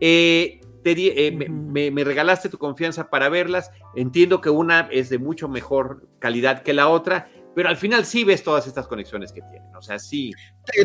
Eh, 0.00 0.60
te 0.94 1.26
eh, 1.26 1.32
me, 1.32 2.04
regalaste 2.04 2.48
tu 2.48 2.58
confianza 2.58 3.10
para 3.10 3.28
verlas. 3.28 3.72
Entiendo 3.96 4.40
que 4.40 4.50
una 4.50 4.88
es 4.92 5.08
de 5.08 5.18
mucho 5.18 5.48
mejor 5.48 6.06
calidad 6.20 6.62
que 6.62 6.72
la 6.72 6.88
otra, 6.88 7.28
pero 7.56 7.68
al 7.68 7.76
final 7.76 8.04
sí 8.04 8.22
ves 8.22 8.44
todas 8.44 8.68
estas 8.68 8.86
conexiones 8.86 9.32
que 9.32 9.42
tienen. 9.42 9.74
O 9.74 9.82
sea, 9.82 9.98
sí. 9.98 10.30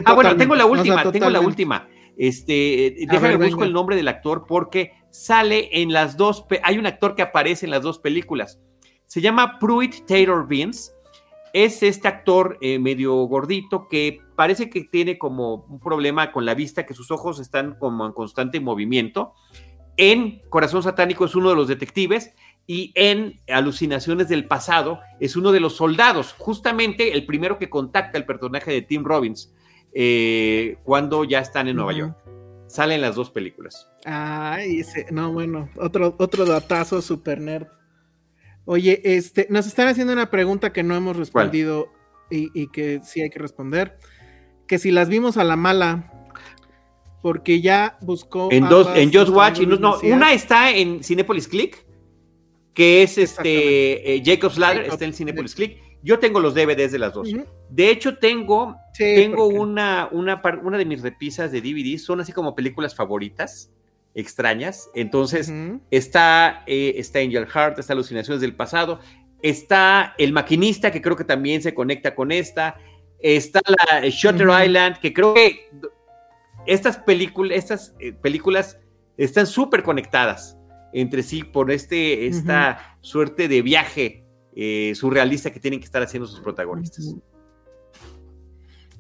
ah, 0.05 0.13
bueno, 0.13 0.35
tengo 0.35 0.55
la 0.55 0.65
última, 0.65 1.11
tengo 1.11 1.29
la 1.29 1.39
última. 1.41 1.87
Este, 2.17 2.95
déjame 3.09 3.37
busco 3.37 3.63
el 3.63 3.73
nombre 3.73 3.95
del 3.95 4.07
actor 4.07 4.45
porque 4.47 4.93
sale 5.09 5.81
en 5.81 5.93
las 5.93 6.17
dos, 6.17 6.45
hay 6.63 6.77
un 6.77 6.85
actor 6.85 7.15
que 7.15 7.21
aparece 7.21 7.65
en 7.65 7.71
las 7.71 7.83
dos 7.83 7.99
películas. 7.99 8.59
Se 9.07 9.21
llama 9.21 9.59
Pruitt 9.59 10.05
Taylor 10.05 10.47
Vince. 10.47 10.91
Es 11.53 11.83
este 11.83 12.07
actor 12.07 12.57
eh, 12.61 12.79
medio 12.79 13.13
gordito 13.25 13.89
que 13.89 14.21
parece 14.37 14.69
que 14.69 14.85
tiene 14.85 15.17
como 15.17 15.65
un 15.69 15.81
problema 15.81 16.31
con 16.31 16.45
la 16.45 16.53
vista, 16.53 16.85
que 16.85 16.93
sus 16.93 17.11
ojos 17.11 17.39
están 17.39 17.75
como 17.77 18.05
en 18.05 18.13
constante 18.13 18.61
movimiento. 18.61 19.33
En 19.97 20.41
Corazón 20.49 20.81
Satánico 20.81 21.25
es 21.25 21.35
uno 21.35 21.49
de 21.49 21.57
los 21.57 21.67
detectives 21.67 22.33
y 22.67 22.93
en 22.95 23.41
Alucinaciones 23.49 24.29
del 24.29 24.47
Pasado 24.47 25.01
es 25.19 25.35
uno 25.35 25.51
de 25.51 25.59
los 25.59 25.75
soldados, 25.75 26.33
justamente 26.37 27.11
el 27.11 27.25
primero 27.25 27.57
que 27.57 27.69
contacta 27.69 28.17
el 28.17 28.25
personaje 28.25 28.71
de 28.71 28.81
Tim 28.81 29.03
Robbins 29.03 29.53
eh, 29.93 30.77
cuando 30.83 31.23
ya 31.23 31.39
están 31.39 31.67
en 31.67 31.75
Nueva 31.75 31.93
York. 31.93 32.17
Salen 32.67 33.01
las 33.01 33.15
dos 33.15 33.29
películas. 33.29 33.89
Ay, 34.05 34.79
ese, 34.79 35.05
no, 35.11 35.33
bueno, 35.33 35.69
otro, 35.75 36.15
otro 36.17 36.45
datazo 36.45 37.01
super 37.01 37.41
nerd. 37.41 37.67
Oye, 38.63 39.01
este, 39.03 39.47
nos 39.49 39.67
están 39.67 39.89
haciendo 39.89 40.13
una 40.13 40.29
pregunta 40.29 40.71
que 40.71 40.81
no 40.81 40.95
hemos 40.95 41.17
respondido 41.17 41.91
y, 42.29 42.67
que 42.67 43.01
sí 43.03 43.21
hay 43.21 43.29
que 43.29 43.39
responder. 43.39 43.97
Que 44.67 44.79
si 44.79 44.91
las 44.91 45.09
vimos 45.09 45.35
a 45.35 45.43
la 45.43 45.57
mala, 45.57 46.29
porque 47.21 47.59
ya 47.59 47.97
buscó. 48.01 48.49
En 48.51 48.69
dos, 48.69 48.87
en 48.95 49.11
Just 49.11 49.29
Watch, 49.29 49.59
y 49.59 49.65
no, 49.65 49.99
una 49.99 50.31
está 50.31 50.71
en 50.71 51.03
Cinepolis 51.03 51.49
Click, 51.49 51.85
que 52.73 53.03
es 53.03 53.17
este 53.17 54.15
eh, 54.15 54.23
Jacob's 54.23 54.57
Ladder, 54.57 54.85
está 54.85 55.03
en 55.03 55.13
Cinepolis 55.13 55.55
Click. 55.55 55.90
Yo 56.03 56.19
tengo 56.19 56.39
los 56.39 56.55
DVDs 56.55 56.91
de 56.91 56.99
las 56.99 57.13
dos. 57.13 57.29
De 57.69 57.89
hecho, 57.89 58.17
tengo, 58.17 58.75
tengo 58.97 59.47
una, 59.47 60.09
una, 60.11 60.41
una, 60.63 60.77
de 60.77 60.85
mis 60.85 61.01
repisas 61.01 61.51
de 61.51 61.61
DVD, 61.61 61.97
son 61.97 62.21
así 62.21 62.31
como 62.31 62.55
películas 62.55 62.95
favoritas, 62.95 63.71
extrañas. 64.15 64.89
Entonces, 64.95 65.51
está, 65.91 66.63
eh, 66.65 66.95
está 66.97 67.19
Angel 67.19 67.45
Heart, 67.47 67.79
está 67.79 67.93
Alucinaciones 67.93 68.41
del 68.41 68.55
Pasado, 68.55 68.99
está 69.41 70.15
El 70.17 70.33
Maquinista, 70.33 70.91
que 70.91 71.01
creo 71.01 71.15
que 71.15 71.23
también 71.23 71.61
se 71.61 71.73
conecta 71.73 72.15
con 72.15 72.31
esta, 72.31 72.77
está 73.19 73.61
la 73.65 74.07
Shutter 74.07 74.47
Island, 74.65 74.97
que 74.99 75.13
creo 75.13 75.33
que 75.33 75.69
estas, 76.65 76.97
películas 76.97 77.57
estas 77.57 77.95
eh, 77.99 78.13
películas 78.13 78.79
están 79.17 79.45
súper 79.45 79.83
conectadas 79.83 80.57
entre 80.93 81.23
sí 81.23 81.43
por 81.43 81.71
este, 81.71 82.27
esta 82.27 82.97
suerte 83.01 83.47
de 83.47 83.61
viaje 83.61 84.25
eh, 84.55 84.93
surrealista 84.95 85.51
que 85.51 85.59
tienen 85.59 85.79
que 85.79 85.85
estar 85.85 86.01
haciendo 86.01 86.27
sus 86.27 86.39
protagonistas. 86.39 87.15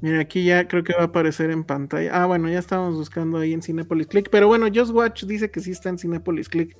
Mira, 0.01 0.19
aquí 0.19 0.43
ya 0.43 0.67
creo 0.67 0.83
que 0.83 0.93
va 0.93 1.01
a 1.01 1.05
aparecer 1.05 1.51
en 1.51 1.63
pantalla. 1.63 2.23
Ah, 2.23 2.25
bueno, 2.25 2.49
ya 2.49 2.57
estábamos 2.57 2.95
buscando 2.95 3.37
ahí 3.37 3.53
en 3.53 3.61
Cinepolis 3.61 4.07
Click. 4.07 4.29
Pero 4.31 4.47
bueno, 4.47 4.67
Just 4.73 4.91
Watch 4.91 5.25
dice 5.25 5.51
que 5.51 5.59
sí 5.59 5.71
está 5.71 5.89
en 5.89 5.99
Cinepolis 5.99 6.49
Click. 6.49 6.75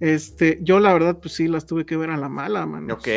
Este, 0.00 0.58
yo 0.62 0.80
la 0.80 0.92
verdad, 0.92 1.18
pues 1.20 1.34
sí, 1.34 1.48
las 1.48 1.66
tuve 1.66 1.84
que 1.84 1.96
ver 1.96 2.10
a 2.10 2.16
la 2.16 2.30
mala, 2.30 2.64
man. 2.64 2.90
Ok. 2.90 3.08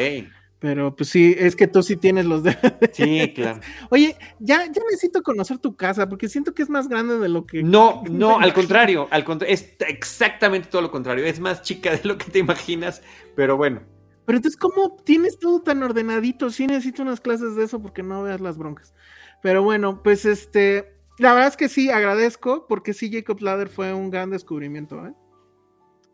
Pero 0.59 0.93
pues 0.93 1.07
sí, 1.07 1.33
es 1.37 1.55
que 1.55 1.67
tú 1.67 1.81
sí 1.81 1.95
tienes 1.95 2.25
los 2.25 2.43
de. 2.43 2.57
Sí, 2.91 3.31
claro. 3.33 3.61
Oye, 3.89 4.17
ya, 4.39 4.65
ya 4.65 4.81
necesito 4.89 5.23
conocer 5.23 5.57
tu 5.57 5.75
casa 5.77 6.09
porque 6.09 6.27
siento 6.27 6.53
que 6.53 6.61
es 6.61 6.69
más 6.69 6.89
grande 6.89 7.17
de 7.17 7.29
lo 7.29 7.45
que. 7.45 7.63
No, 7.63 8.03
no, 8.09 8.39
al 8.39 8.53
contrario, 8.53 9.07
al 9.09 9.23
contrario, 9.23 9.53
es 9.53 9.73
exactamente 9.87 10.67
todo 10.67 10.81
lo 10.81 10.91
contrario. 10.91 11.25
Es 11.25 11.39
más 11.39 11.61
chica 11.61 11.95
de 11.95 12.01
lo 12.03 12.17
que 12.17 12.29
te 12.29 12.39
imaginas, 12.39 13.01
pero 13.35 13.55
bueno. 13.55 13.81
Pero 14.30 14.38
entonces, 14.38 14.59
¿cómo 14.59 14.95
tienes 15.03 15.39
todo 15.39 15.59
tan 15.59 15.82
ordenadito? 15.82 16.51
Sí 16.51 16.67
necesito 16.67 17.01
unas 17.01 17.19
clases 17.19 17.55
de 17.55 17.63
eso 17.63 17.82
porque 17.82 18.03
no 18.03 18.21
veas 18.21 18.39
las 18.39 18.59
broncas. 18.59 18.93
Pero 19.41 19.63
bueno, 19.63 20.03
pues 20.03 20.23
este, 20.23 20.93
la 21.17 21.34
verdad 21.34 21.47
es 21.47 21.57
que 21.57 21.67
sí, 21.67 21.89
agradezco 21.89 22.67
porque 22.67 22.93
sí, 22.93 23.11
Jacob 23.11 23.41
Ladder 23.41 23.69
fue 23.69 23.91
un 23.91 24.11
gran 24.11 24.30
descubrimiento. 24.30 25.03
¿eh? 25.03 25.15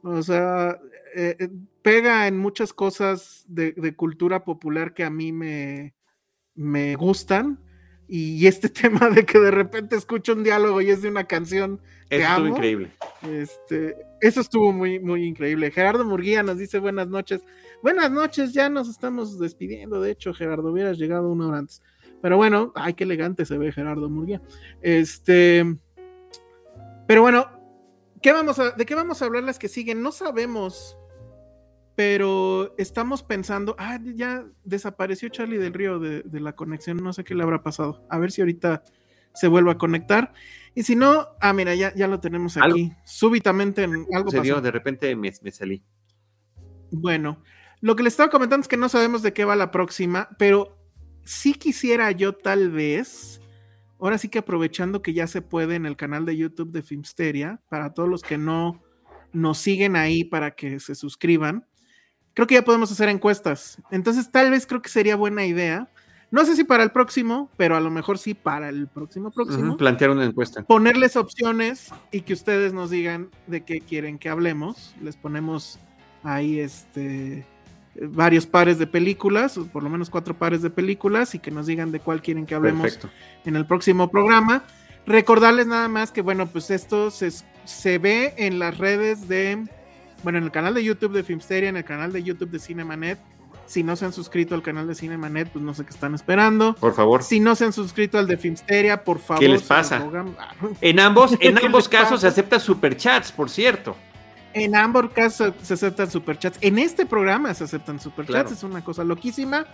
O 0.02 0.24
sea, 0.24 0.80
eh, 1.14 1.36
eh, 1.40 1.50
pega 1.82 2.26
en 2.28 2.38
muchas 2.38 2.72
cosas 2.72 3.44
de, 3.50 3.74
cultura 3.98 4.46
popular 4.46 4.94
que 4.94 5.04
a 5.04 5.10
mí 5.10 5.34
me, 5.34 5.94
me 6.54 6.96
gustan. 6.96 7.60
Y 8.08 8.48
este 8.48 8.70
tema 8.70 9.10
de 9.10 9.26
que 9.26 9.40
de 9.40 9.52
repente 9.52 9.98
escucho 9.98 10.32
un 10.32 10.44
diálogo 10.44 10.80
y 10.80 10.90
es 10.90 11.02
de 11.02 11.10
una 11.10 11.26
canción 11.26 11.82
que 12.10 12.16
eso 12.22 12.30
estuvo 12.30 12.48
increíble. 12.48 12.92
Este, 13.24 13.98
eso 14.22 14.40
estuvo 14.40 14.72
muy, 14.72 15.02
muy 15.02 15.26
increíble. 15.26 15.70
Gerardo 15.70 16.06
Murguía 16.06 16.44
nos 16.44 16.58
dice 16.58 16.80
buenas 16.80 17.10
noches. 17.10 17.42
Buenas 17.86 18.10
noches, 18.10 18.52
ya 18.52 18.68
nos 18.68 18.90
estamos 18.90 19.38
despidiendo. 19.38 20.02
De 20.02 20.10
hecho, 20.10 20.34
Gerardo, 20.34 20.72
hubieras 20.72 20.98
llegado 20.98 21.30
una 21.32 21.48
hora 21.48 21.60
antes. 21.60 21.84
Pero 22.20 22.36
bueno, 22.36 22.72
ay, 22.74 22.96
qué 22.96 23.04
elegante 23.04 23.46
se 23.46 23.60
ve 23.60 23.72
Gerardo 23.72 24.10
Murguía. 24.10 24.42
Este. 24.82 25.64
Pero 27.06 27.22
bueno, 27.22 27.46
¿qué 28.24 28.32
vamos 28.32 28.58
a, 28.58 28.72
¿de 28.72 28.88
qué 28.88 28.96
vamos 28.96 29.22
a 29.22 29.26
hablar 29.26 29.44
las 29.44 29.60
que 29.60 29.68
siguen? 29.68 30.02
No 30.02 30.12
sabemos. 30.12 30.98
Pero 31.96 32.74
estamos 32.80 33.22
pensando. 33.22 33.76
Ah, 33.78 34.00
ya 34.04 34.48
desapareció 34.64 35.30
Charlie 35.30 35.60
del 35.60 35.74
Río 35.74 36.00
de, 36.00 36.24
la 36.40 36.56
conexión. 36.56 36.98
No 36.98 37.14
sé 37.14 37.24
qué 37.24 37.36
le 37.36 37.44
habrá 37.44 37.62
pasado. 37.62 38.04
A 38.10 38.18
ver 38.18 38.32
si 38.32 38.42
ahorita 38.42 38.82
se 39.36 39.48
vuelve 39.48 39.70
a 39.70 39.78
conectar. 39.78 40.34
Y 40.74 40.82
si 40.82 40.96
no, 40.96 41.28
ah, 41.40 41.54
mira, 41.54 41.76
ya, 41.76 41.94
ya 41.94 42.08
lo 42.08 42.20
tenemos 42.20 42.58
aquí. 42.58 42.92
Súbitamente 43.06 43.84
en 43.84 44.08
algo 44.12 44.32
se 44.32 44.42
dio, 44.42 44.60
de 44.60 44.72
repente 44.72 45.16
me, 45.16 45.32
me 45.40 45.52
salí. 45.52 45.84
Bueno, 46.90 47.44
lo 47.86 47.96
que 47.96 48.02
les 48.02 48.14
estaba 48.14 48.32
comentando 48.32 48.64
es 48.64 48.68
que 48.68 48.78
no 48.78 48.90
sabemos 48.90 49.22
de 49.22 49.32
qué 49.32 49.46
va 49.46 49.56
la 49.56 49.70
próxima, 49.70 50.30
pero 50.40 50.76
sí 51.24 51.54
quisiera 51.54 52.10
yo 52.10 52.34
tal 52.34 52.72
vez, 52.72 53.40
ahora 54.00 54.18
sí 54.18 54.28
que 54.28 54.40
aprovechando 54.40 55.04
que 55.04 55.14
ya 55.14 55.28
se 55.28 55.44
puede 55.44 55.76
en 55.76 55.86
el 55.86 55.96
canal 55.96 56.26
de 56.26 56.36
YouTube 56.36 56.72
de 56.72 56.82
Filmsteria, 56.82 57.62
para 57.70 57.94
todos 57.94 58.10
los 58.10 58.24
que 58.24 58.40
no 58.40 58.82
nos 59.34 59.60
siguen 59.60 59.96
ahí 59.96 60.24
para 60.24 60.56
que 60.56 60.80
se 60.80 60.96
suscriban, 60.96 61.68
creo 62.34 62.48
que 62.48 62.56
ya 62.56 62.66
podemos 62.66 62.92
hacer 62.92 63.08
encuestas. 63.08 63.80
Entonces 63.92 64.32
tal 64.32 64.50
vez 64.50 64.66
creo 64.66 64.82
que 64.82 64.90
sería 64.90 65.16
buena 65.16 65.46
idea. 65.46 65.88
No 66.32 66.44
sé 66.44 66.56
si 66.56 66.64
para 66.64 66.82
el 66.82 66.90
próximo, 66.90 67.52
pero 67.56 67.76
a 67.76 67.82
lo 67.82 67.92
mejor 67.92 68.18
sí 68.18 68.34
para 68.34 68.70
el 68.70 68.88
próximo 68.88 69.30
próximo. 69.30 69.78
plantear 69.78 70.10
una 70.10 70.26
encuesta. 70.26 70.64
Ponerles 70.64 71.16
opciones 71.16 71.92
y 72.12 72.22
que 72.22 72.34
ustedes 72.34 72.74
nos 72.74 72.90
digan 72.90 73.30
de 73.46 73.64
qué 73.64 73.80
quieren 73.80 74.18
que 74.18 74.30
hablemos. 74.30 74.96
Les 75.04 75.16
ponemos 75.16 75.78
ahí 76.24 76.60
este 76.60 77.46
varios 78.02 78.46
pares 78.46 78.78
de 78.78 78.88
películas, 78.88 79.60
por 79.72 79.84
lo 79.84 79.90
menos 79.90 80.10
cuatro 80.10 80.34
pares 80.34 80.62
de 80.62 80.70
películas, 80.70 81.36
y 81.36 81.40
que 81.40 81.52
nos 81.52 81.66
digan 81.66 81.92
de 81.92 82.00
cuál 82.00 82.22
quieren 82.22 82.46
que 82.46 82.56
hablemos 82.56 83.00
en 83.46 83.56
el 83.56 83.66
próximo 83.66 84.10
programa. 84.10 84.64
Recordarles 85.06 85.68
nada 85.68 85.88
más 85.88 86.12
que, 86.12 86.22
bueno, 86.22 86.48
pues 86.48 86.72
esto 86.72 87.12
se, 87.12 87.32
se, 87.64 87.98
ve 88.00 88.34
en 88.38 88.60
las 88.60 88.78
redes 88.78 89.28
de, 89.28 89.64
bueno, 90.24 90.40
en 90.40 90.46
el 90.46 90.52
canal 90.52 90.74
de 90.74 90.84
YouTube 90.84 91.14
de 91.14 91.24
Filmsteria, 91.24 91.70
en 91.70 91.78
el 91.78 91.86
canal 91.86 92.12
de 92.12 92.24
YouTube 92.24 92.50
de 92.50 92.60
Cinemanet, 92.60 93.20
Si 93.68 93.84
no 93.84 93.96
se 93.96 94.06
han 94.06 94.14
suscrito 94.14 94.56
al 94.56 94.62
canal 94.62 94.88
de 94.88 94.96
Cinemanet, 94.96 95.50
pues 95.52 95.64
no 95.64 95.74
sé 95.74 95.86
qué 95.86 95.92
están 95.92 96.16
esperando. 96.16 96.76
Por 96.76 96.94
favor. 96.96 97.24
Si 97.24 97.40
no 97.40 97.56
se 97.56 97.66
han 97.66 97.74
suscrito 97.74 98.18
al 98.18 98.28
de 98.28 98.38
Filmsteria, 98.38 99.04
por 99.04 99.20
favor. 99.20 99.40
¿Qué 99.40 99.50
les 99.50 99.64
pasa? 99.64 100.06
En 100.82 101.00
ambos, 101.00 101.38
en 101.40 101.58
ambos 101.64 101.88
casos 101.88 102.22
se 102.22 102.28
aceptan 102.28 102.60
superchats, 102.60 103.32
por 103.32 103.50
cierto. 103.50 103.96
En 104.56 104.74
ambos 104.74 105.12
casos 105.12 105.54
se 105.62 105.74
aceptan 105.74 106.10
superchats. 106.10 106.58
En 106.62 106.80
este 106.80 107.06
programa 107.06 107.54
se 107.54 107.66
aceptan 107.66 108.00
superchats, 108.00 108.54
es 108.54 108.64
una 108.64 108.82
cosa 108.82 109.04
loquísima. 109.04 109.66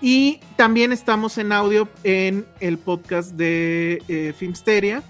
Y 0.00 0.40
también 0.56 0.90
estamos 0.90 1.36
en 1.36 1.52
audio 1.52 1.86
en 2.02 2.46
el 2.60 2.78
podcast 2.78 3.32
de 3.32 4.02
eh, 4.08 4.32
Filmsteria, 4.34 5.02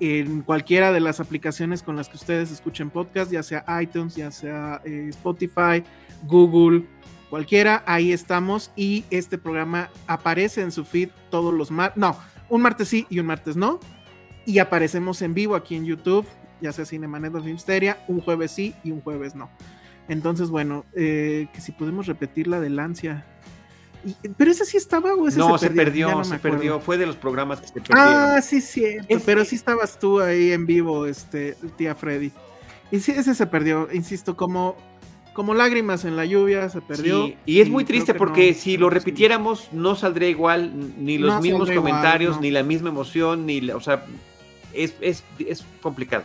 en 0.00 0.40
cualquiera 0.40 0.92
de 0.92 1.00
las 1.00 1.20
aplicaciones 1.20 1.82
con 1.82 1.94
las 1.94 2.08
que 2.08 2.16
ustedes 2.16 2.50
escuchen 2.50 2.88
podcast, 2.88 3.30
ya 3.30 3.42
sea 3.42 3.66
iTunes, 3.82 4.16
ya 4.16 4.30
sea 4.30 4.80
eh, 4.86 5.08
Spotify, 5.10 5.84
Google, 6.22 6.86
cualquiera, 7.28 7.84
ahí 7.86 8.12
estamos 8.12 8.72
y 8.76 9.04
este 9.10 9.36
programa 9.36 9.90
aparece 10.06 10.62
en 10.62 10.72
su 10.72 10.86
feed 10.86 11.10
todos 11.30 11.52
los 11.52 11.70
martes, 11.70 11.98
no, 12.00 12.16
un 12.48 12.62
martes 12.62 12.88
sí 12.88 13.06
y 13.10 13.18
un 13.18 13.26
martes 13.26 13.56
no, 13.56 13.78
y 14.46 14.58
aparecemos 14.58 15.20
en 15.20 15.34
vivo 15.34 15.54
aquí 15.54 15.76
en 15.76 15.84
YouTube, 15.84 16.26
ya 16.60 16.72
sea 16.72 16.84
Cinemanet 16.84 17.34
o 17.34 17.42
Filmsteria, 17.42 17.98
un 18.08 18.20
jueves 18.20 18.50
sí 18.50 18.74
y 18.84 18.90
un 18.90 19.00
jueves 19.00 19.34
no. 19.34 19.50
Entonces, 20.08 20.50
bueno, 20.50 20.84
eh, 20.94 21.48
que 21.52 21.60
si 21.60 21.72
podemos 21.72 22.06
repetir 22.06 22.46
la 22.46 22.60
del 22.60 22.78
ansia. 22.78 23.24
¿Pero 24.36 24.50
ese 24.50 24.66
sí 24.66 24.76
estaba 24.76 25.14
o 25.14 25.28
ese 25.28 25.38
no, 25.38 25.56
se 25.56 25.70
perdió? 25.70 26.10
No, 26.10 26.24
se 26.24 26.38
perdió, 26.38 26.52
se 26.52 26.58
perdió. 26.58 26.80
Fue 26.80 26.98
de 26.98 27.06
los 27.06 27.16
programas 27.16 27.60
que 27.60 27.68
se 27.68 27.80
perdieron. 27.80 28.04
Ah, 28.04 28.42
sí, 28.42 28.60
sí. 28.60 28.84
Pero 29.24 29.44
sí 29.46 29.56
estabas 29.56 29.98
tú 29.98 30.20
ahí 30.20 30.52
en 30.52 30.66
vivo, 30.66 31.06
este, 31.06 31.56
tía 31.76 31.94
Freddy. 31.94 32.30
Y 32.90 33.00
sí, 33.00 33.12
ese 33.12 33.34
se 33.34 33.46
perdió, 33.46 33.88
insisto, 33.92 34.36
como 34.36 34.76
como 35.34 35.52
lágrimas 35.52 36.04
en 36.04 36.16
la 36.16 36.24
lluvia, 36.24 36.70
se 36.70 36.80
perdió. 36.80 37.26
Sí, 37.26 37.36
y 37.44 37.60
es 37.60 37.68
muy 37.68 37.84
triste 37.84 38.14
porque 38.14 38.54
si 38.54 38.78
lo 38.78 38.88
repitiéramos 38.88 39.68
no 39.72 39.96
saldría 39.96 40.28
igual, 40.28 40.72
ni 40.96 41.18
los 41.18 41.42
mismos 41.42 41.70
comentarios, 41.70 42.40
ni 42.40 42.50
la 42.50 42.62
misma 42.62 42.88
emoción, 42.88 43.44
ni 43.44 43.68
o 43.70 43.80
sea, 43.80 44.06
es, 44.72 44.94
es, 45.00 45.24
es, 45.40 45.64
complicado. 45.82 46.24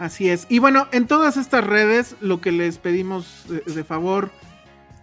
Así 0.00 0.30
es. 0.30 0.46
Y 0.48 0.60
bueno, 0.60 0.88
en 0.92 1.06
todas 1.06 1.36
estas 1.36 1.62
redes 1.62 2.16
lo 2.22 2.40
que 2.40 2.52
les 2.52 2.78
pedimos 2.78 3.44
de, 3.48 3.84
favor, 3.84 4.30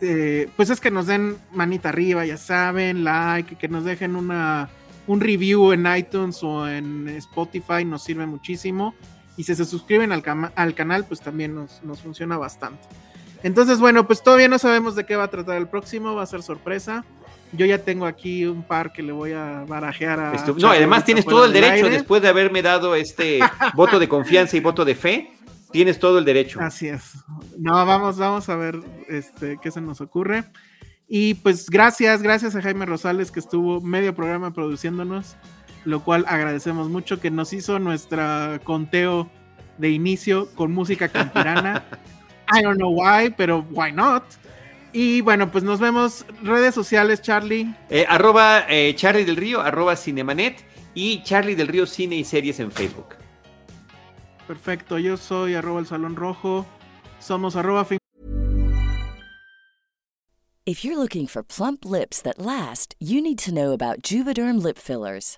eh, 0.01 0.49
pues 0.55 0.71
es 0.71 0.81
que 0.81 0.89
nos 0.89 1.05
den 1.05 1.37
manita 1.51 1.89
arriba, 1.89 2.25
ya 2.25 2.35
saben, 2.35 3.03
like, 3.03 3.57
que 3.57 3.67
nos 3.67 3.85
dejen 3.85 4.15
una, 4.15 4.69
un 5.05 5.21
review 5.21 5.71
en 5.71 5.85
iTunes 5.85 6.41
o 6.41 6.67
en 6.67 7.09
Spotify, 7.09 7.85
nos 7.85 8.03
sirve 8.03 8.25
muchísimo. 8.25 8.95
Y 9.37 9.43
si 9.43 9.53
se 9.53 9.65
suscriben 9.65 10.11
al, 10.11 10.23
al 10.55 10.73
canal, 10.73 11.05
pues 11.05 11.21
también 11.21 11.53
nos, 11.53 11.83
nos, 11.83 12.01
funciona 12.01 12.39
bastante. 12.39 12.81
Entonces, 13.43 13.79
bueno, 13.79 14.07
pues 14.07 14.23
todavía 14.23 14.47
no 14.47 14.57
sabemos 14.57 14.95
de 14.95 15.05
qué 15.05 15.15
va 15.15 15.25
a 15.25 15.29
tratar 15.29 15.57
el 15.57 15.67
próximo, 15.67 16.15
va 16.15 16.23
a 16.23 16.25
ser 16.25 16.41
sorpresa. 16.41 17.05
Yo 17.53 17.65
ya 17.65 17.77
tengo 17.79 18.05
aquí 18.05 18.45
un 18.45 18.63
par 18.63 18.91
que 18.91 19.01
le 19.01 19.11
voy 19.11 19.31
a 19.31 19.63
barajear 19.67 20.19
a. 20.19 20.45
no, 20.57 20.69
además 20.69 21.05
tienes 21.05 21.25
todo 21.25 21.45
el 21.45 21.53
derecho, 21.53 21.89
después 21.89 22.21
de 22.21 22.27
haberme 22.27 22.61
dado 22.61 22.95
este 22.95 23.39
voto 23.73 23.99
de 23.99 24.09
confianza 24.09 24.57
y 24.57 24.59
voto 24.59 24.83
de 24.83 24.95
fe, 24.95 25.31
tienes 25.71 25.99
todo 25.99 26.19
el 26.19 26.25
derecho. 26.25 26.59
Así 26.61 26.87
es. 26.89 27.13
No, 27.57 27.85
vamos, 27.85 28.17
vamos 28.17 28.49
a 28.49 28.55
ver 28.55 28.79
este, 29.07 29.57
qué 29.61 29.71
se 29.71 29.81
nos 29.81 30.01
ocurre. 30.01 30.43
Y 31.07 31.35
pues 31.35 31.69
gracias, 31.69 32.21
gracias 32.21 32.55
a 32.55 32.61
Jaime 32.61 32.85
Rosales 32.85 33.31
que 33.31 33.39
estuvo 33.39 33.79
medio 33.79 34.13
programa 34.13 34.51
produciéndonos 34.51 35.37
lo 35.87 36.03
cual 36.03 36.25
agradecemos 36.27 36.89
mucho 36.89 37.21
que 37.21 37.31
nos 37.31 37.53
hizo 37.53 37.79
nuestra 37.79 38.59
conteo 38.65 39.29
de 39.77 39.89
inicio 39.89 40.53
con 40.55 40.73
música 40.73 41.07
campirana. 41.07 41.85
I 42.53 42.61
don't 42.61 42.75
know 42.75 42.91
why, 42.91 43.29
pero 43.29 43.65
why 43.71 43.93
not? 43.93 44.23
Y 44.99 45.21
bueno, 45.21 45.51
pues 45.51 45.63
nos 45.63 45.79
vemos. 45.79 46.25
Redes 46.41 46.73
sociales, 46.73 47.21
Charlie. 47.21 47.71
Eh, 47.91 48.07
arroba 48.09 48.65
eh, 48.67 48.95
Charlie 48.95 49.25
del 49.25 49.35
Río, 49.35 49.61
arroba 49.61 49.95
Cinemanet 49.95 50.65
y 50.95 51.21
Charlie 51.21 51.53
del 51.53 51.67
Río 51.67 51.85
Cine 51.85 52.15
y 52.15 52.23
Series 52.23 52.59
en 52.59 52.71
Facebook. 52.71 53.09
Perfecto, 54.47 54.97
yo 54.97 55.15
soy 55.15 55.53
arroba 55.53 55.81
el 55.81 55.85
Salón 55.85 56.15
Rojo. 56.15 56.65
Somos 57.19 57.55
arroba 57.55 57.85
If 60.65 60.83
you're 60.83 60.97
looking 60.97 61.27
for 61.27 61.43
plump 61.43 61.85
lips 61.85 62.19
that 62.23 62.39
last, 62.39 62.95
you 62.99 63.21
need 63.21 63.37
to 63.37 63.53
know 63.53 63.73
about 63.73 64.01
Juvederm 64.01 64.63
lip 64.63 64.79
fillers. 64.79 65.37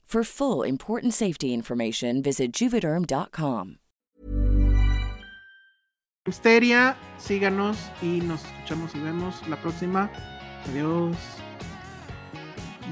For 0.11 0.25
full 0.25 0.63
important 0.67 1.13
safety 1.13 1.53
information, 1.53 2.21
visit 2.21 2.51
juvederm.com. 2.51 3.77
Misteria, 6.27 6.97
síganos 7.17 7.77
y 8.01 8.19
nos 8.19 8.43
escuchamos 8.43 8.93
y 8.93 8.99
vemos 8.99 9.47
la 9.47 9.55
próxima. 9.55 10.11
Adiós. 10.69 11.15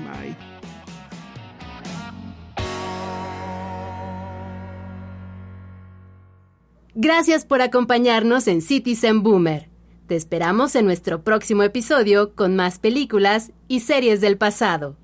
Bye. 0.05 0.33
Gracias 6.95 7.43
por 7.43 7.61
acompañarnos 7.61 8.47
en 8.47 8.61
Citizen 8.61 9.23
Boomer. 9.23 9.67
Te 10.07 10.15
esperamos 10.15 10.73
en 10.77 10.85
nuestro 10.85 11.25
próximo 11.25 11.63
episodio 11.63 12.33
con 12.33 12.55
más 12.55 12.79
películas 12.79 13.51
y 13.67 13.81
series 13.81 14.21
del 14.21 14.37
pasado. 14.37 14.95